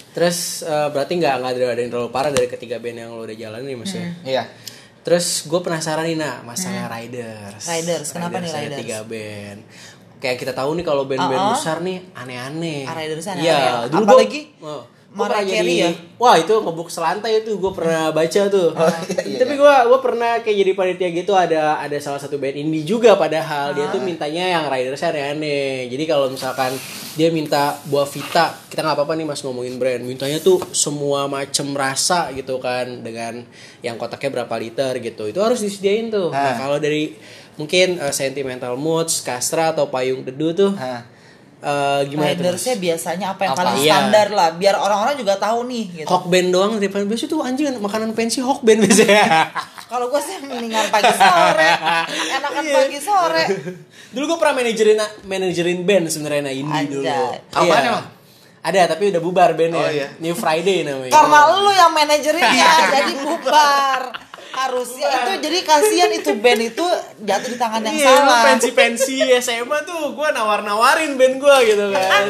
Terus 0.10 0.38
eh, 0.64 0.88
berarti 0.90 1.14
nggak 1.16 1.34
nggak 1.36 1.52
ada 1.54 1.66
ada 1.70 1.80
yang 1.80 1.92
terlalu 1.92 2.10
parah 2.10 2.30
dari 2.30 2.48
ketiga 2.48 2.78
band 2.78 2.98
yang 2.98 3.10
lo 3.12 3.24
udah 3.24 3.38
jalan 3.38 3.62
nih 3.62 3.76
mas 3.76 3.92
ya. 3.92 4.04
iya 4.26 4.44
Terus 5.00 5.46
gue 5.46 5.60
penasaran 5.60 6.04
nih 6.04 6.18
nak 6.18 6.44
masalah 6.44 6.92
Riders. 6.92 7.64
Hmm. 7.64 7.72
Riders, 7.72 8.08
kenapa 8.12 8.36
nih 8.38 8.50
ada 8.50 8.60
Riders? 8.60 8.80
Tiga 8.80 9.00
band. 9.04 9.60
Kayak 10.20 10.38
kita 10.38 10.52
tahu 10.52 10.76
nih 10.76 10.84
kalau 10.84 11.04
band-band 11.04 11.40
Uh-uh. 11.40 11.56
besar 11.56 11.80
nih 11.80 12.04
aneh-aneh. 12.12 12.84
Ah, 12.84 12.94
Riders 12.94 13.24
aneh-aneh. 13.24 13.48
Iya, 13.48 13.88
dulu 13.88 14.04
gua- 14.04 14.12
Apalagi 14.12 14.42
oh, 14.60 14.84
gua 14.84 14.99
Mariah 15.10 15.42
Carey 15.42 15.78
ya? 15.82 15.92
Wah 16.16 16.38
itu 16.38 16.54
ngebuk 16.54 16.86
selantai 16.86 17.42
itu 17.42 17.58
gue 17.58 17.72
pernah 17.74 18.14
baca 18.14 18.42
tuh. 18.46 18.70
Oh, 18.72 18.90
iya, 19.26 19.42
Tapi 19.42 19.54
gue 19.58 19.74
gua 19.90 20.00
pernah 20.00 20.38
kayak 20.38 20.58
jadi 20.60 20.72
panitia 20.78 21.10
gitu 21.10 21.34
ada 21.34 21.82
ada 21.82 21.98
salah 21.98 22.22
satu 22.22 22.38
band 22.38 22.54
indie 22.54 22.86
juga 22.86 23.18
padahal 23.18 23.74
dia 23.74 23.88
Ah. 23.88 23.92
tuh 23.92 24.00
mintanya 24.00 24.46
yang 24.46 24.70
Riders 24.70 25.02
aneh-aneh. 25.02 25.90
Jadi 25.90 26.04
kalau 26.06 26.30
misalkan 26.30 26.78
dia 27.18 27.34
minta 27.34 27.74
buah 27.90 28.06
Vita, 28.06 28.54
kita 28.70 28.80
nggak 28.80 28.96
apa-apa 28.96 29.18
nih 29.18 29.26
mas 29.26 29.42
ngomongin 29.42 29.76
brand. 29.76 30.06
Mintanya 30.06 30.38
tuh 30.38 30.62
semua 30.72 31.26
macem 31.26 31.66
rasa 31.74 32.30
gitu 32.32 32.62
kan 32.62 33.02
dengan 33.02 33.42
yang 33.82 33.98
kotaknya 33.98 34.46
berapa 34.46 34.56
liter 34.56 34.94
gitu. 35.00 35.26
Itu 35.26 35.42
harus 35.42 35.58
disediain 35.60 36.14
tuh. 36.14 36.30
Nah 36.30 36.54
Ah. 36.54 36.56
kalau 36.60 36.78
dari 36.78 37.18
mungkin 37.58 37.98
uh, 37.98 38.14
sentimental 38.14 38.78
moods, 38.78 39.20
kastra 39.20 39.74
atau 39.74 39.90
payung 39.90 40.22
teduh 40.22 40.54
tuh 40.54 40.72
Hah. 40.78 41.04
Uh, 41.62 42.02
gimana? 42.04 42.32
Ridersnya 42.32 42.76
biasanya 42.76 43.26
apa 43.32 43.42
yang 43.44 43.54
Apa? 43.54 43.60
paling 43.60 43.76
Iya. 43.78 43.88
standar 43.90 44.28
lah, 44.30 44.50
biar 44.54 44.76
orang-orang 44.76 45.16
juga 45.16 45.36
tahu 45.36 45.66
nih 45.66 45.86
gitu. 45.96 46.08
Hawk 46.08 46.26
band 46.26 46.50
doang 46.50 46.72
daripada 46.76 47.04
biasa 47.04 47.26
tuh 47.26 47.40
anjing 47.40 47.68
makanan 47.76 48.12
pensi 48.12 48.40
hawk 48.40 48.62
band 48.62 48.80
biasanya. 48.82 49.24
Kalau 49.92 50.06
gue 50.08 50.22
sih 50.22 50.38
mendingan 50.40 50.86
pagi 50.88 51.10
sore, 51.12 51.70
enakan 52.32 52.62
Iya. 52.62 52.76
pagi 52.78 53.00
sore. 53.00 53.44
dulu 54.10 54.24
gue 54.26 54.38
pernah 54.38 54.56
manajerin 54.56 54.98
manajerin 55.24 55.80
band 55.82 56.06
sebenarnya 56.08 56.42
nah 56.44 56.54
indie 56.54 56.86
dulu. 56.88 57.06
Apaan 57.50 57.66
Iya. 57.66 57.90
emang? 57.90 58.06
Ada 58.60 58.92
tapi 58.92 59.08
udah 59.08 59.18
bubar 59.20 59.56
bandnya. 59.56 59.80
Oh, 59.80 59.90
iya. 59.90 60.08
New 60.20 60.36
Friday 60.36 60.84
namanya. 60.84 61.10
Karena 61.10 61.40
lu 61.56 61.72
yang 61.72 61.90
manajernya 61.90 62.50
jadi 62.94 63.14
bubar. 63.18 64.29
Harusnya 64.50 65.08
itu 65.08 65.32
jadi 65.46 65.60
kasihan 65.62 66.12
itu 66.14 66.32
band 66.38 66.62
itu 66.62 66.86
jatuh 67.22 67.50
di 67.54 67.58
tangan 67.58 67.82
yang 67.86 67.96
iya, 67.96 68.10
salah. 68.18 68.42
pensi-pensi 68.50 69.22
SMA 69.40 69.86
tuh 69.86 70.14
gue 70.18 70.28
nawar-nawarin 70.34 71.16
band 71.16 71.36
gue 71.38 71.58
gitu 71.70 71.86
kan. 71.94 72.24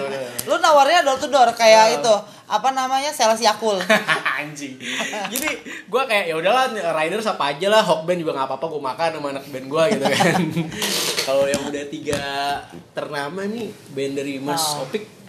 Lu 0.47 0.55
nawarnya 0.59 1.07
door 1.07 1.17
to 1.17 1.27
door 1.31 1.49
kayak 1.55 2.01
itu 2.03 2.15
apa 2.49 2.69
namanya 2.73 3.13
sales 3.13 3.39
Yakul. 3.39 3.77
Anjing. 4.41 4.75
Jadi 5.29 5.49
gue 5.87 6.03
kayak 6.09 6.25
ya 6.27 6.35
udahlah 6.35 6.73
Riders 6.97 7.29
apa 7.29 7.53
aja 7.55 7.67
lah, 7.69 7.81
Hawk 7.85 8.03
band 8.09 8.19
juga 8.19 8.35
nggak 8.35 8.47
apa-apa 8.49 8.65
gue 8.67 8.81
makan 8.81 9.09
sama 9.15 9.27
anak 9.31 9.45
band 9.47 9.67
gue 9.69 9.83
gitu 9.95 10.05
kan. 10.09 10.39
Kalau 11.29 11.45
yang 11.45 11.61
udah 11.61 11.83
tiga 11.87 12.21
ternama 12.91 13.45
nih 13.45 13.69
band 13.93 14.13
dari 14.17 14.33
Mas 14.41 14.59
Oh. 14.59 14.83
Opik 14.83 15.19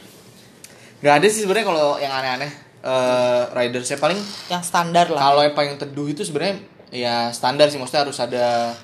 nggak 1.00 1.14
ada 1.16 1.26
sih 1.32 1.40
sebenarnya 1.44 1.66
kalau 1.66 1.96
yang 1.96 2.12
aneh-aneh 2.12 2.52
eh 2.80 3.42
ridersnya 3.56 3.96
paling 3.96 4.20
yang 4.52 4.60
standar 4.64 5.08
lah. 5.08 5.20
kalau 5.20 5.40
yang 5.44 5.56
paling 5.56 5.76
teduh 5.80 6.08
itu 6.08 6.24
sebenarnya 6.24 6.60
ya 6.90 7.30
standar 7.30 7.66
sih 7.66 7.76
maksudnya 7.76 8.02
harus 8.02 8.18
ada 8.18 8.74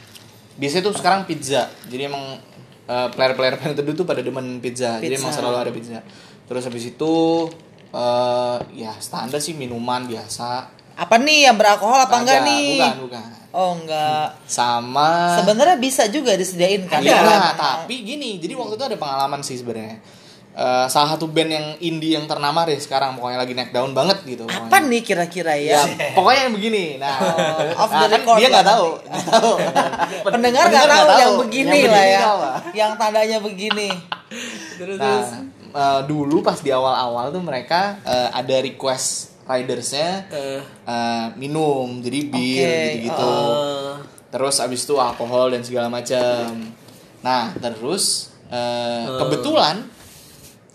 biasanya 0.54 0.82
tuh 0.84 0.94
sekarang 0.94 1.24
pizza 1.24 1.66
jadi 1.84 2.06
emang 2.06 2.38
eh, 2.84 3.08
player-player 3.10 3.54
paling 3.60 3.74
teduh 3.74 3.94
tuh 3.94 4.04
pada 4.04 4.20
demen 4.20 4.58
pizza, 4.58 4.96
jadi 4.96 5.10
Pizza. 5.10 5.20
emang 5.20 5.32
selalu 5.32 5.56
ada 5.58 5.70
pizza 5.70 5.98
terus 6.44 6.62
habis 6.62 6.86
itu 6.86 7.14
eh 7.88 8.56
ya 8.76 8.92
standar 8.96 9.38
sih 9.38 9.52
minuman 9.52 10.04
biasa 10.04 10.74
Apa 10.96 11.18
nih 11.18 11.44
yang 11.44 11.56
beralkohol 11.56 12.00
apa 12.00 12.16
enggak 12.16 12.40
Ada, 12.40 12.48
nih? 12.48 12.68
bukan 12.72 12.98
bukan 13.04 13.24
Oh 13.52 13.72
enggak. 13.74 14.26
sama 14.48 15.32
Sebenarnya 15.34 15.76
bisa 15.76 16.04
juga 16.06 16.32
disediain 16.32 16.84
kan. 16.84 17.00
Iya, 17.00 17.16
Kalau- 17.18 17.56
tapi 17.56 18.00
gini, 18.00 18.36
jadi 18.36 18.52
waktu 18.52 18.76
itu 18.76 18.84
ada 18.86 18.96
pengalaman 18.96 19.40
sih 19.40 19.56
sebenarnya. 19.56 19.96
Eh, 20.56 20.86
salah 20.88 21.12
satu 21.12 21.28
band 21.28 21.52
yang 21.52 21.66
indie 21.84 22.16
yang 22.16 22.24
ternama 22.24 22.64
deh 22.64 22.80
sekarang 22.80 23.12
pokoknya 23.12 23.44
lagi 23.44 23.52
naik 23.52 23.76
daun 23.76 23.92
banget 23.92 24.24
gitu. 24.24 24.48
Apa 24.48 24.72
pokoknya. 24.72 24.88
nih 24.88 25.02
kira-kira 25.04 25.52
ya? 25.52 25.84
Ya, 25.84 26.16
pokoknya 26.16 26.48
yang 26.48 26.54
begini. 26.56 26.84
Nah, 26.96 27.16
off 27.84 27.92
nah, 27.92 28.08
the 28.08 28.08
kan 28.08 28.12
record 28.16 28.36
dia 28.40 28.48
nggak 28.48 28.64
tahu. 28.64 28.88
nggak 29.04 29.24
tahu. 29.28 29.52
Pendengar 30.24 30.64
nggak 30.72 30.88
tahu 30.88 31.08
yang 31.20 31.36
begini 31.44 31.78
Yang 31.84 31.92
lah 31.92 32.04
ya. 32.08 32.22
Yang 32.72 32.92
tandanya 32.96 33.38
begini. 33.44 33.88
terus 34.80 34.96
Nah, 34.96 35.44
eh, 35.76 36.00
dulu 36.08 36.40
pas 36.40 36.56
di 36.56 36.72
awal-awal 36.72 37.28
tuh 37.36 37.44
mereka 37.44 38.00
eh, 38.08 38.28
ada 38.32 38.56
request 38.64 39.36
ridersnya 39.44 40.24
eh, 40.32 40.64
eh, 40.64 41.26
minum, 41.36 42.00
jadi 42.00 42.32
bir 42.32 42.64
Oke, 42.64 42.72
gitu-gitu. 42.96 43.34
eh, 43.44 43.92
Terus 44.32 44.56
abis 44.64 44.88
itu 44.88 44.96
alkohol 44.96 45.52
dan 45.52 45.60
segala 45.60 45.92
macam. 45.92 46.48
Nah, 47.20 47.52
terus 47.60 48.32
eh, 48.48 49.04
kebetulan 49.20 49.84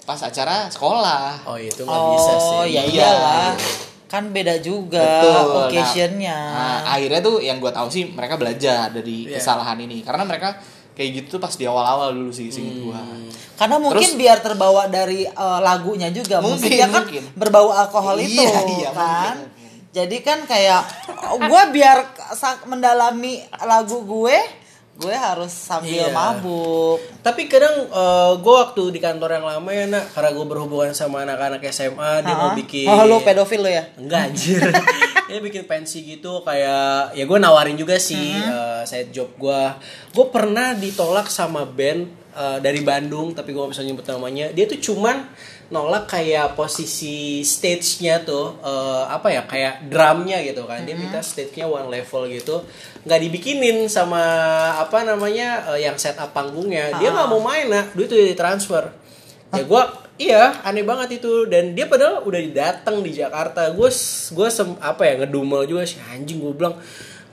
pas 0.01 0.17
acara 0.17 0.67
sekolah. 0.67 1.45
oh 1.45 1.55
itu 1.55 1.81
nggak 1.81 2.03
bisa 2.11 2.33
sih. 2.33 2.55
Oh, 2.55 2.65
ya 2.65 2.81
Iya. 2.81 2.83
iyalah. 2.85 3.51
Kan 4.05 4.29
beda 4.29 4.59
juga 4.59 5.23
Betul. 5.23 5.71
occasionnya. 5.71 6.35
Nah, 6.35 6.77
nah, 6.83 6.93
akhirnya 6.93 7.21
tuh 7.21 7.39
yang 7.39 7.57
gue 7.57 7.69
tahu 7.69 7.87
sih 7.87 8.03
mereka 8.07 8.35
belajar 8.35 8.89
dari 8.89 9.25
Iya. 9.25 9.37
kesalahan 9.37 9.79
ini 9.79 10.01
karena 10.01 10.21
mereka 10.21 10.59
kayak 10.91 11.09
gitu 11.15 11.37
tuh 11.37 11.41
pas 11.41 11.51
di 11.51 11.63
awal-awal 11.63 12.11
dulu 12.11 12.27
sih 12.29 12.47
singkat 12.47 12.75
gue. 12.77 12.99
Karena 13.55 13.77
mungkin 13.77 14.03
Terus- 14.03 14.17
biar 14.17 14.37
terbawa 14.39 14.85
dari 14.85 15.23
eh, 15.23 15.59
lagunya 15.61 16.09
juga 16.09 16.41
Mungkin, 16.41 16.59
musiknya 16.59 16.87
kan 16.89 17.03
mungkin. 17.05 17.23
berbau 17.33 17.69
alkohol 17.69 18.17
Iya, 18.17 18.25
itu 18.25 18.35
iya, 18.35 18.49
kan. 18.51 18.65
mungkin, 18.67 19.37
mungkin. 19.47 19.71
Jadi 19.91 20.17
kan 20.19 20.39
kayak 20.45 20.81
gue 21.37 21.61
biar 21.71 21.97
mendalami 22.65 23.37
lagu 23.61 24.01
gue, 24.01 24.37
gue 24.93 25.15
harus 25.15 25.49
sambil 25.49 26.07
Iya. 26.07 26.13
mabuk. 26.13 26.99
Tapi 27.21 27.47
kadang 27.47 27.87
gue 28.37 28.55
waktu 28.55 28.83
di 28.91 28.99
kantor 28.99 29.39
yang 29.39 29.45
lama 29.47 29.69
ya 29.69 29.85
nak, 29.87 30.11
karena 30.11 30.29
gue 30.31 30.45
berhubungan 30.45 30.91
sama 30.91 31.23
anak-anak 31.23 31.63
SMA, 31.69 32.21
dia 32.21 32.35
mau 32.35 32.51
bikin. 32.53 32.85
Oh, 32.85 33.05
lu 33.05 33.17
pedofil 33.21 33.61
lu 33.61 33.69
ya? 33.69 33.87
Enggak 33.97 34.29
anjir. 34.29 34.61
dia 35.31 35.39
bikin 35.39 35.63
pensi 35.63 36.03
gitu 36.03 36.43
kayak 36.43 37.15
ya 37.15 37.23
gue 37.23 37.39
nawarin 37.39 37.79
juga 37.79 37.95
sih 37.95 38.35
eh, 38.35 38.83
side 38.83 39.15
job 39.15 39.31
gue. 39.39 39.61
Gue 40.11 40.25
pernah 40.27 40.75
ditolak 40.75 41.31
sama 41.31 41.63
band 41.63 42.03
eh, 42.35 42.57
dari 42.59 42.83
Bandung 42.83 43.31
tapi 43.31 43.55
gue 43.55 43.61
gak 43.63 43.71
bisa 43.71 43.81
nyebut 43.81 44.03
namanya. 44.03 44.51
Dia 44.51 44.67
tuh 44.67 44.77
cuman 44.77 45.23
nolak 45.71 46.11
kayak 46.11 46.53
posisi 46.59 47.41
stage-nya 47.47 48.27
tuh 48.27 48.59
eh, 48.59 49.03
apa 49.07 49.31
ya 49.31 49.47
kayak 49.47 49.87
drumnya 49.87 50.43
gitu 50.43 50.67
kan. 50.67 50.83
Dia 50.83 50.99
minta 50.99 51.23
stage-nya 51.23 51.65
one 51.65 51.89
level 51.89 52.27
gitu. 52.29 52.61
nggak 53.01 53.17
dibikinin 53.17 53.89
sama 53.89 54.21
apa 54.77 55.01
namanya 55.01 55.73
eh, 55.73 55.87
yang 55.87 55.95
setup 55.95 56.35
panggungnya. 56.35 56.99
Dia 56.99 57.09
nggak 57.09 57.27
mau 57.31 57.41
main 57.41 57.71
nah, 57.71 57.87
duit 57.95 58.11
udah 58.11 58.27
ditransfer. 58.29 58.83
Ya 59.51 59.63
gue 59.63 59.83
iya 60.21 60.43
aneh 60.61 60.85
banget 60.85 61.23
itu 61.23 61.49
dan 61.49 61.73
dia 61.73 61.87
padahal 61.87 62.27
udah 62.27 62.39
datang 62.51 62.99
di 63.01 63.15
Jakarta. 63.15 63.71
Gue 63.71 63.89
gue 64.35 64.47
apa 64.83 65.01
ya 65.07 65.13
ngedumel 65.23 65.65
juga 65.65 65.87
sih 65.87 66.03
anjing 66.03 66.43
gue 66.43 66.53
bilang 66.53 66.75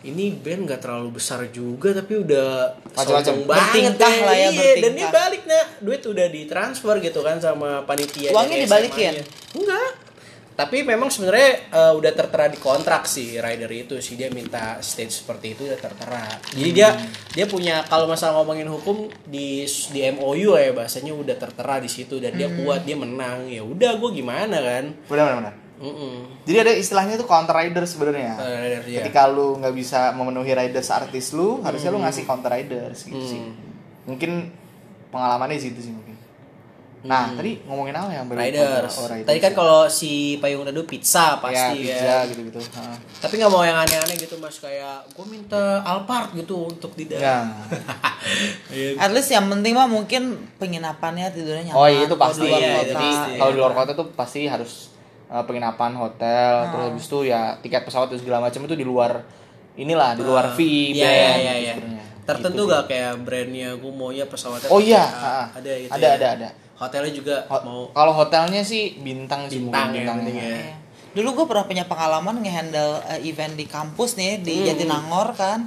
ini 0.01 0.31
band 0.33 0.63
nggak 0.65 0.81
terlalu 0.81 1.19
besar 1.19 1.43
juga 1.49 1.91
tapi 1.91 2.15
udah 2.19 2.71
Macam-macam. 2.93 3.35
banget 3.43 3.67
Bertingkah 3.67 4.13
deh. 4.13 4.23
lah 4.23 4.37
ya, 4.37 4.49
Iya, 4.49 4.73
dan 4.79 4.93
dia 4.93 5.09
balik 5.09 5.43
nah 5.45 5.65
duit 5.81 6.03
udah 6.03 6.27
ditransfer 6.29 6.95
gitu 7.01 7.21
kan 7.21 7.37
sama 7.39 7.83
panitia 7.83 8.31
Uangnya 8.31 8.63
dibalikin? 8.63 9.15
SMA-nya. 9.17 9.55
enggak 9.55 9.91
tapi 10.55 10.83
memang 10.83 11.07
sebenarnya 11.07 11.71
eh, 11.71 11.93
udah 11.95 12.13
tertera 12.13 12.47
di 12.47 12.59
kontrak 12.59 13.07
si 13.07 13.37
rider 13.37 13.71
itu 13.71 13.95
sih 13.97 14.15
dia 14.15 14.27
minta 14.29 14.79
stage 14.81 15.15
seperti 15.17 15.55
itu 15.55 15.63
udah 15.65 15.79
tertera 15.79 16.27
jadi 16.51 16.71
dia 16.73 16.89
Hmm. 16.91 17.07
dia 17.31 17.47
punya 17.47 17.83
kalau 17.85 18.07
masalah 18.07 18.39
ngomongin 18.39 18.67
hukum 18.67 18.97
di 19.25 19.63
di 19.89 20.01
MOU 20.11 20.55
ya 20.55 20.71
bahasanya 20.73 21.11
udah 21.13 21.37
tertera 21.37 21.79
di 21.79 21.87
situ 21.87 22.19
dan 22.19 22.33
Hmm. 22.33 22.39
dia 22.39 22.49
kuat 22.53 22.83
dia 22.83 22.95
menang 22.95 23.47
ya 23.47 23.63
udah 23.63 23.95
gue 23.97 24.11
gimana 24.13 24.59
kan 24.59 24.85
benar 25.07 25.27
benar 25.39 25.55
benar 25.79 25.87
Mm-mm. 25.89 26.15
jadi 26.43 26.59
ada 26.61 26.73
istilahnya 26.73 27.15
tuh 27.15 27.25
counter 27.25 27.55
rider 27.55 27.85
sebenarnya 27.85 28.35
rider, 28.35 28.83
iya. 28.85 28.99
ketika 29.01 29.27
lu 29.27 29.57
nggak 29.57 29.73
bisa 29.73 30.11
memenuhi 30.11 30.51
riders 30.53 30.91
artis 30.91 31.31
lu 31.31 31.63
harusnya 31.63 31.89
lu 31.89 31.99
ngasih 31.99 32.25
counter 32.25 32.51
riders 32.51 33.05
gitu 33.05 33.23
sih 33.23 33.39
Hmm. 33.39 33.55
mungkin 34.05 34.51
pengalamannya 35.09 35.55
di 35.55 35.65
situ 35.65 35.81
sih 35.81 35.91
mungkin 35.91 36.19
nah 36.99 37.31
tadi 37.31 37.63
ngomongin 37.63 37.95
apa 37.95 38.11
yang 38.11 38.27
baru 38.27 38.43
Riders. 38.43 38.99
oh, 38.99 39.07
riders 39.07 39.23
Tadi 39.25 39.39
kan 39.39 39.55
kalau 39.55 39.87
si 39.87 40.11
payung 40.37 40.67
teduh 40.67 40.83
pizza 40.83 41.31
ya 41.31 41.39
pasti 41.39 41.79
ya. 41.79 41.95
pizza 41.95 42.15
gitu 42.27 42.41
gitu 42.45 42.59
Tapi 43.23 43.39
nggak 43.39 43.49
mau 43.49 43.63
yang 43.63 43.79
aneh-aneh 43.79 44.19
gitu 44.19 44.35
mas 44.37 44.59
kayak 44.59 45.07
gue 45.09 45.23
minta 45.25 45.79
Alphard 45.81 46.35
gitu 46.35 46.67
untuk 46.67 46.91
di 46.93 47.07
dalam. 47.07 47.23
ya 47.23 47.39
Iya. 48.75 48.99
At 48.99 49.11
least 49.11 49.31
yang 49.31 49.47
penting 49.47 49.73
mah 49.73 49.87
mungkin 49.87 50.23
penginapannya 50.59 51.31
tidurnya 51.31 51.71
nyaman. 51.71 51.79
oh 51.79 51.87
iya 51.87 52.03
itu 52.03 52.11
Kalau 52.11 52.23
pasti 52.27 52.43
di 52.43 52.51
luar 52.51 52.61
Iya, 52.61 52.75
kota. 52.75 52.91
itu 52.91 53.09
kalau 53.39 53.51
di 53.51 53.59
luar 53.59 53.73
kota 53.75 53.91
tuh 53.95 54.07
pasti 54.13 54.41
harus 54.45 54.73
uh, 55.29 55.43
penginapan 55.43 55.93
hotel 55.95 56.53
Ah. 56.59 56.69
terus 56.69 56.85
habis 56.89 57.05
itu 57.05 57.19
ya 57.25 57.41
tiket 57.59 57.83
pesawat 57.83 58.09
dan 58.09 58.19
segala 58.19 58.39
macam 58.43 58.61
itu 58.63 58.75
di 58.75 58.83
luar 58.83 59.23
inilah 59.75 60.13
di 60.13 60.23
luar 60.23 60.53
fee 60.53 60.93
Iya 60.93 61.05
band 61.05 61.39
iya 61.39 61.55
iya. 61.55 61.75
iya. 61.77 62.05
Tertentu 62.25 62.61
Gitu 62.61 62.69
gak 62.69 62.85
kayak 62.87 63.15
brandnya 63.23 63.73
gue 63.73 63.89
maunya 63.91 64.25
pesawatnya. 64.25 64.69
Oh 64.69 64.77
iya, 64.79 65.01
A. 65.01 65.25
ah, 65.25 65.47
ada 65.55 65.71
gitu. 65.75 65.89
ada, 65.91 66.03
ya. 66.03 66.13
ada, 66.15 66.29
ada. 66.35 66.49
Hotelnya 66.77 67.13
juga 67.15 67.37
Ho- 67.47 67.63
mau 67.63 67.81
Kalau 67.91 68.13
hotelnya 68.13 68.61
sih 68.63 68.99
bintang 68.99 69.47
sih 69.47 69.65
bintang 69.65 69.89
mungkin 69.89 69.97
ya 69.97 70.05
bintangnya. 70.05 70.23
penting 70.23 70.37
ya. 70.37 70.45
Iya. 70.45 70.75
Dulu 71.11 71.29
gue 71.33 71.47
pernah 71.47 71.65
punya 71.65 71.85
pengalaman 71.85 72.37
ngehandle 72.39 72.93
uh, 73.03 73.21
event 73.23 73.55
di 73.55 73.65
kampus 73.65 74.15
nih 74.15 74.39
di 74.39 74.55
Hmm. 74.59 74.67
Jatinangor 74.67 75.33
kan. 75.35 75.61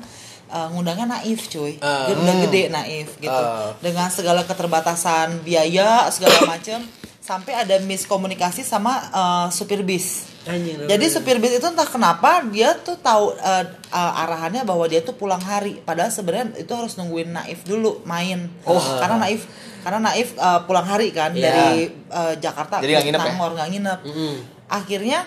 Uh, 0.45 0.67
ngundangnya 0.69 1.07
naif 1.09 1.47
cuy, 1.47 1.79
Ah. 1.79 2.05
udah 2.05 2.35
gede 2.43 2.67
naif 2.67 3.15
gitu, 3.17 3.31
Ah. 3.31 3.71
dengan 3.79 4.05
segala 4.07 4.43
keterbatasan 4.43 5.41
biaya 5.41 6.05
segala 6.07 6.43
macem, 6.45 6.83
sampai 7.31 7.53
ada 7.63 7.79
miskomunikasi 7.79 8.59
sama 8.67 8.91
uh, 9.15 9.47
supir 9.47 9.79
bis. 9.87 10.27
Anjing. 10.43 10.83
Jadi 10.83 11.05
supir 11.07 11.39
bis 11.39 11.55
itu 11.55 11.63
entah 11.63 11.87
kenapa 11.87 12.43
dia 12.51 12.75
tuh 12.75 12.99
tahu 12.99 13.31
uh, 13.39 13.65
uh, 13.93 14.21
arahannya 14.27 14.67
bahwa 14.67 14.83
dia 14.91 14.99
tuh 14.99 15.15
pulang 15.15 15.39
hari, 15.39 15.79
padahal 15.79 16.11
sebenarnya 16.11 16.59
itu 16.59 16.73
harus 16.75 16.99
nungguin 16.99 17.31
Naif 17.31 17.63
dulu 17.63 18.03
main. 18.03 18.51
Oh. 18.67 18.75
karena 18.99 19.15
Naif 19.15 19.47
karena 19.85 19.99
Naif 20.03 20.35
uh, 20.35 20.67
pulang 20.67 20.83
hari 20.83 21.15
kan 21.15 21.31
Iya. 21.31 21.47
dari 21.47 21.71
uh, 22.11 22.33
Jakarta 22.35 22.83
Jadi 22.83 22.91
nggak 22.99 23.05
nginep 23.07 23.21
ya? 23.23 23.65
Nginep. 23.71 23.99
Mm-mm. 24.03 24.33
Akhirnya 24.67 25.19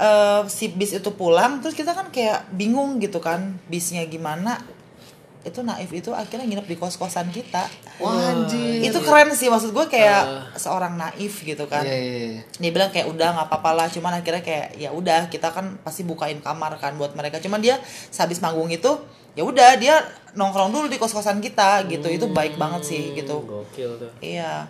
uh, 0.00 0.48
si 0.48 0.72
bis 0.72 0.96
itu 0.96 1.10
pulang, 1.12 1.60
terus 1.60 1.76
kita 1.76 1.92
kan 1.92 2.08
kayak 2.08 2.48
bingung 2.54 2.96
gitu 2.96 3.20
kan 3.20 3.60
bisnya 3.68 4.08
gimana. 4.08 4.56
Itu 5.42 5.60
Naif 5.60 5.90
itu 5.90 6.10
akhirnya 6.10 6.44
nginep 6.44 6.66
di 6.66 6.76
kos 6.76 6.94
kosan 6.94 7.26
kita. 7.28 7.66
Wah, 7.98 8.14
anjir. 8.30 8.78
Itu 8.82 9.02
keren 9.02 9.30
sih 9.30 9.46
maksud 9.46 9.70
gue 9.70 9.86
kayak 9.86 10.54
seorang 10.54 10.94
Naif 10.94 11.42
gitu 11.42 11.66
kan 11.66 11.82
Iya, 11.82 11.94
iya, 11.94 12.16
iya. 12.28 12.42
dia 12.58 12.70
bilang 12.70 12.88
kayak 12.88 13.06
udah 13.06 13.28
nggak 13.32 13.46
apa-apa 13.48 13.70
lah 13.74 13.86
cuman 13.88 14.12
akhirnya 14.14 14.40
kayak 14.40 14.74
ya 14.76 14.90
udah 14.90 15.26
kita 15.26 15.50
kan 15.50 15.78
pasti 15.80 16.02
bukain 16.02 16.38
kamar 16.38 16.76
kan 16.76 16.94
buat 16.94 17.12
mereka 17.12 17.38
cuman 17.38 17.58
dia 17.58 17.78
sehabis 18.08 18.38
manggung 18.38 18.68
itu 18.68 18.90
ya 19.32 19.42
udah 19.42 19.74
dia 19.76 19.96
nongkrong 20.32 20.70
dulu 20.70 20.86
di 20.86 20.96
kos 20.96 21.10
kosan 21.10 21.38
kita 21.38 21.86
gitu 21.86 22.06
itu 22.06 22.26
baik 22.28 22.54
banget 22.54 22.82
sih 22.84 23.02
gitu 23.12 23.40
Gokil 23.40 23.96
tuh. 23.98 24.12
iya 24.20 24.68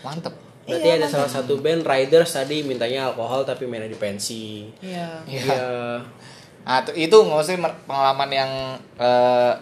Mantep. 0.00 0.30
Berarti 0.62 0.84
Iya, 0.84 0.94
ada 0.96 1.08
salah 1.08 1.26
satu 1.26 1.58
band 1.58 1.80
Riders 1.82 2.28
tadi 2.30 2.60
mintanya 2.60 3.08
alkohol 3.08 3.42
tapi 3.42 3.64
mainnya 3.64 3.88
di 3.88 3.96
pensi. 3.96 4.68
iya 4.78 5.24
Iya. 5.24 5.96
Nah, 6.68 6.84
itu 6.92 7.16
maksudnya 7.18 7.60
mer- 7.62 7.80
pengalaman 7.82 8.28
yang 8.28 8.50
eh, 8.94 9.52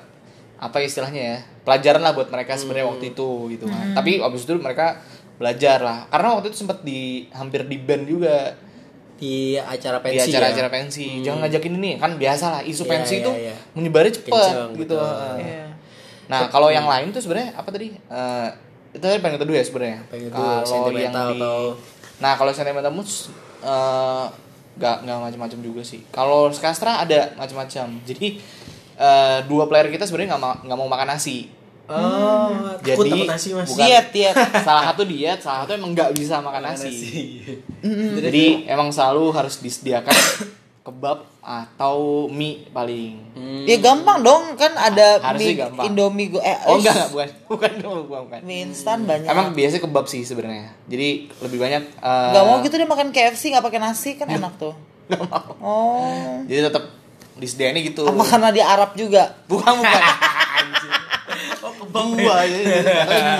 apa 0.58 0.76
istilahnya 0.78 1.22
ya? 1.22 1.38
Pelajaran 1.62 1.98
lah 2.00 2.12
buat 2.12 2.26
mereka 2.26 2.54
sebenarnya 2.54 2.86
waktu 2.88 3.04
itu 3.08 3.28
gitu 3.48 3.64
kan. 3.64 3.94
Tapi 3.94 4.18
abis 4.18 4.42
itu 4.42 4.54
mereka 4.56 4.98
belajar 5.36 5.78
lah. 5.78 5.98
Karena 6.08 6.34
waktu 6.34 6.50
itu 6.50 6.58
sempat 6.58 6.82
di 6.82 7.00
hampir 7.30 7.62
di 7.62 7.78
band 7.78 8.04
juga 8.04 8.54
Di 9.16 9.56
acara 9.56 9.96
di 9.98 10.04
pensi 10.12 10.28
acara-acara 10.28 10.68
ya. 10.68 10.72
pensi. 10.72 11.06
Jangan 11.22 11.38
ngajakin 11.40 11.72
ini 11.74 11.90
kan 11.96 12.14
biasa 12.16 12.44
lah 12.50 12.62
isu 12.62 12.82
Iya, 12.82 12.90
pensi 12.90 13.14
iya, 13.14 13.22
itu 13.22 13.30
iya. 13.34 13.54
menyebarnya 13.72 14.12
cepet 14.12 14.28
Kenceng, 14.28 14.68
gitu. 14.74 14.82
betul. 14.92 15.00
Heeh. 15.00 15.36
iya 15.40 15.64
Nah, 16.26 16.40
kalau 16.50 16.68
yang 16.68 16.84
lain 16.84 17.08
tuh 17.10 17.22
sebenarnya 17.22 17.54
apa 17.54 17.70
tadi? 17.70 17.94
Eh, 17.94 18.48
itu 18.90 19.00
tadi 19.00 19.22
pengen 19.22 19.38
kedua 19.38 19.56
ya 19.56 19.64
sebenarnya. 19.64 19.98
Kalau 20.04 20.90
yang 20.92 21.14
di 21.14 21.38
atau- 21.38 21.74
Nah, 22.16 22.32
kalau 22.34 22.50
sentimental 22.50 22.90
moods 22.90 23.30
eh 23.62 24.26
nggak 24.76 24.96
nggak 25.02 25.18
macam-macam 25.22 25.58
juga 25.60 25.82
sih. 25.82 26.04
Kalau 26.08 26.48
Skastra 26.48 27.00
ada 27.00 27.32
macam-macam. 27.34 27.86
Jadi 28.02 28.36
eh, 28.96 29.38
dua 29.44 29.64
player 29.64 29.88
kita 29.88 30.04
sebenarnya 30.04 30.34
nggak 30.34 30.42
ma- 30.42 30.60
nggak 30.62 30.78
mau 30.78 30.86
makan 30.86 31.08
nasi. 31.10 31.52
Oh, 31.86 32.50
Jadi, 32.82 32.98
takut 32.98 33.06
takut 33.06 33.30
nasi 33.30 33.48
mas. 33.54 33.70
bukan- 33.70 33.86
diet 33.86 34.06
diet 34.10 34.34
salah 34.66 34.90
satu 34.90 35.06
diet, 35.06 35.38
salah 35.38 35.58
satu 35.62 35.72
emang 35.72 35.94
nggak 35.94 36.10
bisa 36.12 36.42
makan 36.42 36.62
nasi. 36.64 37.38
Hmm. 37.78 38.18
Jadi 38.18 38.66
emang 38.66 38.90
selalu 38.90 39.30
harus 39.30 39.62
disediakan 39.62 40.10
kebab 40.86 41.22
atau 41.46 42.26
mie 42.26 42.66
paling. 42.74 43.14
ya 43.62 43.78
gampang 43.78 44.18
dong 44.18 44.58
kan 44.58 44.74
ada 44.74 45.22
Harusnya 45.22 45.46
mie 45.46 45.54
gampang. 45.54 45.84
Indomie 45.86 46.26
go 46.26 46.42
eh 46.42 46.58
Oh 46.66 46.74
enggak 46.74 46.90
enggak 46.90 47.10
bukan 47.14 47.28
bukan 47.46 47.70
bukan 47.78 48.00
bukan. 48.02 48.20
bukan. 48.26 48.40
mie 48.42 48.66
instan 48.66 49.06
banyak 49.06 49.30
Emang 49.30 49.54
biasanya 49.54 49.86
kebab 49.86 50.10
sih 50.10 50.26
sebenarnya. 50.26 50.74
Jadi 50.90 51.30
lebih 51.38 51.58
banyak 51.62 51.82
eh, 52.02 52.30
nggak 52.34 52.44
mau 52.44 52.58
gitu 52.60 52.74
dia 52.74 52.88
makan 52.90 53.14
KFC 53.14 53.54
nggak 53.54 53.62
pakai 53.62 53.78
nasi 53.78 54.18
kan 54.18 54.26
enak 54.26 54.58
tuh 54.58 54.74
nggak 55.06 55.22
mau. 55.22 55.46
oh 55.70 56.42
Jadi 56.50 56.66
tetap 56.66 56.84
disediainnya 57.36 57.84
gitu. 57.84 58.02
apa 58.02 58.24
karena 58.26 58.48
dia 58.50 58.64
Arab 58.66 58.98
juga 58.98 59.38
Bukan 59.46 59.70
bukan. 59.78 60.02
Oh 61.96 62.06
kebab 62.10 62.18
Dua 62.18 62.36
ya. 62.44 62.60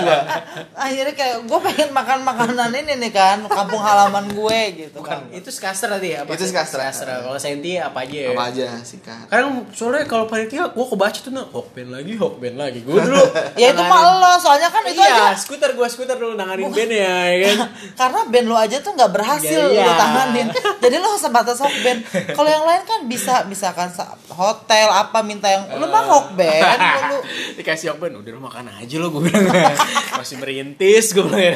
Dua. 0.01 0.17
akhirnya 0.85 1.13
kayak 1.13 1.37
gue 1.43 1.59
pengen 1.61 1.89
makan 1.91 2.19
makanan 2.21 2.69
ini 2.75 2.93
nih 2.97 3.11
kan 3.11 3.37
kampung 3.45 3.79
halaman 3.79 4.25
gue 4.27 4.59
gitu 4.77 4.99
kan 4.99 5.29
Itu 5.29 5.49
skaster 5.49 5.89
tadi 5.89 6.11
ya? 6.11 6.23
Apa? 6.23 6.33
Itu 6.33 6.45
Skastra. 6.45 6.89
Kalau 6.89 7.37
Senti 7.37 7.77
apa 7.77 8.01
aja 8.01 8.17
ya? 8.17 8.29
Apa 8.31 8.43
aja 8.47 8.65
sih 8.81 8.99
kak? 8.99 9.27
Kadang 9.27 9.69
soalnya 9.69 10.03
kalau 10.03 10.25
panitia 10.25 10.67
gue 10.67 10.85
kebaca 10.87 11.19
tuh 11.19 11.29
nah 11.29 11.45
hokben 11.47 11.89
lagi 11.89 12.13
hokben 12.13 12.55
lagi 12.55 12.81
gue 12.81 12.93
dulu 12.95 13.21
ya 13.61 13.69
itu 13.69 13.83
mah 13.83 13.99
lo 14.17 14.33
soalnya 14.37 14.67
kan 14.67 14.81
itu 14.83 14.97
iya, 14.97 15.31
aja 15.31 15.37
skuter 15.37 15.71
gue 15.71 15.87
skuter 15.87 16.15
dulu 16.15 16.33
nanganin 16.33 16.67
band 16.67 16.89
ya, 16.89 17.17
ya 17.29 17.47
kan 17.51 17.69
karena 17.99 18.19
band 18.25 18.47
lo 18.47 18.55
aja 18.55 18.77
tuh 18.79 18.91
nggak 18.91 19.11
berhasil 19.11 19.59
Iya, 19.59 19.75
iya. 19.75 19.83
lo 19.83 19.93
tanganin 19.93 20.47
jadi 20.77 20.95
lo 20.97 21.13
sebatas 21.13 21.57
hok 21.57 21.75
band 21.81 21.99
kalau 22.31 22.47
yang 22.47 22.63
lain 22.63 22.81
kan 22.83 22.99
bisa 23.05 23.45
misalkan 23.45 23.89
sa- 23.89 24.15
hotel 24.29 24.87
apa 24.87 25.19
minta 25.21 25.45
yang 25.45 25.67
lo 25.71 25.85
mah 25.85 26.03
hok 26.05 26.27
band 26.33 26.79
lo, 26.79 26.99
lo- 27.11 27.25
dikasih 27.53 27.91
hokben 27.91 28.15
udah 28.15 28.31
makan 28.47 28.65
aja 28.73 28.95
lo 28.97 29.07
gue 29.09 29.23
bilang. 29.23 29.45
Masih 30.17 30.37
merintis 30.37 31.11
gue 31.11 31.21
bilang 31.21 31.43
ya. 31.43 31.53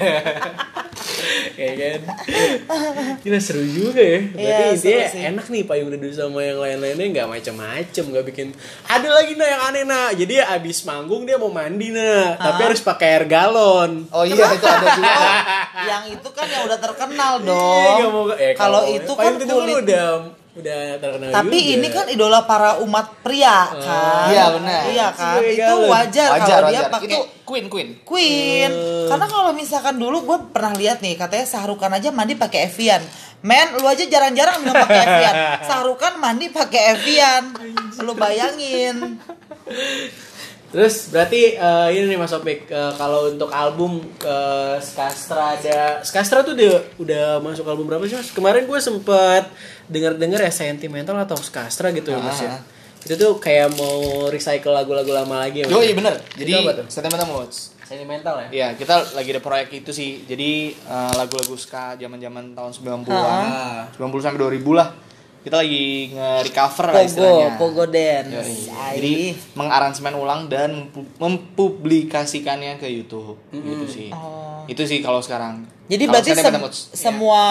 Kayak 1.52 1.76
kan. 1.78 2.02
Gila 3.20 3.40
seru 3.40 3.64
juga 3.64 4.00
ya. 4.00 4.20
Berarti 4.26 4.42
Iya, 4.42 4.66
intinya 4.70 4.78
seru 5.02 5.14
sih. 5.14 5.22
enak 5.26 5.46
nih 5.48 5.64
payung 5.64 5.90
teduh 5.90 6.12
sama 6.12 6.40
yang 6.42 6.58
lain-lainnya 6.58 7.06
nggak 7.12 7.28
macem-macem 7.30 8.04
nggak 8.06 8.26
bikin 8.26 8.48
ada 8.86 9.08
lagi 9.10 9.34
nah 9.34 9.48
yang 9.48 9.62
aneh 9.64 9.84
nah 9.84 10.10
jadi 10.12 10.36
abis 10.52 10.84
manggung 10.84 11.24
dia 11.24 11.36
mau 11.36 11.50
mandi 11.50 11.90
nah 11.90 12.36
tapi 12.36 12.62
harus 12.64 12.82
pakai 12.82 13.08
air 13.14 13.26
galon. 13.26 14.06
Oh 14.10 14.24
iya 14.24 14.46
itu 14.50 14.66
ada 14.66 14.88
juga. 14.92 15.14
yang 15.82 16.04
itu 16.10 16.30
kan 16.30 16.46
yang 16.46 16.64
udah 16.66 16.80
terkenal 16.80 17.34
Iya, 17.42 17.48
dong. 17.48 17.98
mau- 18.12 18.36
eh, 18.36 18.54
kalau 18.54 18.82
itu 18.86 19.12
kan 19.14 19.32
teduh 19.36 19.58
kulit. 19.60 19.76
udah 19.84 20.06
udah 20.52 21.00
terkenal 21.00 21.32
tapi 21.32 21.58
juga. 21.64 21.74
ini 21.80 21.88
kan 21.88 22.06
idola 22.12 22.44
para 22.44 22.84
umat 22.84 23.24
pria 23.24 23.72
kan 23.72 24.28
Iya, 24.28 24.46
benar. 24.60 24.82
iya 24.92 25.08
kan 25.16 25.40
itu 25.40 25.76
wajar, 25.88 26.30
Wajar 26.36 26.60
kalau 26.60 26.70
dia 26.76 26.84
pakai 26.92 27.08
Itu 27.08 27.20
Queen 27.52 27.68
Queen. 27.68 27.90
Queen. 28.08 28.72
Karena 29.12 29.28
kalau 29.28 29.52
misalkan 29.52 30.00
dulu 30.00 30.24
gue 30.24 30.40
pernah 30.56 30.72
lihat 30.72 31.04
nih 31.04 31.20
katanya 31.20 31.44
Sahrukan 31.44 31.92
aja 31.92 32.08
mandi 32.08 32.40
pakai 32.40 32.72
Evian. 32.72 33.04
Men, 33.44 33.76
lu 33.76 33.84
aja 33.84 34.08
jarang-jarang 34.08 34.64
minum 34.64 34.72
pakai 34.72 35.04
Evian. 35.04 35.36
Sahrukan 35.68 36.16
mandi 36.16 36.48
pakai 36.48 36.96
Evian. 36.96 37.44
Lu 38.00 38.16
bayangin. 38.16 39.20
Terus 40.72 41.12
berarti 41.12 41.60
eh, 41.60 41.88
ini 41.92 42.16
nih 42.16 42.20
Mas 42.20 42.32
Opik 42.32 42.72
eh, 42.72 42.94
kalau 42.96 43.28
untuk 43.28 43.52
album 43.52 44.00
eh, 44.24 44.76
Skastra 44.80 45.60
ada 45.60 46.00
Skastra 46.00 46.48
tuh 46.48 46.56
udah 46.56 46.80
udah 46.96 47.26
masuk 47.44 47.68
album 47.68 47.92
berapa 47.92 48.08
sih 48.08 48.16
Mas? 48.16 48.32
Kemarin 48.32 48.64
gue 48.64 48.80
sempet 48.80 49.52
denger-denger 49.92 50.48
ya 50.48 50.52
sentimental 50.52 51.20
atau 51.20 51.36
Skastra 51.36 51.92
gitu 51.92 52.16
ya 52.16 52.20
Mas 52.24 52.40
ya. 52.40 52.56
Ah. 52.56 52.62
Itu 53.04 53.20
tuh 53.20 53.32
kayak 53.44 53.76
mau 53.76 54.32
recycle 54.32 54.72
lagu-lagu 54.72 55.12
lama 55.12 55.44
lagi 55.44 55.62
ya 55.62 55.66
Mas? 55.68 55.76
Yo 55.76 55.84
iya 55.84 55.94
bener. 55.94 56.16
Jadi 56.40 56.52
Itu 56.56 56.60
apa 56.64 56.72
tuh? 56.80 56.86
Sentimental 56.88 57.28
Moods. 57.28 57.58
Sentimental 57.84 58.36
ya? 58.40 58.48
Iya, 58.48 58.68
kita 58.80 59.12
lagi 59.12 59.36
ada 59.36 59.44
proyek 59.44 59.84
itu 59.84 59.92
sih. 59.92 60.24
Jadi 60.24 60.72
eh, 60.72 61.14
lagu-lagu 61.20 61.60
ska 61.60 62.00
zaman-zaman 62.00 62.56
tahun 62.56 62.72
90-an. 62.72 63.44
Ah. 63.44 63.84
90 64.00 64.24
sampai 64.24 64.40
2000 64.40 64.64
lah. 64.72 65.11
Kita 65.42 65.56
lagi 65.58 65.86
nge-recover 66.12 66.86
lah 66.88 67.02
istilahnya. 67.02 67.50
Pogo 67.56 67.86
Dance. 67.86 68.30
Yoi. 68.32 68.58
Ai. 68.72 68.94
Jadi 68.96 69.14
mengaransemen 69.54 70.14
ulang 70.14 70.46
dan 70.46 70.70
mempu- 70.88 71.10
mempublikasikannya 71.18 72.78
ke 72.78 72.88
YouTube 72.88 73.42
gitu 73.50 73.86
sih. 73.86 74.10
Oh. 74.12 74.62
Itu 74.66 74.84
sih 74.84 75.00
kalau 75.00 75.20
sekarang. 75.20 75.66
Jadi 75.86 76.04
Kalau 76.04 76.14
berarti 76.14 76.30
sekarang 76.32 76.46
sem- 76.46 76.54
kita 76.54 76.62
mau- 76.62 76.96
semua 76.96 77.44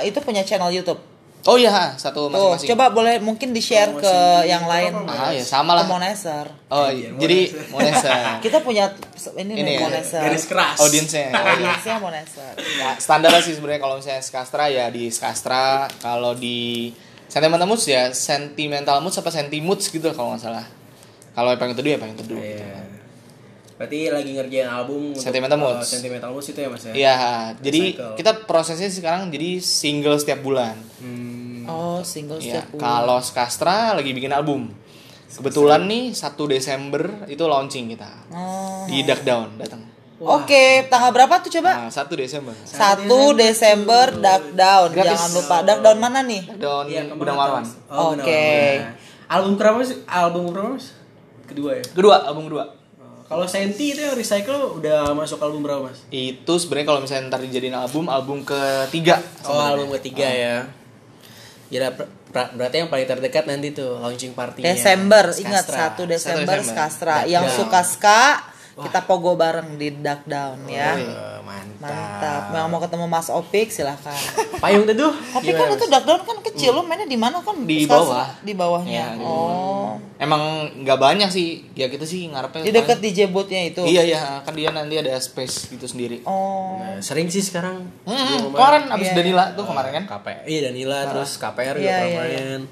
itu 0.00 0.18
punya 0.18 0.42
channel 0.42 0.70
YouTube. 0.70 1.02
Oh 1.42 1.58
iya, 1.58 1.98
satu 1.98 2.30
Tuh, 2.30 2.38
masing-masing. 2.54 2.68
coba 2.70 2.84
boleh 2.88 3.18
mungkin 3.18 3.50
di-share 3.50 3.90
ke 3.90 3.98
Promosi 3.98 4.46
yang 4.46 4.62
lain. 4.62 4.94
Ah, 5.04 5.34
ya 5.34 5.42
sama 5.42 5.74
lah. 5.74 5.82
Ke 5.82 5.90
Moneser. 5.90 6.46
Oh, 6.70 6.86
Iya, 6.86 7.18
jadi 7.18 7.38
Monesa. 7.66 8.14
Kita 8.46 8.62
punya 8.62 8.86
ini, 9.34 9.50
Ini 9.50 9.60
nih 9.60 9.74
ya, 9.74 9.80
Moneser. 9.82 10.22
Garis 10.22 10.46
keras. 10.46 10.78
Audiensnya. 10.78 11.34
Audiensnya 11.34 11.98
Moneser. 11.98 12.52
Ya, 12.78 12.94
standar 12.94 13.34
sih 13.42 13.58
sebenarnya 13.58 13.82
kalau 13.82 13.98
misalnya 13.98 14.22
Skastra 14.22 14.70
ya 14.70 14.86
di 14.88 15.10
Skastra, 15.10 15.90
kalau 15.98 16.38
di 16.38 16.94
Sentimental 17.32 17.64
Moods 17.64 17.88
ya 17.88 18.12
Sentimental 18.12 19.00
Moods 19.00 19.16
apa 19.16 19.32
Sentimoods 19.32 19.88
gitu 19.88 20.04
lah 20.04 20.12
kalau 20.12 20.36
nggak 20.36 20.44
salah. 20.44 20.66
Kalau 21.32 21.48
yang 21.48 21.60
paling 21.64 21.72
teduh 21.72 21.90
ya 21.96 21.98
paling 21.98 22.16
teduh. 22.20 22.36
gitu. 22.36 22.60
Iya. 22.60 22.76
Berarti 23.80 23.98
lagi 24.12 24.30
ngerjain 24.36 24.68
album 24.68 25.16
untuk, 25.16 25.24
Sentimental 25.24 25.56
uh, 25.56 25.62
Moods. 25.64 25.88
Sentimental 25.88 26.30
Moods 26.36 26.48
itu 26.52 26.60
ya 26.60 26.68
Mas 26.68 26.84
ya? 26.84 26.92
Iya, 26.92 27.16
jadi 27.64 27.80
Recycle. 27.96 28.14
kita 28.20 28.30
prosesnya 28.44 28.90
sekarang 28.92 29.32
jadi 29.32 29.64
single 29.64 30.20
setiap 30.20 30.44
bulan. 30.44 30.76
Hmm. 31.00 31.64
Oh, 31.64 31.98
single 32.04 32.36
Iya, 32.36 32.60
setiap 32.62 32.66
bulan. 32.76 32.82
kalau 32.84 33.18
Skastra 33.24 33.96
lagi 33.96 34.12
bikin 34.12 34.30
album. 34.30 34.68
Kebetulan 35.32 35.88
nih 35.88 36.12
1 36.12 36.36
Desember 36.44 37.02
itu 37.32 37.44
launching 37.48 37.96
kita. 37.96 38.12
Oh. 38.28 38.84
Di 38.84 39.00
Duck 39.08 39.24
Down 39.24 39.56
datang. 39.56 39.91
Oke, 40.24 40.64
tanggal 40.86 41.10
berapa 41.10 41.34
tuh 41.38 41.50
coba? 41.52 41.70
Nah, 41.76 41.90
1 41.90 42.06
Desember. 42.14 42.54
1 42.62 43.10
Desember 43.34 44.06
Duck 44.14 44.44
Down. 44.52 44.88
Gratis. 44.90 45.10
Jangan 45.10 45.30
lupa 45.32 45.56
Duck 45.62 45.80
Down 45.80 45.98
mana 45.98 46.20
nih? 46.22 46.42
Down 46.54 46.86
kemarin 46.86 47.18
Gudang 47.18 47.36
Marwan. 47.36 47.64
tahu. 47.64 47.90
Oh, 47.90 48.10
Oke. 48.14 48.22
Marwan. 48.22 49.00
Album 49.28 49.52
berapa 49.56 49.76
Mas? 49.76 49.90
Album 50.04 50.42
berapa 50.48 50.68
Mas? 50.70 50.86
Kedua 51.42 51.70
ya? 51.74 51.84
Kedua, 51.86 52.16
album 52.22 52.44
kedua. 52.46 52.64
Oh, 53.00 53.24
Kalau 53.30 53.46
Senti 53.46 53.90
itu 53.90 53.98
yang 53.98 54.12
Recycle 54.12 54.76
udah 54.76 55.10
masuk 55.12 55.40
album 55.40 55.60
berapa 55.60 55.88
Mas? 55.88 56.04
Itu 56.08 56.52
sebenarnya 56.54 56.86
kalau 56.86 57.00
misalnya 57.00 57.28
ntar 57.28 57.40
dijadiin 57.40 57.72
album, 57.72 58.06
album 58.06 58.44
ketiga. 58.44 59.18
Oh, 59.42 59.50
sebenarnya. 59.50 59.68
album 59.72 59.88
ketiga 59.96 60.28
ya. 60.28 60.56
Ya 61.66 61.88
ber- 61.88 62.12
berarti 62.52 62.76
yang 62.78 62.88
paling 62.88 63.08
terdekat 63.08 63.44
nanti 63.44 63.72
tuh 63.72 63.96
launching 63.96 64.32
party-nya. 64.32 64.68
Desember, 64.70 65.32
ingat. 65.32 65.64
1 65.64 66.04
Desember 66.04 66.56
Desember. 66.56 66.58
Skastra. 66.62 67.14
Duck 67.18 67.32
Yang 67.32 67.46
Down. 67.48 67.56
suka 67.56 67.80
ska, 67.82 68.20
kita 68.72 69.04
pogo 69.04 69.36
bareng 69.36 69.76
di 69.76 69.92
Duck 70.00 70.24
Down 70.24 70.64
ya. 70.64 70.96
Eh, 70.96 71.38
mantap. 71.44 71.92
Mantap. 71.92 72.42
Yang 72.56 72.66
mau 72.72 72.80
ketemu 72.80 73.04
Mas 73.04 73.28
Opik 73.28 73.68
silahkan. 73.68 74.16
Payung 74.64 74.88
teduh. 74.88 75.12
Tapi 75.12 75.52
gimana, 75.52 75.76
kan 75.76 75.76
itu? 75.76 75.86
Duck 75.92 76.04
Down 76.08 76.22
kan 76.24 76.38
kecil, 76.40 76.70
lo 76.72 76.80
mainnya 76.80 77.04
di 77.04 77.20
mana 77.20 77.44
kan? 77.44 77.52
Di 77.68 77.84
bawah. 77.84 78.32
Di 78.40 78.52
bawahnya. 78.56 78.88
Iya, 78.88 79.06
di 79.20 79.24
oh. 79.24 80.00
Emang 80.16 80.72
nggak 80.80 80.98
banyak 80.98 81.28
sih. 81.28 81.68
Ya 81.76 81.92
kita 81.92 82.08
sih 82.08 82.32
ngarepnya. 82.32 82.64
Di 82.64 82.72
dekat 82.72 82.98
DJ 83.04 83.28
booth-nya 83.28 83.60
itu. 83.68 83.84
Iya 83.84 84.02
iya, 84.08 84.20
kan 84.40 84.56
dia 84.56 84.72
nanti 84.72 84.96
ada 84.96 85.12
space 85.20 85.68
gitu 85.68 85.84
sendiri. 85.84 86.24
Oh. 86.24 86.80
Nah, 86.80 86.96
sering 87.04 87.28
sih 87.28 87.44
sekarang. 87.44 87.84
Hmm, 88.08 88.56
kemarin 88.56 88.88
abis 88.88 89.12
Iya, 89.12 89.16
Danila 89.20 89.44
tuh 89.52 89.64
kemarin 89.68 89.90
kan. 90.00 90.04
KP, 90.16 90.26
iya 90.48 90.60
Danila 90.72 90.98
terus 91.12 91.36
KPR 91.36 91.76
juga 91.76 91.84
Iya, 91.84 91.96
pernah 92.00 92.08
iya, 92.08 92.24
iya. 92.24 92.40
main. 92.56 92.62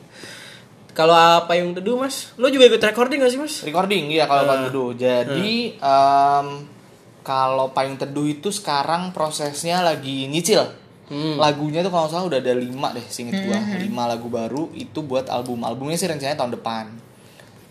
Kalau 0.90 1.14
apa 1.14 1.54
yang 1.54 1.70
teduh 1.70 1.96
mas? 1.98 2.34
Lo 2.34 2.50
juga 2.50 2.66
ikut 2.66 2.82
recording 2.82 3.22
gak 3.22 3.32
sih 3.32 3.40
mas? 3.40 3.62
Recording 3.62 4.10
iya 4.10 4.26
kalau 4.26 4.42
Payung 4.46 4.64
Teduh. 4.70 4.90
Jadi 4.98 5.78
em, 5.78 6.46
kalau 7.22 7.66
Payung 7.70 7.96
Teduh 8.00 8.26
itu 8.26 8.50
sekarang 8.50 9.14
prosesnya 9.14 9.86
lagi 9.86 10.26
nyicil. 10.26 10.66
Hmm. 11.10 11.42
Lagunya 11.42 11.82
tuh 11.82 11.90
kalau 11.90 12.06
salah 12.06 12.30
udah 12.30 12.38
ada 12.38 12.54
lima 12.54 12.94
deh, 12.94 13.02
singkat 13.10 13.42
gua. 13.42 13.58
Lima 13.82 14.06
lagu 14.06 14.30
baru 14.30 14.70
itu 14.78 15.02
buat 15.02 15.26
album. 15.26 15.66
Albumnya 15.66 15.98
sih 15.98 16.06
rencananya 16.06 16.38
tahun 16.38 16.54
depan. 16.54 16.86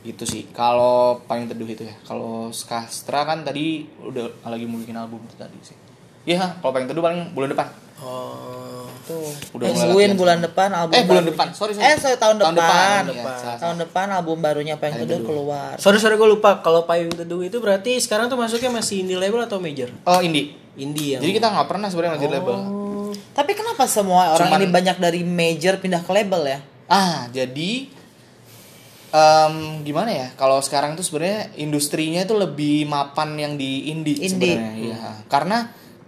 Gitu 0.03 0.23
sih. 0.27 0.43
Kalau 0.51 1.23
Payung 1.23 1.47
Teduh 1.47 1.67
itu 1.67 1.87
ya. 1.87 1.95
Kalau 2.03 2.51
Skastra 2.51 3.23
kan 3.23 3.47
tadi 3.47 3.87
udah 4.03 4.43
lagi 4.47 4.67
mau 4.67 4.79
bikin 4.79 4.95
album 4.95 5.23
tadi 5.39 5.59
sih. 5.63 5.75
Iya, 6.27 6.59
kalau 6.59 6.71
Payung 6.75 6.91
Teduh 6.91 7.03
paling 7.03 7.31
bulan 7.31 7.51
depan. 7.51 7.67
Oh, 7.99 8.68
Tuh. 9.09 9.25
Udah 9.51 9.65
Eh, 9.65 9.73
Tungguin 9.73 10.13
bulan 10.13 10.37
depan 10.37 10.69
album 10.69 10.93
Eh, 10.93 11.03
bulan 11.03 11.25
depan. 11.25 11.47
Sorry, 11.49 11.73
sorry. 11.73 11.81
Eh, 11.83 11.97
sorry, 11.97 12.15
tahun, 12.15 12.37
depan. 12.37 13.01
iya, 13.03 13.25
depan. 13.25 13.35
salah, 13.35 13.57
Tahun 13.57 13.77
depan 13.79 14.07
album 14.11 14.37
barunya 14.37 14.75
Payung 14.75 15.01
Teduh 15.01 15.25
keluar. 15.25 15.73
sorry 15.75 15.97
sorry 15.97 16.13
gue 16.13 16.29
lupa. 16.29 16.61
Kalau 16.61 16.85
payung 16.85 17.09
teduh 17.09 17.41
itu 17.41 17.57
berarti 17.57 17.97
sekarang 17.97 18.27
tuh 18.27 18.37
masuknya 18.37 18.69
masih 18.71 19.01
indie 19.01 19.17
label 19.17 19.41
atau 19.41 19.57
major? 19.57 19.89
Oh, 20.03 20.19
indie. 20.19 20.53
Indie 20.75 21.17
yang. 21.17 21.19
Jadi 21.19 21.33
kita 21.33 21.49
nggak 21.49 21.65
pernah 21.65 21.89
sebenarnya 21.89 22.15
label. 22.31 22.55
Oh. 22.55 23.11
Tapi 23.31 23.51
kenapa 23.51 23.83
semua 23.83 24.31
orang 24.31 24.45
Cuman- 24.47 24.59
ini 24.59 24.67
banyak 24.69 24.97
dari 24.97 25.21
major 25.21 25.75
pindah 25.75 25.99
ke 25.99 26.11
label 26.11 26.45
ya? 26.45 26.59
Ah, 26.85 27.25
jadi 27.29 27.89
em, 29.09 29.53
gimana 29.81 30.09
ya? 30.09 30.27
Kalau 30.35 30.59
sekarang 30.59 30.93
tuh 30.93 31.01
sebenarnya 31.01 31.49
industrinya 31.55 32.21
itu 32.21 32.35
lebih 32.35 32.85
mapan 32.85 33.33
yang 33.35 33.53
di 33.55 33.89
indie, 33.89 34.21
Indie. 34.21 34.53
sebenarnya. 34.53 34.73
Iya. 34.77 34.97
Karena 35.25 35.57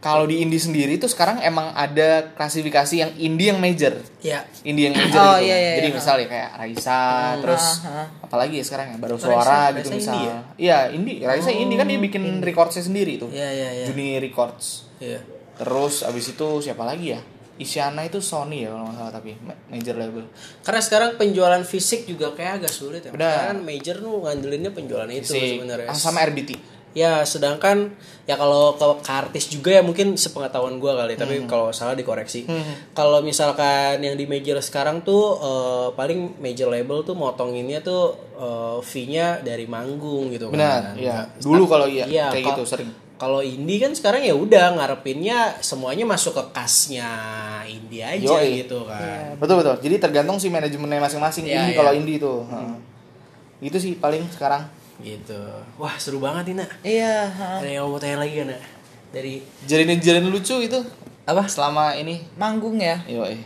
kalau 0.02 0.26
di 0.26 0.42
indie 0.42 0.58
sendiri 0.58 0.98
tuh 0.98 1.06
sekarang 1.06 1.40
emang 1.40 1.72
ada 1.72 2.34
klasifikasi 2.34 2.96
yang 2.98 3.12
indie 3.16 3.48
yang 3.48 3.58
major. 3.58 3.94
Ya. 4.20 4.42
Indie 4.62 4.90
yang 4.90 4.98
major 4.98 5.14
Oh, 5.16 5.38
gitu. 5.38 5.46
iya, 5.46 5.56
iya, 5.56 5.72
Jadi 5.78 5.88
iya. 5.88 5.96
misalnya 5.96 6.28
kayak 6.28 6.50
Raisa, 6.58 7.02
terus 7.38 7.66
Ah, 7.80 7.88
ah. 7.88 8.08
apalagi 8.22 8.58
ya 8.58 8.64
sekarang 8.64 8.86
ya 8.88 8.98
baru 8.98 9.16
Raisa- 9.16 9.26
suara 9.28 9.46
Raisa 9.46 9.78
gitu 9.78 9.88
indie 9.88 10.00
misal. 10.02 10.18
ya? 10.18 10.38
Iya, 10.58 10.78
indie. 10.92 11.18
Raisa 11.22 11.50
indie 11.50 11.78
kan 11.78 11.86
dia 11.86 12.00
bikin 12.00 12.24
recordsnya 12.40 12.82
sendiri 12.82 13.16
tuh. 13.16 13.30
Iya 13.30 13.48
iya 13.48 13.70
iya. 13.72 13.86
Juni 13.86 14.18
Records. 14.18 14.90
Iya. 14.98 15.22
Terus 15.56 16.02
abis 16.02 16.26
itu 16.30 16.48
siapa 16.60 16.82
lagi 16.82 17.14
ya? 17.14 17.22
Isyana 17.54 18.02
itu 18.02 18.18
Sony 18.18 18.66
ya 18.66 18.74
kalau 18.74 18.90
nggak 18.90 18.98
salah 18.98 19.14
tapi 19.14 19.38
ma- 19.38 19.60
major 19.68 19.94
label. 19.94 20.26
Karena 20.60 20.82
sekarang 20.82 21.10
penjualan 21.14 21.62
fisik 21.62 22.10
juga 22.10 22.34
kayak 22.34 22.58
agak 22.58 22.74
sulit 22.74 23.06
ya. 23.06 23.14
Benar. 23.14 23.54
Kan 23.54 23.62
major 23.62 23.96
tuh 23.96 24.18
ngandelinnya 24.20 24.74
penjualan 24.74 25.06
itu 25.08 25.30
sebenarnya. 25.30 25.86
ah, 25.86 25.94
sama 25.94 26.26
RBT. 26.26 26.58
Ya, 26.92 27.24
sedangkan 27.24 27.96
ya 28.24 28.36
kalau 28.36 28.76
ke, 28.76 28.84
ke 29.00 29.12
artis 29.14 29.48
juga 29.48 29.72
ya 29.72 29.80
mungkin 29.80 30.14
sepengetahuan 30.14 30.76
gua 30.76 30.96
kali, 30.98 31.16
Hmm. 31.16 31.22
tapi 31.22 31.36
kalau 31.46 31.72
salah 31.72 31.94
dikoreksi. 31.94 32.44
Kalau 32.92 33.20
misalkan 33.22 33.98
yang 33.98 34.14
di 34.14 34.26
major 34.26 34.60
sekarang 34.60 35.00
tuh 35.02 35.38
eh, 35.38 35.88
paling 35.92 36.36
major 36.38 36.68
label 36.68 37.00
tuh 37.02 37.14
motonginnya 37.14 37.80
tuh 37.80 38.12
eh, 38.36 38.78
fee-nya 38.82 39.40
dari 39.40 39.64
manggung 39.66 40.28
gitu 40.30 40.50
Benar, 40.50 40.92
kan. 40.92 41.00
iya. 41.00 41.16
Nggak- 41.32 41.42
Dulu 41.42 41.64
kalau 41.66 41.88
iya, 41.88 42.04
Iya, 42.04 42.26
kayak 42.30 42.46
gitu 42.52 42.64
sering. 42.68 42.92
Kalau 43.16 43.40
indie 43.40 43.78
kan 43.78 43.94
sekarang 43.94 44.26
ya 44.26 44.34
udah 44.34 44.76
ngarepinnya 44.76 45.62
semuanya 45.62 46.04
masuk 46.04 46.34
ke 46.34 46.44
kasnya 46.52 47.06
indie 47.64 48.02
aja 48.02 48.36
Yoi. 48.36 48.66
gitu 48.66 48.84
kan. 48.84 49.38
Betul 49.38 49.62
betul. 49.62 49.78
Jadi 49.80 49.96
tergantung 49.96 50.36
si 50.36 50.50
manajemennya 50.50 51.00
masing-masing. 51.00 51.46
Iya, 51.46 51.56
indie 51.56 51.72
iya. 51.72 51.78
kalau 51.78 51.92
indie 51.94 52.18
itu. 52.18 52.34
Heeh. 52.44 52.74
Itu 53.62 53.78
sih 53.78 53.94
paling 53.96 54.26
sekarang. 54.28 54.66
Gitu. 55.02 55.42
Wah, 55.76 55.94
seru 55.96 56.18
banget 56.18 56.54
Ina. 56.54 56.66
Iya. 56.82 57.26
ha. 57.28 57.58
Ada 57.58 57.70
yang 57.72 57.86
mau 57.86 57.98
tanya 57.98 58.18
lagi 58.20 58.38
kan, 58.38 58.48
Nak? 58.48 58.62
Dari 59.12 59.34
Jalin-jalin 59.64 60.26
lucu 60.26 60.56
itu 60.58 60.80
apa? 61.24 61.44
selama 61.46 61.94
ini. 61.94 62.22
Manggung 62.34 62.78
ya. 62.78 63.02
Eh. 63.04 63.42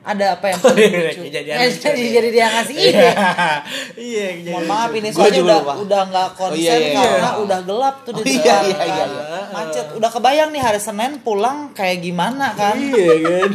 Ada 0.00 0.34
apa 0.34 0.48
yang 0.48 0.60
paling 0.64 0.88
lucu? 0.90 1.20
Kejadian 1.24 1.54
Eh, 1.54 1.68
lucu 1.68 1.80
jadi, 1.80 1.96
nih. 1.98 2.10
jadi 2.10 2.28
dia 2.30 2.46
ngasih 2.48 2.76
ide. 2.76 3.08
Iya, 4.08 4.26
kejadian 4.32 4.52
Mohon 4.54 4.66
maaf 4.66 4.90
ini 4.92 5.08
soalnya 5.08 5.40
udah 5.40 5.58
lupa. 5.58 5.72
udah 5.78 6.00
nggak 6.08 6.28
konsen 6.34 6.48
Oh, 6.48 6.58
iya, 6.58 6.74
iya, 6.74 6.88
iya. 6.88 7.02
karena 7.04 7.30
udah 7.38 7.58
gelap 7.62 7.96
tuh 8.00 8.12
di 8.12 8.20
Oh, 8.20 8.24
iya, 8.24 8.56
iya, 8.64 8.78
iya, 8.80 9.04
iya. 9.04 9.40
Macet. 9.50 9.86
Udah 9.92 10.10
kebayang 10.10 10.50
nih 10.50 10.62
hari 10.62 10.78
Senin 10.78 11.12
pulang 11.18 11.58
kayak 11.72 11.98
gimana 12.00 12.46
kan? 12.52 12.74
Iya 12.74 13.14
kan. 13.20 13.50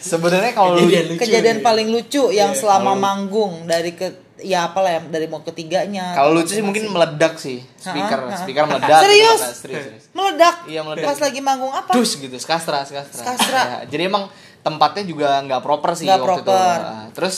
Sebenarnya 0.00 0.52
kalau 0.52 0.74
Kejadian 0.74 1.04
lucu. 1.06 1.20
Kejadian 1.20 1.58
paling 1.60 1.88
lucu 1.88 2.22
yang 2.30 2.50
Iya, 2.50 2.58
selama 2.58 2.90
kalau- 2.90 3.02
manggung 3.02 3.52
dari 3.64 3.92
ke 3.92 4.08
ya 4.40 4.66
apalah 4.66 4.90
ya 4.90 5.00
dari 5.02 5.24
mau 5.24 5.40
ketiganya. 5.40 6.12
kalau 6.12 6.32
lucu 6.32 6.52
sih 6.52 6.60
mungkin 6.60 6.88
meledak 6.88 7.36
sih. 7.36 7.60
Speaker, 7.76 8.32
speaker 8.34 8.64
meledak. 8.64 9.00
Serius? 9.00 9.20
gitu 9.30 9.30
kan. 9.38 9.54
Serius, 9.54 9.82
serius. 9.86 10.02
meledak. 10.10 10.56
Iya, 10.64 10.80
meledak. 10.82 11.06
Pas 11.06 11.18
lagi 11.20 11.40
manggung 11.40 11.70
apa? 11.70 11.90
Dus 11.92 12.14
gitu, 12.14 12.36
skastra, 12.36 12.82
skastra. 12.82 13.20
Skastra. 13.20 13.60
Ya, 13.60 13.78
jadi 13.86 14.02
emang 14.06 14.28
tempatnya 14.60 15.04
juga 15.04 15.40
nggak 15.40 15.60
proper 15.60 15.92
sih 15.94 16.04
Nggak 16.04 16.18
waktu 16.18 16.28
proper. 16.42 16.76
itu. 16.76 16.84
Nah, 16.84 17.06
terus 17.10 17.36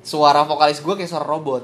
suara 0.00 0.42
vokalis 0.42 0.78
gue 0.78 0.94
kayak 0.94 1.08
suara 1.08 1.24
robot. 1.24 1.62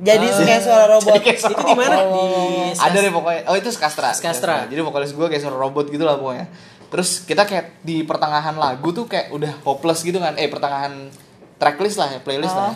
Jadi 0.00 0.26
Ah. 0.26 0.38
kayak 0.40 0.62
suara 0.62 0.84
robot. 0.94 1.12
Jadi 1.12 1.20
kayak 1.20 1.40
suara 1.40 1.52
Itu 1.52 1.64
di 1.66 1.76
mana? 1.76 1.96
Oh. 2.00 2.24
Di 2.24 2.72
Ada 2.74 2.98
deh 2.98 3.12
pokoknya. 3.12 3.40
Oh 3.46 3.54
itu 3.54 3.68
skastra. 3.68 4.10
Skastra. 4.10 4.64
Jadi 4.64 4.80
vokalis 4.80 5.12
gue 5.12 5.26
kayak 5.26 5.40
suara 5.40 5.56
robot 5.56 5.86
gitu 5.86 6.02
lah 6.02 6.16
pokoknya. 6.16 6.46
Terus 6.88 7.22
kita 7.22 7.44
kayak 7.44 7.82
di 7.82 8.02
pertengahan 8.02 8.56
lagu 8.56 8.90
tuh 8.90 9.04
kayak 9.04 9.28
udah 9.30 9.52
hopeless 9.62 10.00
gitu 10.00 10.16
kan. 10.16 10.34
Eh 10.34 10.48
pertengahan 10.48 11.12
tracklist 11.56 12.00
lah 12.00 12.08
ya, 12.10 12.18
playlist 12.18 12.50
lah. 12.50 12.72
Ya. 12.72 12.74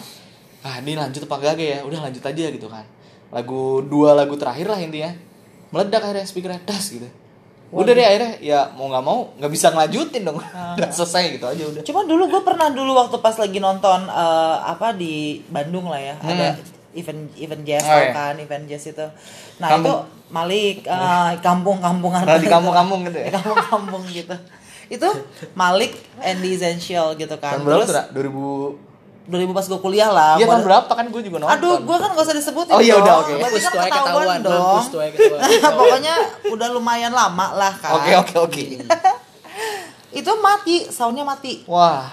Ah 0.65 0.81
ini 0.81 0.97
lanjut 0.97 1.29
apa 1.29 1.37
gak 1.45 1.61
ya? 1.61 1.79
Udah 1.85 2.09
lanjut 2.09 2.25
aja 2.25 2.45
gitu 2.49 2.67
kan. 2.67 2.85
Lagu 3.29 3.85
dua 3.85 4.17
lagu 4.17 4.33
terakhir 4.35 4.65
lah 4.67 4.81
intinya. 4.81 5.13
Meledak 5.69 6.01
akhirnya 6.03 6.25
speakernya 6.25 6.61
das 6.65 6.89
gitu. 6.89 7.05
Udah 7.69 7.91
deh 7.91 8.01
akhirnya 8.01 8.39
ya 8.39 8.71
mau 8.73 8.87
nggak 8.87 9.03
mau 9.03 9.19
nggak 9.35 9.51
bisa 9.51 9.75
ngelanjutin 9.75 10.23
dong. 10.23 10.39
udah 10.79 10.89
selesai 10.89 11.37
gitu 11.37 11.45
aja 11.45 11.63
udah. 11.69 11.83
Cuma 11.83 12.01
dulu 12.07 12.31
gue 12.31 12.41
pernah 12.41 12.71
dulu 12.71 12.95
waktu 12.95 13.17
pas 13.19 13.35
lagi 13.35 13.59
nonton 13.59 14.07
eh, 14.07 14.57
apa 14.63 14.95
di 14.95 15.43
Bandung 15.51 15.91
lah 15.91 15.99
ya, 15.99 16.15
ada 16.17 16.55
event 16.95 17.27
event 17.35 17.63
jazz 17.67 17.83
Hmm. 17.83 17.91
Oh, 17.91 18.01
iya. 18.01 18.13
kan, 18.15 18.35
event 18.39 18.65
jazz 18.65 18.87
itu. 18.87 19.07
Nah 19.59 19.69
Kampung. 19.69 19.91
itu 19.91 19.95
Malik 20.31 20.77
eh, 20.87 21.33
kampung-kampungan 21.47 22.23
Nah, 22.23 22.39
di 22.39 22.47
kampung-kampung 22.47 23.01
gitu 23.05 23.19
ya? 23.19 23.27
Di 23.29 23.35
kampung-kampung 23.39 24.03
gitu. 24.09 24.37
itu 24.87 25.09
Malik 25.53 25.93
and 26.21 26.39
the 26.39 26.55
Essential 26.55 27.17
gitu 27.17 27.35
kan 27.37 27.57
Tahun 27.59 27.65
berapa 27.67 27.83
Terus, 27.83 27.91
tuh, 27.91 27.97
Nak? 27.99 28.07
2000 28.79 28.94
2000 29.25 29.51
pas 29.51 29.65
gue 29.65 29.81
kuliah 29.81 30.09
lah 30.09 30.37
Iya 30.37 30.45
tahun 30.47 30.63
berapa 30.63 30.93
kan 30.93 31.07
gue 31.09 31.23
juga 31.23 31.37
nonton. 31.39 31.55
Aduh, 31.55 31.77
gue 31.81 31.97
kan 31.97 32.09
gak 32.13 32.23
usah 32.23 32.35
disebutin 32.35 32.71
Oh, 32.71 32.79
iya, 32.79 32.95
udah, 32.95 33.15
oke. 33.19 33.33
Berarti 33.33 33.41
Mampus 33.51 33.63
kan 33.63 33.71
tuh 33.71 33.81
aja 33.81 33.91
ketahuan 33.91 34.13
ketahuan, 34.13 34.39
dong. 34.43 34.85
tuh 34.87 35.01
aja 35.01 35.11
ketahuan. 35.11 35.41
Pokoknya 35.81 36.15
udah 36.47 36.69
lumayan 36.71 37.11
lama 37.11 37.47
lah 37.53 37.73
kan. 37.75 37.93
Oke 37.95 38.13
oke 38.15 38.35
oke. 38.39 38.63
Itu 40.15 40.31
mati, 40.39 40.87
soundnya 40.89 41.23
mati. 41.23 41.65
Wah. 41.65 42.07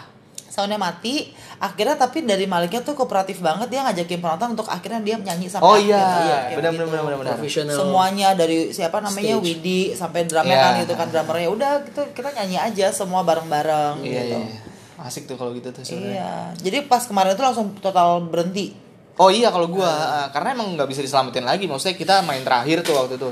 Soundnya 0.47 0.75
mati. 0.75 1.29
Akhirnya 1.57 1.93
tapi 1.95 2.23
dari 2.23 2.43
Maliknya 2.43 2.81
tuh 2.81 2.91
kooperatif 2.91 3.37
banget 3.37 3.69
dia 3.69 3.83
ngajakin 3.83 4.17
penonton 4.17 4.47
untuk 4.51 4.65
akhirnya 4.65 4.97
dia 4.99 5.15
nyanyi 5.15 5.45
sampai 5.45 5.61
Oh 5.63 5.75
akhir. 5.75 5.85
iya, 5.85 6.01
Iya, 6.01 6.57
benar 6.57 6.71
gitu. 6.71 6.81
benar 6.81 7.01
benar 7.03 7.17
benar. 7.19 7.31
Profesional. 7.35 7.75
Semuanya 7.77 8.29
dari 8.33 8.57
siapa 8.69 8.97
namanya 8.97 9.35
Stage. 9.35 9.45
Widi 9.45 9.81
sampai 9.91 10.25
drummer 10.25 10.49
Iya. 10.49 10.63
kan 10.65 10.73
itu 10.81 10.93
kan 10.95 11.07
drummernya 11.07 11.49
udah 11.49 11.71
gitu 11.85 12.01
kita 12.11 12.29
nyanyi 12.33 12.57
aja 12.57 12.87
semua 12.89 13.21
bareng-bareng 13.21 14.01
Iya 14.01 14.21
gitu. 14.25 14.37
iya. 14.39 14.70
Asik 15.01 15.25
tuh 15.25 15.35
kalau 15.35 15.51
gitu 15.51 15.69
tuh 15.69 15.81
sebenarnya. 15.81 16.13
Iya. 16.13 16.31
Jadi 16.61 16.77
pas 16.85 17.01
kemarin 17.03 17.33
itu 17.33 17.41
langsung 17.41 17.73
total 17.77 18.21
berhenti. 18.23 18.77
Oh 19.17 19.27
iya 19.27 19.49
kalau 19.49 19.67
gua 19.67 19.89
eh, 19.89 20.27
karena 20.29 20.53
emang 20.53 20.73
nggak 20.73 20.87
bisa 20.87 21.01
diselamatin 21.01 21.43
lagi. 21.43 21.65
Maksudnya 21.65 21.95
kita 21.95 22.15
main 22.21 22.41
terakhir 22.41 22.81
tuh 22.81 22.95
waktu 22.95 23.17
itu. 23.17 23.29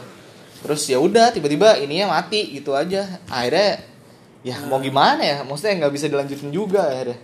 Terus 0.59 0.82
ya 0.86 0.97
udah 0.97 1.30
tiba-tiba 1.30 1.78
ininya 1.78 2.11
mati 2.11 2.51
gitu 2.51 2.74
aja. 2.74 3.22
Akhirnya 3.26 3.80
ya 4.41 4.59
mau 4.65 4.78
gimana 4.80 5.22
ya? 5.22 5.38
Maksudnya 5.41 5.80
nggak 5.80 5.93
bisa 5.93 6.05
dilanjutin 6.05 6.49
juga 6.49 6.89
akhirnya. 6.89 7.17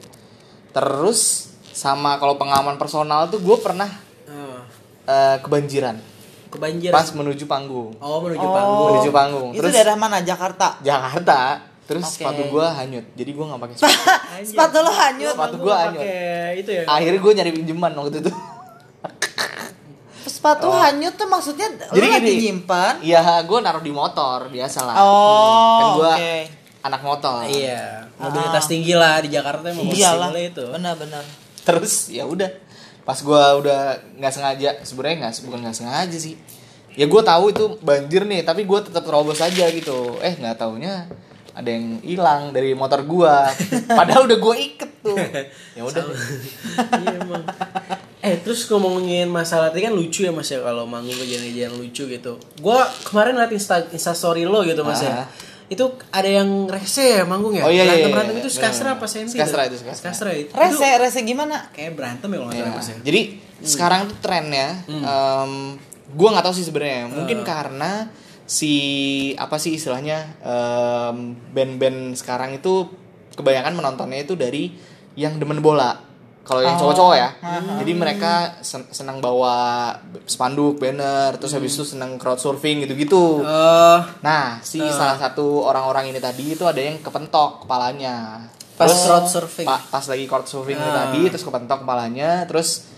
Terus 0.72 1.52
sama 1.72 2.16
kalau 2.16 2.36
pengalaman 2.36 2.76
personal 2.76 3.28
tuh 3.28 3.40
gue 3.40 3.58
pernah 3.60 3.92
Ah, 4.26 4.64
eh, 5.06 5.38
kebanjiran 5.40 6.00
kebanjiran. 6.48 6.96
pas 6.96 7.12
menuju 7.12 7.44
panggung. 7.46 7.92
Oh, 8.00 8.24
menuju 8.24 8.40
Oh. 8.42 8.50
panggung. 8.50 8.88
Menuju 8.90 9.12
panggung. 9.12 9.50
Itu 9.52 9.60
Terus 9.60 9.74
daerah 9.76 9.96
mana? 9.96 10.24
Jakarta. 10.24 10.80
Jakarta. 10.80 11.40
Terus 11.86 12.02
Oke. 12.02 12.14
sepatu 12.18 12.42
gua 12.50 12.74
hanyut. 12.74 13.06
Jadi 13.14 13.32
gua 13.38 13.46
nggak 13.54 13.62
pakai 13.62 13.76
sepatu. 13.78 14.02
Sepatu 14.50 14.78
lo 14.82 14.92
hanyut. 14.92 15.34
Sepatu 15.38 15.56
gua 15.62 15.76
hanyut. 15.86 16.02
Itu 16.58 16.70
ya. 16.74 16.84
Akhirnya 16.90 17.20
gue 17.22 17.34
nyari 17.38 17.52
pinjaman 17.54 17.92
waktu 17.94 18.18
itu. 18.26 18.32
Sepatu 20.26 20.68
hanyut 20.74 21.14
tuh 21.14 21.30
maksudnya 21.30 21.70
Oh. 21.70 21.94
Jadi 21.94 22.06
lu 22.06 22.14
lagi 22.14 22.26
gini. 22.34 22.42
nyimpan. 22.50 22.94
Iya, 23.06 23.22
gue 23.46 23.60
naruh 23.62 23.84
di 23.86 23.94
motor 23.94 24.50
biasa 24.50 24.80
lah. 24.82 24.96
Oh, 24.98 25.78
kan 25.78 25.88
gue 25.94 26.14
oke. 26.18 26.36
anak 26.86 27.02
motor. 27.06 27.40
Iya, 27.46 28.10
mobilitas 28.18 28.66
tinggi 28.66 28.94
lah 28.98 29.22
di 29.22 29.30
Jakarta 29.30 29.70
emang 29.70 29.90
Iyalah. 29.90 30.34
itu. 30.34 30.66
Benar-benar. 30.66 31.22
Terus 31.66 32.10
ya 32.10 32.26
udah, 32.26 32.50
pas 33.06 33.18
gue 33.22 33.44
udah 33.62 34.02
nggak 34.18 34.34
sengaja, 34.34 34.70
sebenarnya 34.82 35.30
nggak 35.30 35.34
bukan 35.46 35.60
nggak 35.66 35.78
sengaja 35.78 36.18
sih. 36.18 36.38
Ya 36.98 37.06
gue 37.06 37.22
tahu 37.22 37.54
itu 37.54 37.66
banjir 37.86 38.26
nih, 38.26 38.42
tapi 38.42 38.66
gue 38.66 38.80
tetap 38.82 39.06
terobos 39.06 39.42
aja 39.42 39.66
gitu. 39.70 40.18
Eh 40.26 40.34
nggak 40.38 40.58
taunya 40.58 41.06
ada 41.56 41.70
yang 41.72 42.04
hilang 42.04 42.52
dari 42.52 42.76
motor 42.76 43.08
gua. 43.08 43.48
Padahal 44.00 44.28
udah 44.28 44.38
gue 44.44 44.56
iket 44.60 44.92
tuh. 45.00 45.16
Ya 45.80 45.84
udah. 45.84 46.04
iya 47.04 47.16
emang. 47.20 47.44
Eh 48.20 48.40
terus 48.44 48.68
ngomongin 48.72 49.28
masalah 49.28 49.72
tadi 49.72 49.88
kan 49.88 49.92
lucu 49.96 50.24
ya 50.24 50.32
mas 50.32 50.48
ya 50.48 50.64
kalau 50.64 50.88
manggung 50.88 51.16
kejadian-kejadian 51.16 51.76
lucu 51.80 52.08
gitu. 52.12 52.40
Gua 52.60 52.84
kemarin 53.08 53.40
liat 53.40 53.52
insta, 53.56 53.88
instastory 53.92 54.44
lo 54.44 54.68
gitu 54.68 54.84
mas 54.84 55.04
ya. 55.04 55.24
Ah. 55.24 55.28
Itu 55.68 55.96
ada 56.12 56.28
yang 56.28 56.68
rese 56.68 57.20
ya 57.20 57.24
manggung 57.24 57.56
ya? 57.56 57.66
Oh, 57.66 57.72
iya, 57.74 57.84
iya, 57.84 57.88
berantem 57.88 58.08
iya, 58.08 58.14
berantem 58.14 58.36
iya. 58.38 58.44
itu 58.46 58.50
skastra 58.52 58.90
apa 58.96 59.08
sensi? 59.10 59.36
Skastra 59.36 59.62
itu, 59.66 59.76
skastra. 59.82 60.12
skastra 60.14 60.32
itu. 60.36 60.52
Rese, 60.54 60.90
rese 61.02 61.20
gimana? 61.26 61.72
Kayak 61.74 61.92
berantem 61.98 62.30
ya 62.30 62.38
kalau 62.38 62.48
nggak 62.52 62.60
Ya, 62.60 62.64
salah 62.68 62.78
mas 62.78 62.88
ya. 62.88 62.98
Jadi 63.02 63.22
sekarang 63.66 64.02
tuh 64.12 64.18
trennya, 64.22 64.68
em, 64.88 65.52
gua 66.16 66.30
nggak 66.38 66.46
tahu 66.46 66.56
sih 66.56 66.66
sebenarnya. 66.68 67.10
Mungkin 67.10 67.42
karena 67.42 68.08
si 68.46 68.74
apa 69.36 69.58
sih 69.58 69.74
istilahnya 69.74 70.38
em, 70.40 71.18
band-band 71.50 72.14
sekarang 72.14 72.54
itu 72.54 72.88
kebanyakan 73.34 73.74
menontonnya 73.74 74.22
itu 74.22 74.34
dari 74.34 74.72
yang 75.14 75.36
demen 75.36 75.60
bola. 75.60 75.98
Kalau 76.42 76.62
yang 76.62 76.78
cowok-cowok 76.78 77.16
ya, 77.18 77.30
jadi 77.82 77.92
mereka 77.92 78.34
sen- 78.62 78.86
senang 78.92 79.18
bawa 79.18 79.90
spanduk, 80.24 80.78
banner, 80.78 81.34
terus 81.36 81.58
habis 81.58 81.74
itu 81.74 81.82
senang 81.84 82.22
crowd 82.22 82.38
surfing 82.38 82.86
gitu-gitu. 82.86 83.42
Eh, 83.42 84.00
Nah, 84.22 84.62
si 84.62 84.78
salah 84.78 85.18
satu 85.18 85.66
orang-orang 85.66 86.14
ini 86.14 86.22
tadi 86.22 86.54
itu 86.54 86.62
ada 86.64 86.78
yang 86.78 87.02
kepentok 87.02 87.66
kepalanya. 87.66 88.46
Pas 88.78 88.86
Terus, 88.86 89.02
crowd 89.02 89.26
surfing. 89.26 89.66
pa- 89.66 89.82
pas 89.90 90.06
lagi 90.06 90.30
crowd 90.30 90.46
surfing 90.46 90.78
itu 90.78 90.86
Ah. 90.86 91.10
tadi, 91.10 91.22
terus 91.26 91.42
kepentok 91.42 91.82
kepalanya, 91.82 92.46
terus 92.46 92.94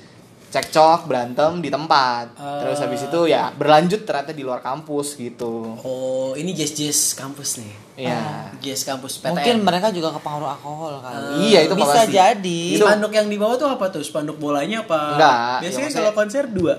cekcok 0.48 1.12
berantem 1.12 1.60
di 1.60 1.68
tempat. 1.68 2.32
Ah. 2.40 2.64
Terus 2.64 2.80
habis 2.80 3.02
itu 3.04 3.20
ya 3.28 3.52
berlanjut 3.52 4.08
ternyata 4.08 4.32
di 4.32 4.44
luar 4.48 4.64
kampus 4.64 5.20
gitu. 5.20 5.76
oh 5.84 6.32
ini 6.40 6.56
jazz 6.56 6.72
jazz 6.72 7.00
kampus 7.14 7.60
nih. 7.60 7.74
Iya. 7.98 8.54
Jazz 8.62 8.86
kampus 8.86 9.20
PTN. 9.20 9.34
Mungkin 9.36 9.56
mereka 9.66 9.88
juga 9.92 10.14
kepengaruh 10.16 10.50
alkohol 10.54 11.02
kali. 11.02 11.50
Iya, 11.50 11.60
itu 11.66 11.74
Bisa 11.76 12.06
pasti. 12.06 12.14
jadi. 12.14 12.62
Spanduk 12.78 13.12
yang 13.12 13.28
di 13.28 13.38
bawah 13.42 13.58
tuh 13.58 13.70
apa 13.74 13.86
tuh? 13.90 14.02
Spanduk 14.06 14.38
bolanya 14.38 14.86
apa? 14.86 15.18
Enggak, 15.18 15.56
Biasanya 15.66 15.90
ya 15.90 15.96
kalau 15.98 16.12
konser 16.14 16.44
dua. 16.48 16.76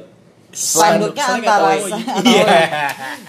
Spanduknya 0.49 1.25
Spanduk, 1.29 1.45
antara 1.45 1.69
Iya. 2.25 2.47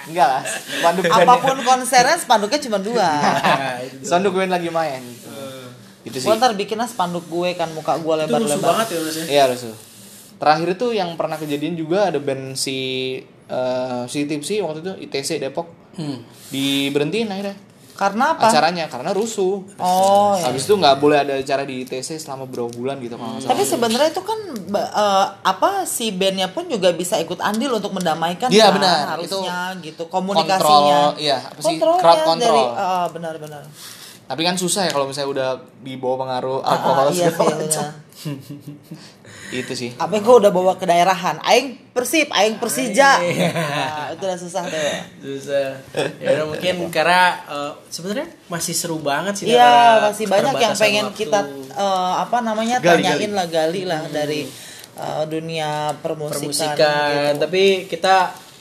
Enggak 0.08 0.28
lah, 0.32 0.44
spanduk 0.48 1.04
Apa 1.12 1.34
pun 1.44 1.58
konsernya 1.66 2.16
spanduknya 2.16 2.60
cuma 2.64 2.78
dua. 2.80 3.10
spanduk 4.08 4.32
band 4.40 4.54
lagi 4.56 4.70
main 4.72 5.02
gitu. 5.04 5.34
Gitu 6.08 6.18
sih. 6.24 6.28
Gue 6.32 6.40
ntar 6.40 6.56
bikinnya 6.56 6.88
spanduk 6.88 7.28
gue 7.28 7.50
kan 7.60 7.68
muka 7.76 8.00
gue 8.00 8.14
Itu 8.24 8.24
rusuh 8.24 8.56
lebar-lebar. 8.56 8.70
banget 8.72 8.88
ya 8.88 9.00
ya. 9.04 9.24
Iya 9.28 9.42
harus. 9.52 9.62
Terakhir 10.40 10.68
itu 10.74 10.88
yang 10.92 11.14
pernah 11.14 11.36
kejadian 11.36 11.76
juga 11.76 12.08
ada 12.08 12.18
band 12.18 12.56
si 12.56 12.78
eh, 13.46 14.04
si 14.06 14.24
Tipsy 14.24 14.60
waktu 14.60 14.80
itu 14.80 14.94
ITC 15.04 15.40
Depok 15.40 15.68
Hmm. 15.92 16.22
diberhentiin 16.48 17.28
akhirnya 17.28 17.58
Karena 17.92 18.32
apa? 18.32 18.48
acaranya 18.48 18.88
karena 18.88 19.12
rusuh. 19.12 19.60
Oh, 19.76 20.32
ya. 20.32 20.48
Habis 20.48 20.64
itu 20.64 20.72
nggak 20.74 20.96
boleh 20.96 21.20
ada 21.20 21.36
acara 21.36 21.68
di 21.68 21.84
ITC 21.84 22.16
selama 22.16 22.48
berapa 22.48 22.72
bulan 22.72 22.96
gitu 22.98 23.20
salah. 23.20 23.44
Tapi 23.44 23.68
sebenarnya 23.68 24.08
itu 24.08 24.24
kan 24.24 24.40
eh, 24.72 25.26
apa 25.44 25.84
si 25.84 26.08
bandnya 26.10 26.48
pun 26.48 26.64
juga 26.66 26.94
bisa 26.94 27.20
ikut 27.20 27.36
andil 27.40 27.76
untuk 27.76 27.92
mendamaikan 27.92 28.48
Iya, 28.48 28.72
kan, 28.72 28.80
benar. 28.80 29.04
harusnya 29.12 29.76
gitu 29.84 30.08
Kontrol, 30.08 30.32
komunikasinya. 30.32 31.00
iya, 31.20 31.44
apa 31.44 31.60
sih? 31.60 31.76
Kontrolnya 31.76 32.00
Crowd 32.00 32.20
control. 32.24 32.40
dari 32.40 32.64
eh, 32.80 33.08
benar-benar. 33.12 33.64
Tapi 34.24 34.42
kan 34.46 34.56
susah 34.56 34.82
ya 34.86 34.92
kalau 34.94 35.04
misalnya 35.04 35.30
udah 35.30 35.50
di 35.82 35.98
bawah 35.98 36.18
pengaruh 36.22 36.58
Ah, 36.62 36.72
alkohol 36.72 37.04
ah, 37.04 37.12
iya 37.12 37.28
segala 37.28 37.56
macam. 37.58 37.86
Itu 39.50 39.74
sih. 39.74 39.90
Apa 39.98 40.22
gue 40.22 40.36
udah 40.46 40.54
bawa 40.54 40.78
ke 40.78 40.86
daerahan, 40.86 41.42
aing 41.42 41.90
Persib, 41.90 42.30
aing 42.30 42.62
Persija. 42.62 43.18
Nah, 43.20 44.14
itu 44.14 44.24
udah 44.24 44.40
susah 44.40 44.62
tuh. 44.70 44.82
Susah. 45.20 45.82
Ya 46.22 46.46
mungkin 46.46 46.88
karena 46.94 47.42
eh, 47.50 47.72
sebenarnya 47.90 48.30
masih 48.46 48.74
seru 48.78 49.02
banget 49.02 49.42
sih. 49.42 49.46
Iya, 49.50 50.06
masih 50.08 50.26
banyak 50.30 50.54
yang 50.54 50.76
pengen 50.78 51.06
waktu. 51.10 51.20
kita 51.26 51.40
eh, 51.76 52.14
apa 52.22 52.38
namanya 52.46 52.78
Gali, 52.78 53.02
tanyain 53.04 53.30
gali. 53.30 53.36
lah 53.36 53.48
gali 53.50 53.82
lah 53.90 54.02
dari 54.14 54.42
eh, 54.96 55.24
dunia 55.26 55.98
permusikan. 55.98 56.78
permusikan. 56.78 57.10
gitu. 57.34 57.42
Tapi 57.44 57.64
kita 57.90 58.16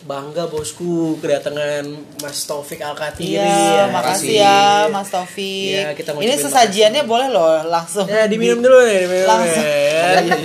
bangga 0.09 0.49
bosku 0.49 1.21
kedatangan 1.21 1.85
Mas 2.25 2.41
Taufik 2.49 2.81
Alkatiri. 2.81 3.37
Iya, 3.37 3.45
ya. 3.45 3.85
makasih 3.93 4.31
ya 4.33 4.59
Mas 4.89 5.13
Taufik. 5.13 5.85
Iya, 5.85 5.93
kita 5.93 6.17
Ini 6.17 6.35
sesajiannya 6.41 7.05
boleh 7.05 7.29
loh 7.29 7.61
langsung. 7.69 8.09
Ya 8.09 8.25
diminum 8.25 8.59
di- 8.59 8.65
dulu 8.65 8.79
nih, 8.89 8.99
diminum 9.05 9.29
Langsung. 9.29 9.65
Ya, 9.69 10.09
iya. 10.25 10.41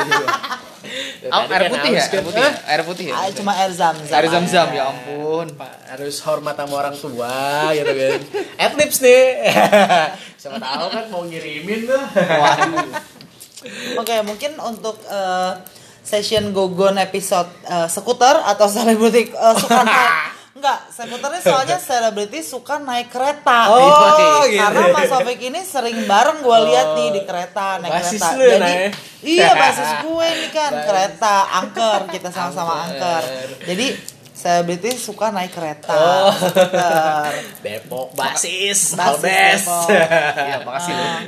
Oh, 1.24 1.48
Tadi 1.48 1.56
air 1.56 1.64
kan 1.64 1.72
putih 1.72 1.90
ya? 1.90 2.04
haus 2.04 2.08
kan. 2.12 2.20
Air 2.20 2.22
putih 2.22 2.44
ya? 2.44 2.52
Air 2.68 2.82
putih 2.84 3.06
ya? 3.08 3.14
Ah, 3.16 3.28
cuma 3.32 3.52
air 3.56 3.72
zam-zam. 3.72 4.14
Air 4.20 4.28
zam-zam 4.28 4.68
ya 4.76 4.84
ampun. 4.92 5.48
Pak, 5.56 5.72
harus 5.96 6.16
hormat 6.28 6.56
sama 6.60 6.76
orang 6.76 6.96
tua 7.00 7.40
gitu 7.72 7.88
kan. 7.88 8.20
Adlibs 8.60 9.00
nih. 9.00 9.24
Siapa 10.44 10.60
tahu 10.60 10.88
kan 10.92 11.06
mau 11.08 11.24
ngirimin 11.24 11.88
tuh. 11.88 12.04
Waduh. 12.12 12.88
Oke, 13.96 14.16
mungkin 14.28 14.52
untuk 14.60 15.00
eh, 15.08 15.52
session 16.04 16.52
Gogon 16.52 17.00
episode 17.00 17.50
eh, 17.64 17.88
skuter 17.88 18.38
atau 18.44 18.68
selebriti 18.68 19.32
eh, 19.32 19.56
suka 19.58 19.82
naik 19.82 20.12
Enggak, 20.54 20.80
skuternya 20.96 21.42
soalnya 21.42 21.78
selebriti 21.82 22.40
suka 22.40 22.78
naik 22.78 23.10
kereta. 23.10 23.74
Oh, 23.74 24.46
gitu. 24.46 24.62
Karena 24.62 24.96
Mas 24.96 25.10
Sofik 25.10 25.42
ini 25.42 25.60
sering 25.60 26.06
bareng 26.06 26.40
gue 26.40 26.58
lihat 26.70 26.88
nih 26.94 27.10
di 27.10 27.22
kereta 27.26 27.82
naik 27.82 27.92
Basis 27.92 28.22
kereta. 28.22 28.38
lu 28.38 28.44
ya, 28.46 28.52
Jadi 28.54 28.64
Nay? 28.64 28.88
iya 29.26 29.50
basis 29.58 29.92
gue 30.06 30.28
nih 30.30 30.52
kan 30.54 30.72
Basis. 30.72 30.86
kereta 30.88 31.36
angker 31.58 32.00
kita 32.14 32.30
sama-sama. 32.30 32.86
Angker. 32.86 33.24
Jadi 33.66 33.88
selebriti 34.44 34.92
suka 35.00 35.32
naik 35.32 35.56
kereta. 35.56 35.96
Oh. 35.96 36.36
skuter. 36.36 37.32
Depok 37.64 38.12
basis, 38.20 38.92
Basis. 39.00 39.64
Depok. 39.64 39.88
Iya, 40.44 40.58
makasih. 40.68 40.94
Nah, 40.94 41.22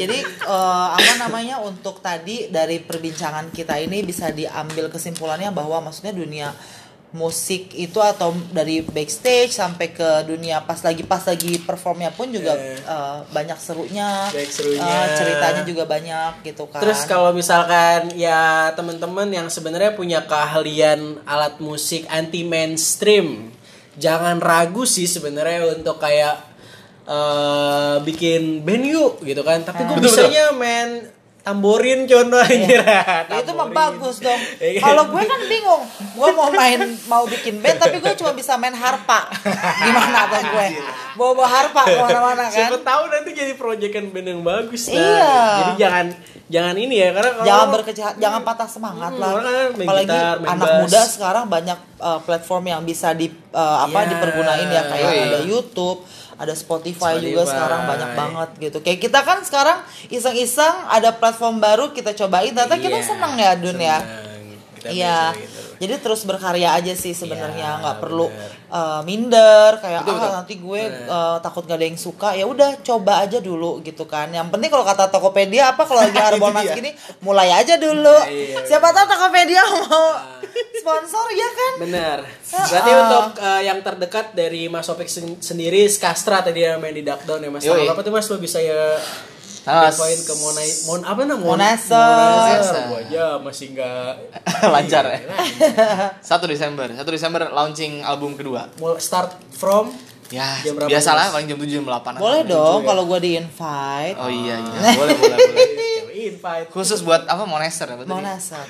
jadi 0.00 0.18
eh, 0.24 0.86
apa 0.96 1.12
namanya 1.20 1.60
untuk 1.60 2.00
tadi 2.00 2.48
dari 2.48 2.80
perbincangan 2.80 3.52
kita 3.52 3.76
ini 3.76 4.00
bisa 4.00 4.32
diambil 4.32 4.88
kesimpulannya 4.88 5.52
bahwa 5.52 5.84
maksudnya 5.84 6.16
dunia 6.16 6.48
musik 7.12 7.76
itu 7.76 8.00
atau 8.00 8.32
dari 8.50 8.80
backstage 8.80 9.52
sampai 9.52 9.92
ke 9.92 10.24
dunia 10.24 10.64
pas 10.64 10.80
lagi 10.80 11.04
pas 11.04 11.20
lagi 11.20 11.60
performnya 11.60 12.08
pun 12.08 12.32
juga 12.32 12.56
Eh. 12.56 12.80
eh, 12.80 13.18
banyak 13.28 13.58
serunya, 13.60 14.32
Baik 14.32 14.48
serunya. 14.48 14.80
eh, 14.80 15.06
ceritanya 15.14 15.62
juga 15.62 15.84
banyak 15.84 16.40
gitu 16.42 16.64
kan. 16.66 16.80
Terus 16.80 17.04
kalau 17.04 17.30
misalkan 17.30 18.16
ya 18.16 18.72
teman-teman 18.72 19.28
yang 19.28 19.46
sebenarnya 19.46 19.92
punya 19.92 20.24
keahlian 20.24 21.20
alat 21.22 21.60
musik 21.60 22.08
anti 22.08 22.42
mainstream, 22.42 23.52
jangan 23.94 24.40
ragu 24.40 24.88
sih 24.88 25.04
sebenarnya 25.04 25.68
untuk 25.70 26.00
kayak 26.00 26.48
eh 27.02 27.96
bikin 28.00 28.62
band 28.62 28.84
yuk 28.88 29.20
gitu 29.20 29.44
kan. 29.44 29.60
Tapi 29.60 29.84
gue 29.84 29.96
bisanya 30.00 30.48
main 30.54 31.11
tamborin 31.42 32.04
contoh 32.04 32.38
anjir. 32.48 32.80
Ya, 32.80 33.02
itu 33.36 33.52
mah 33.52 33.68
bagus 33.68 34.18
dong. 34.18 34.38
Iya? 34.56 34.78
Kalau 34.78 35.04
gue 35.08 35.22
kan 35.22 35.40
bingung, 35.44 35.82
gue 36.12 36.28
mau 36.32 36.48
main 36.48 36.80
mau 37.04 37.24
bikin 37.24 37.58
band 37.58 37.78
tapi 37.78 37.98
gue 37.98 38.14
cuma 38.14 38.30
bisa 38.30 38.54
main 38.54 38.72
harpa. 38.72 39.26
Gimana 39.76 40.26
tuh 40.28 40.42
gue? 40.52 40.66
Bawa 41.12 41.30
bawa 41.34 41.48
harpa 41.50 41.82
ke 41.84 41.96
mana-mana 41.96 42.42
kan? 42.44 42.54
Siapa 42.54 42.78
tahu 42.80 43.02
nanti 43.08 43.30
jadi 43.32 43.52
proyekan 43.52 44.08
band 44.08 44.26
yang 44.28 44.40
bagus 44.40 44.86
nah. 44.86 44.96
Iya. 44.96 45.32
Jadi 45.58 45.72
jangan 45.76 46.06
jangan 46.46 46.76
ini 46.76 46.94
ya 46.96 47.08
karena 47.10 47.30
kalau 47.32 47.44
Jangan 47.44 47.66
berkecil 47.70 48.04
jangan 48.16 48.40
patah 48.42 48.68
semangat 48.68 49.10
Hmm, 49.10 49.20
lah. 49.20 49.30
kan 49.34 49.68
Apalagi 49.74 50.06
gitar, 50.06 50.36
anak 50.42 50.66
bass. 50.68 50.80
muda 50.80 51.00
sekarang 51.06 51.44
banyak 51.48 51.78
uh, 51.98 52.20
platform 52.20 52.64
yang 52.68 52.82
bisa 52.82 53.08
di 53.12 53.26
uh, 53.50 53.78
apa 53.82 53.98
Iya. 53.98 54.08
dipergunain 54.10 54.68
ya 54.68 54.82
kayak 54.84 55.10
Iya. 55.10 55.24
ada 55.26 55.40
YouTube, 55.42 56.04
ada 56.42 56.54
Spotify, 56.58 57.22
juga 57.22 57.46
Spotify. 57.46 57.50
sekarang 57.54 57.80
banyak 57.86 58.10
banget 58.18 58.48
gitu. 58.58 58.78
Kayak 58.82 58.98
kita 58.98 59.20
kan 59.22 59.38
sekarang 59.46 59.78
iseng-iseng 60.10 60.74
ada 60.90 61.14
platform 61.14 61.62
baru 61.62 61.94
kita 61.94 62.18
cobain, 62.18 62.50
ternyata 62.50 62.76
kita 62.76 62.98
Iya, 62.98 63.06
seneng 63.06 63.32
ya 63.38 63.52
Dun 63.54 63.78
ya. 63.78 63.98
seneng. 64.02 64.90
Iya, 64.90 65.20
gitu. 65.38 65.60
Jadi 65.82 65.98
terus 65.98 66.22
berkarya 66.22 66.70
aja 66.72 66.94
sih 66.94 67.10
sebenarnya 67.10 67.50
Iya, 67.68 67.80
nggak 67.80 67.96
perlu 67.98 68.26
bener. 68.26 68.50
uh, 68.70 69.00
minder 69.02 69.70
kayak 69.76 70.00
Betul, 70.00 70.14
ah 70.14 70.20
betul. 70.20 70.32
nanti 70.32 70.54
gue 70.56 70.82
uh, 71.04 71.36
takut 71.38 71.62
gak 71.64 71.74
ada 71.74 71.84
yang 71.84 71.98
suka 71.98 72.28
ya 72.32 72.44
udah 72.44 72.78
coba 72.80 73.12
aja 73.20 73.38
dulu 73.38 73.82
gitu 73.82 74.04
kan. 74.04 74.30
Yang 74.30 74.46
penting 74.48 74.70
kalau 74.70 74.84
kata 74.84 75.08
Tokopedia 75.08 75.62
apa 75.68 75.82
kalau 75.82 76.00
lagi 76.00 76.14
Harbolnas 76.22 76.70
gini 76.70 76.94
mulai 77.18 77.50
aja 77.50 77.74
dulu. 77.76 78.16
Iya, 78.24 78.62
Siapa 78.62 78.88
tahu 78.88 79.06
Tokopedia 79.08 79.62
mau 79.82 80.06
sponsor 80.72 81.26
ya 81.32 81.48
kan? 81.50 81.72
Benar. 81.80 82.18
Berarti 82.44 82.90
Ah. 82.90 83.00
untuk 83.02 83.26
uh, 83.38 83.60
yang 83.60 83.78
terdekat 83.80 84.26
dari 84.32 84.66
Mas 84.66 84.86
Opik 84.86 85.08
sen- 85.08 85.40
sendiri 85.40 85.82
Skastra 85.84 86.40
tadi 86.40 86.62
yang 86.62 86.78
main 86.78 86.92
di 86.92 87.02
Duckdown 87.02 87.40
ya 87.40 87.50
Mas. 87.50 87.62
Yoi. 87.62 87.84
Apa 87.84 88.00
tuh 88.00 88.10
Mas 88.10 88.26
lo 88.26 88.36
bisa 88.36 88.58
ya 88.58 88.94
Nah, 89.62 89.94
poin 89.94 90.18
ke 90.18 90.34
Monai 90.34 90.68
Mon 90.84 91.00
apa 91.06 91.20
namanya? 91.22 91.46
Monaster. 91.46 91.94
Monaster. 92.34 92.82
Gua 92.90 92.98
aja 92.98 93.24
masih 93.38 93.66
enggak 93.70 94.10
lancar 94.74 95.04
ya. 95.06 95.18
1 96.18 96.50
Desember. 96.50 96.88
1 96.90 96.98
Desember 97.06 97.42
launching 97.48 98.02
album 98.02 98.34
kedua. 98.34 98.66
Mau 98.76 98.98
start 98.98 99.30
from 99.52 99.94
Ya, 100.32 100.56
Jam 100.64 100.72
berapa, 100.72 100.88
biasalah 100.88 101.28
paling 101.28 101.44
jam 101.44 101.60
7 101.60 101.68
jam 101.68 101.84
8. 101.84 102.16
Boleh 102.16 102.40
ya. 102.40 102.56
dong 102.56 102.88
kalau 102.88 103.04
gue 103.04 103.20
di 103.20 103.30
invite. 103.36 104.16
Oh 104.16 104.32
iya 104.32 104.56
iya. 104.56 104.78
Boleh 104.98 105.12
boleh 105.12 105.36
boleh. 105.36 105.68
invite 106.12 106.72
Khusus 106.72 107.04
buat 107.04 107.28
apa 107.28 107.44
Monester 107.44 107.84
apa 107.84 108.00
tadi? 108.00 108.08
Monaster. 108.08 108.64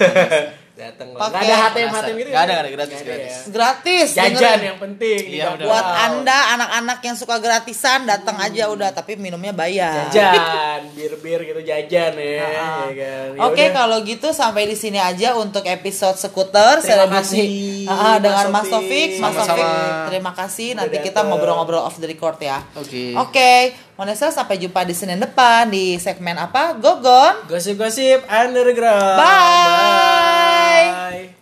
Datang 0.84 1.06
Nggak 1.12 1.30
ada 1.38 1.54
HTM 1.62 1.88
HTM 1.88 2.16
gitu. 2.16 2.28
Nggak 2.28 2.42
ada, 2.42 2.52
ya? 2.52 2.52
nggak 2.52 2.62
ada, 2.62 2.70
gratis, 2.72 2.92
Nggak 2.92 3.02
ada 3.02 3.12
gratis. 3.12 3.32
ya. 3.32 3.50
Gratis. 3.52 4.08
Jajan 4.12 4.32
dengerin. 4.32 4.62
yang 4.64 4.78
penting 4.80 5.20
Iya, 5.28 5.46
udah. 5.52 5.64
Buat 5.64 5.86
anda 6.02 6.38
anak-anak 6.52 6.98
yang 7.02 7.16
suka 7.16 7.36
gratisan 7.38 7.98
datang 8.04 8.36
aja 8.36 8.62
udah 8.68 8.90
tapi 8.90 9.12
minumnya 9.16 9.52
bayar. 9.52 10.08
jajan, 10.08 10.80
bir-bir 10.92 11.40
gitu 11.44 11.60
jajan 11.62 12.12
ya. 12.14 12.42
Ya 12.42 12.42
kan. 12.90 12.90
Ya 13.32 13.40
Oke 13.42 13.62
udah. 13.62 13.72
kalau 13.72 13.96
gitu 14.02 14.28
sampai 14.30 14.64
di 14.64 14.74
sini 14.74 14.98
aja 14.98 15.34
untuk 15.34 15.62
episode 15.64 16.16
skuter 16.16 16.80
kasih, 16.82 17.48
Ah, 17.84 18.16
dengan 18.16 18.46
Mas 18.48 18.62
Mas 18.62 18.68
Taufik. 18.68 19.10
Mas. 19.18 19.34
Taufik 19.34 19.68
terima 20.08 20.32
kasih. 20.32 20.68
Nanti 20.72 20.96
kita 21.00 21.22
ngobrol-ngobrol 21.22 21.80
off 21.80 21.96
the 21.96 22.06
record 22.06 22.38
ya. 22.38 22.62
Oke. 22.74 23.14
Oke, 23.14 23.52
Monesa 24.02 24.34
sampai 24.34 24.58
jumpa 24.58 24.82
di 24.82 24.98
Senin 24.98 25.22
depan 25.22 25.70
di 25.70 25.94
segmen 25.94 26.34
apa? 26.34 26.74
Gogon. 26.74 27.46
Gosip-gosip 27.46 28.26
underground. 28.26 29.14
Bye. 29.14 30.90
Bye. 30.90 31.41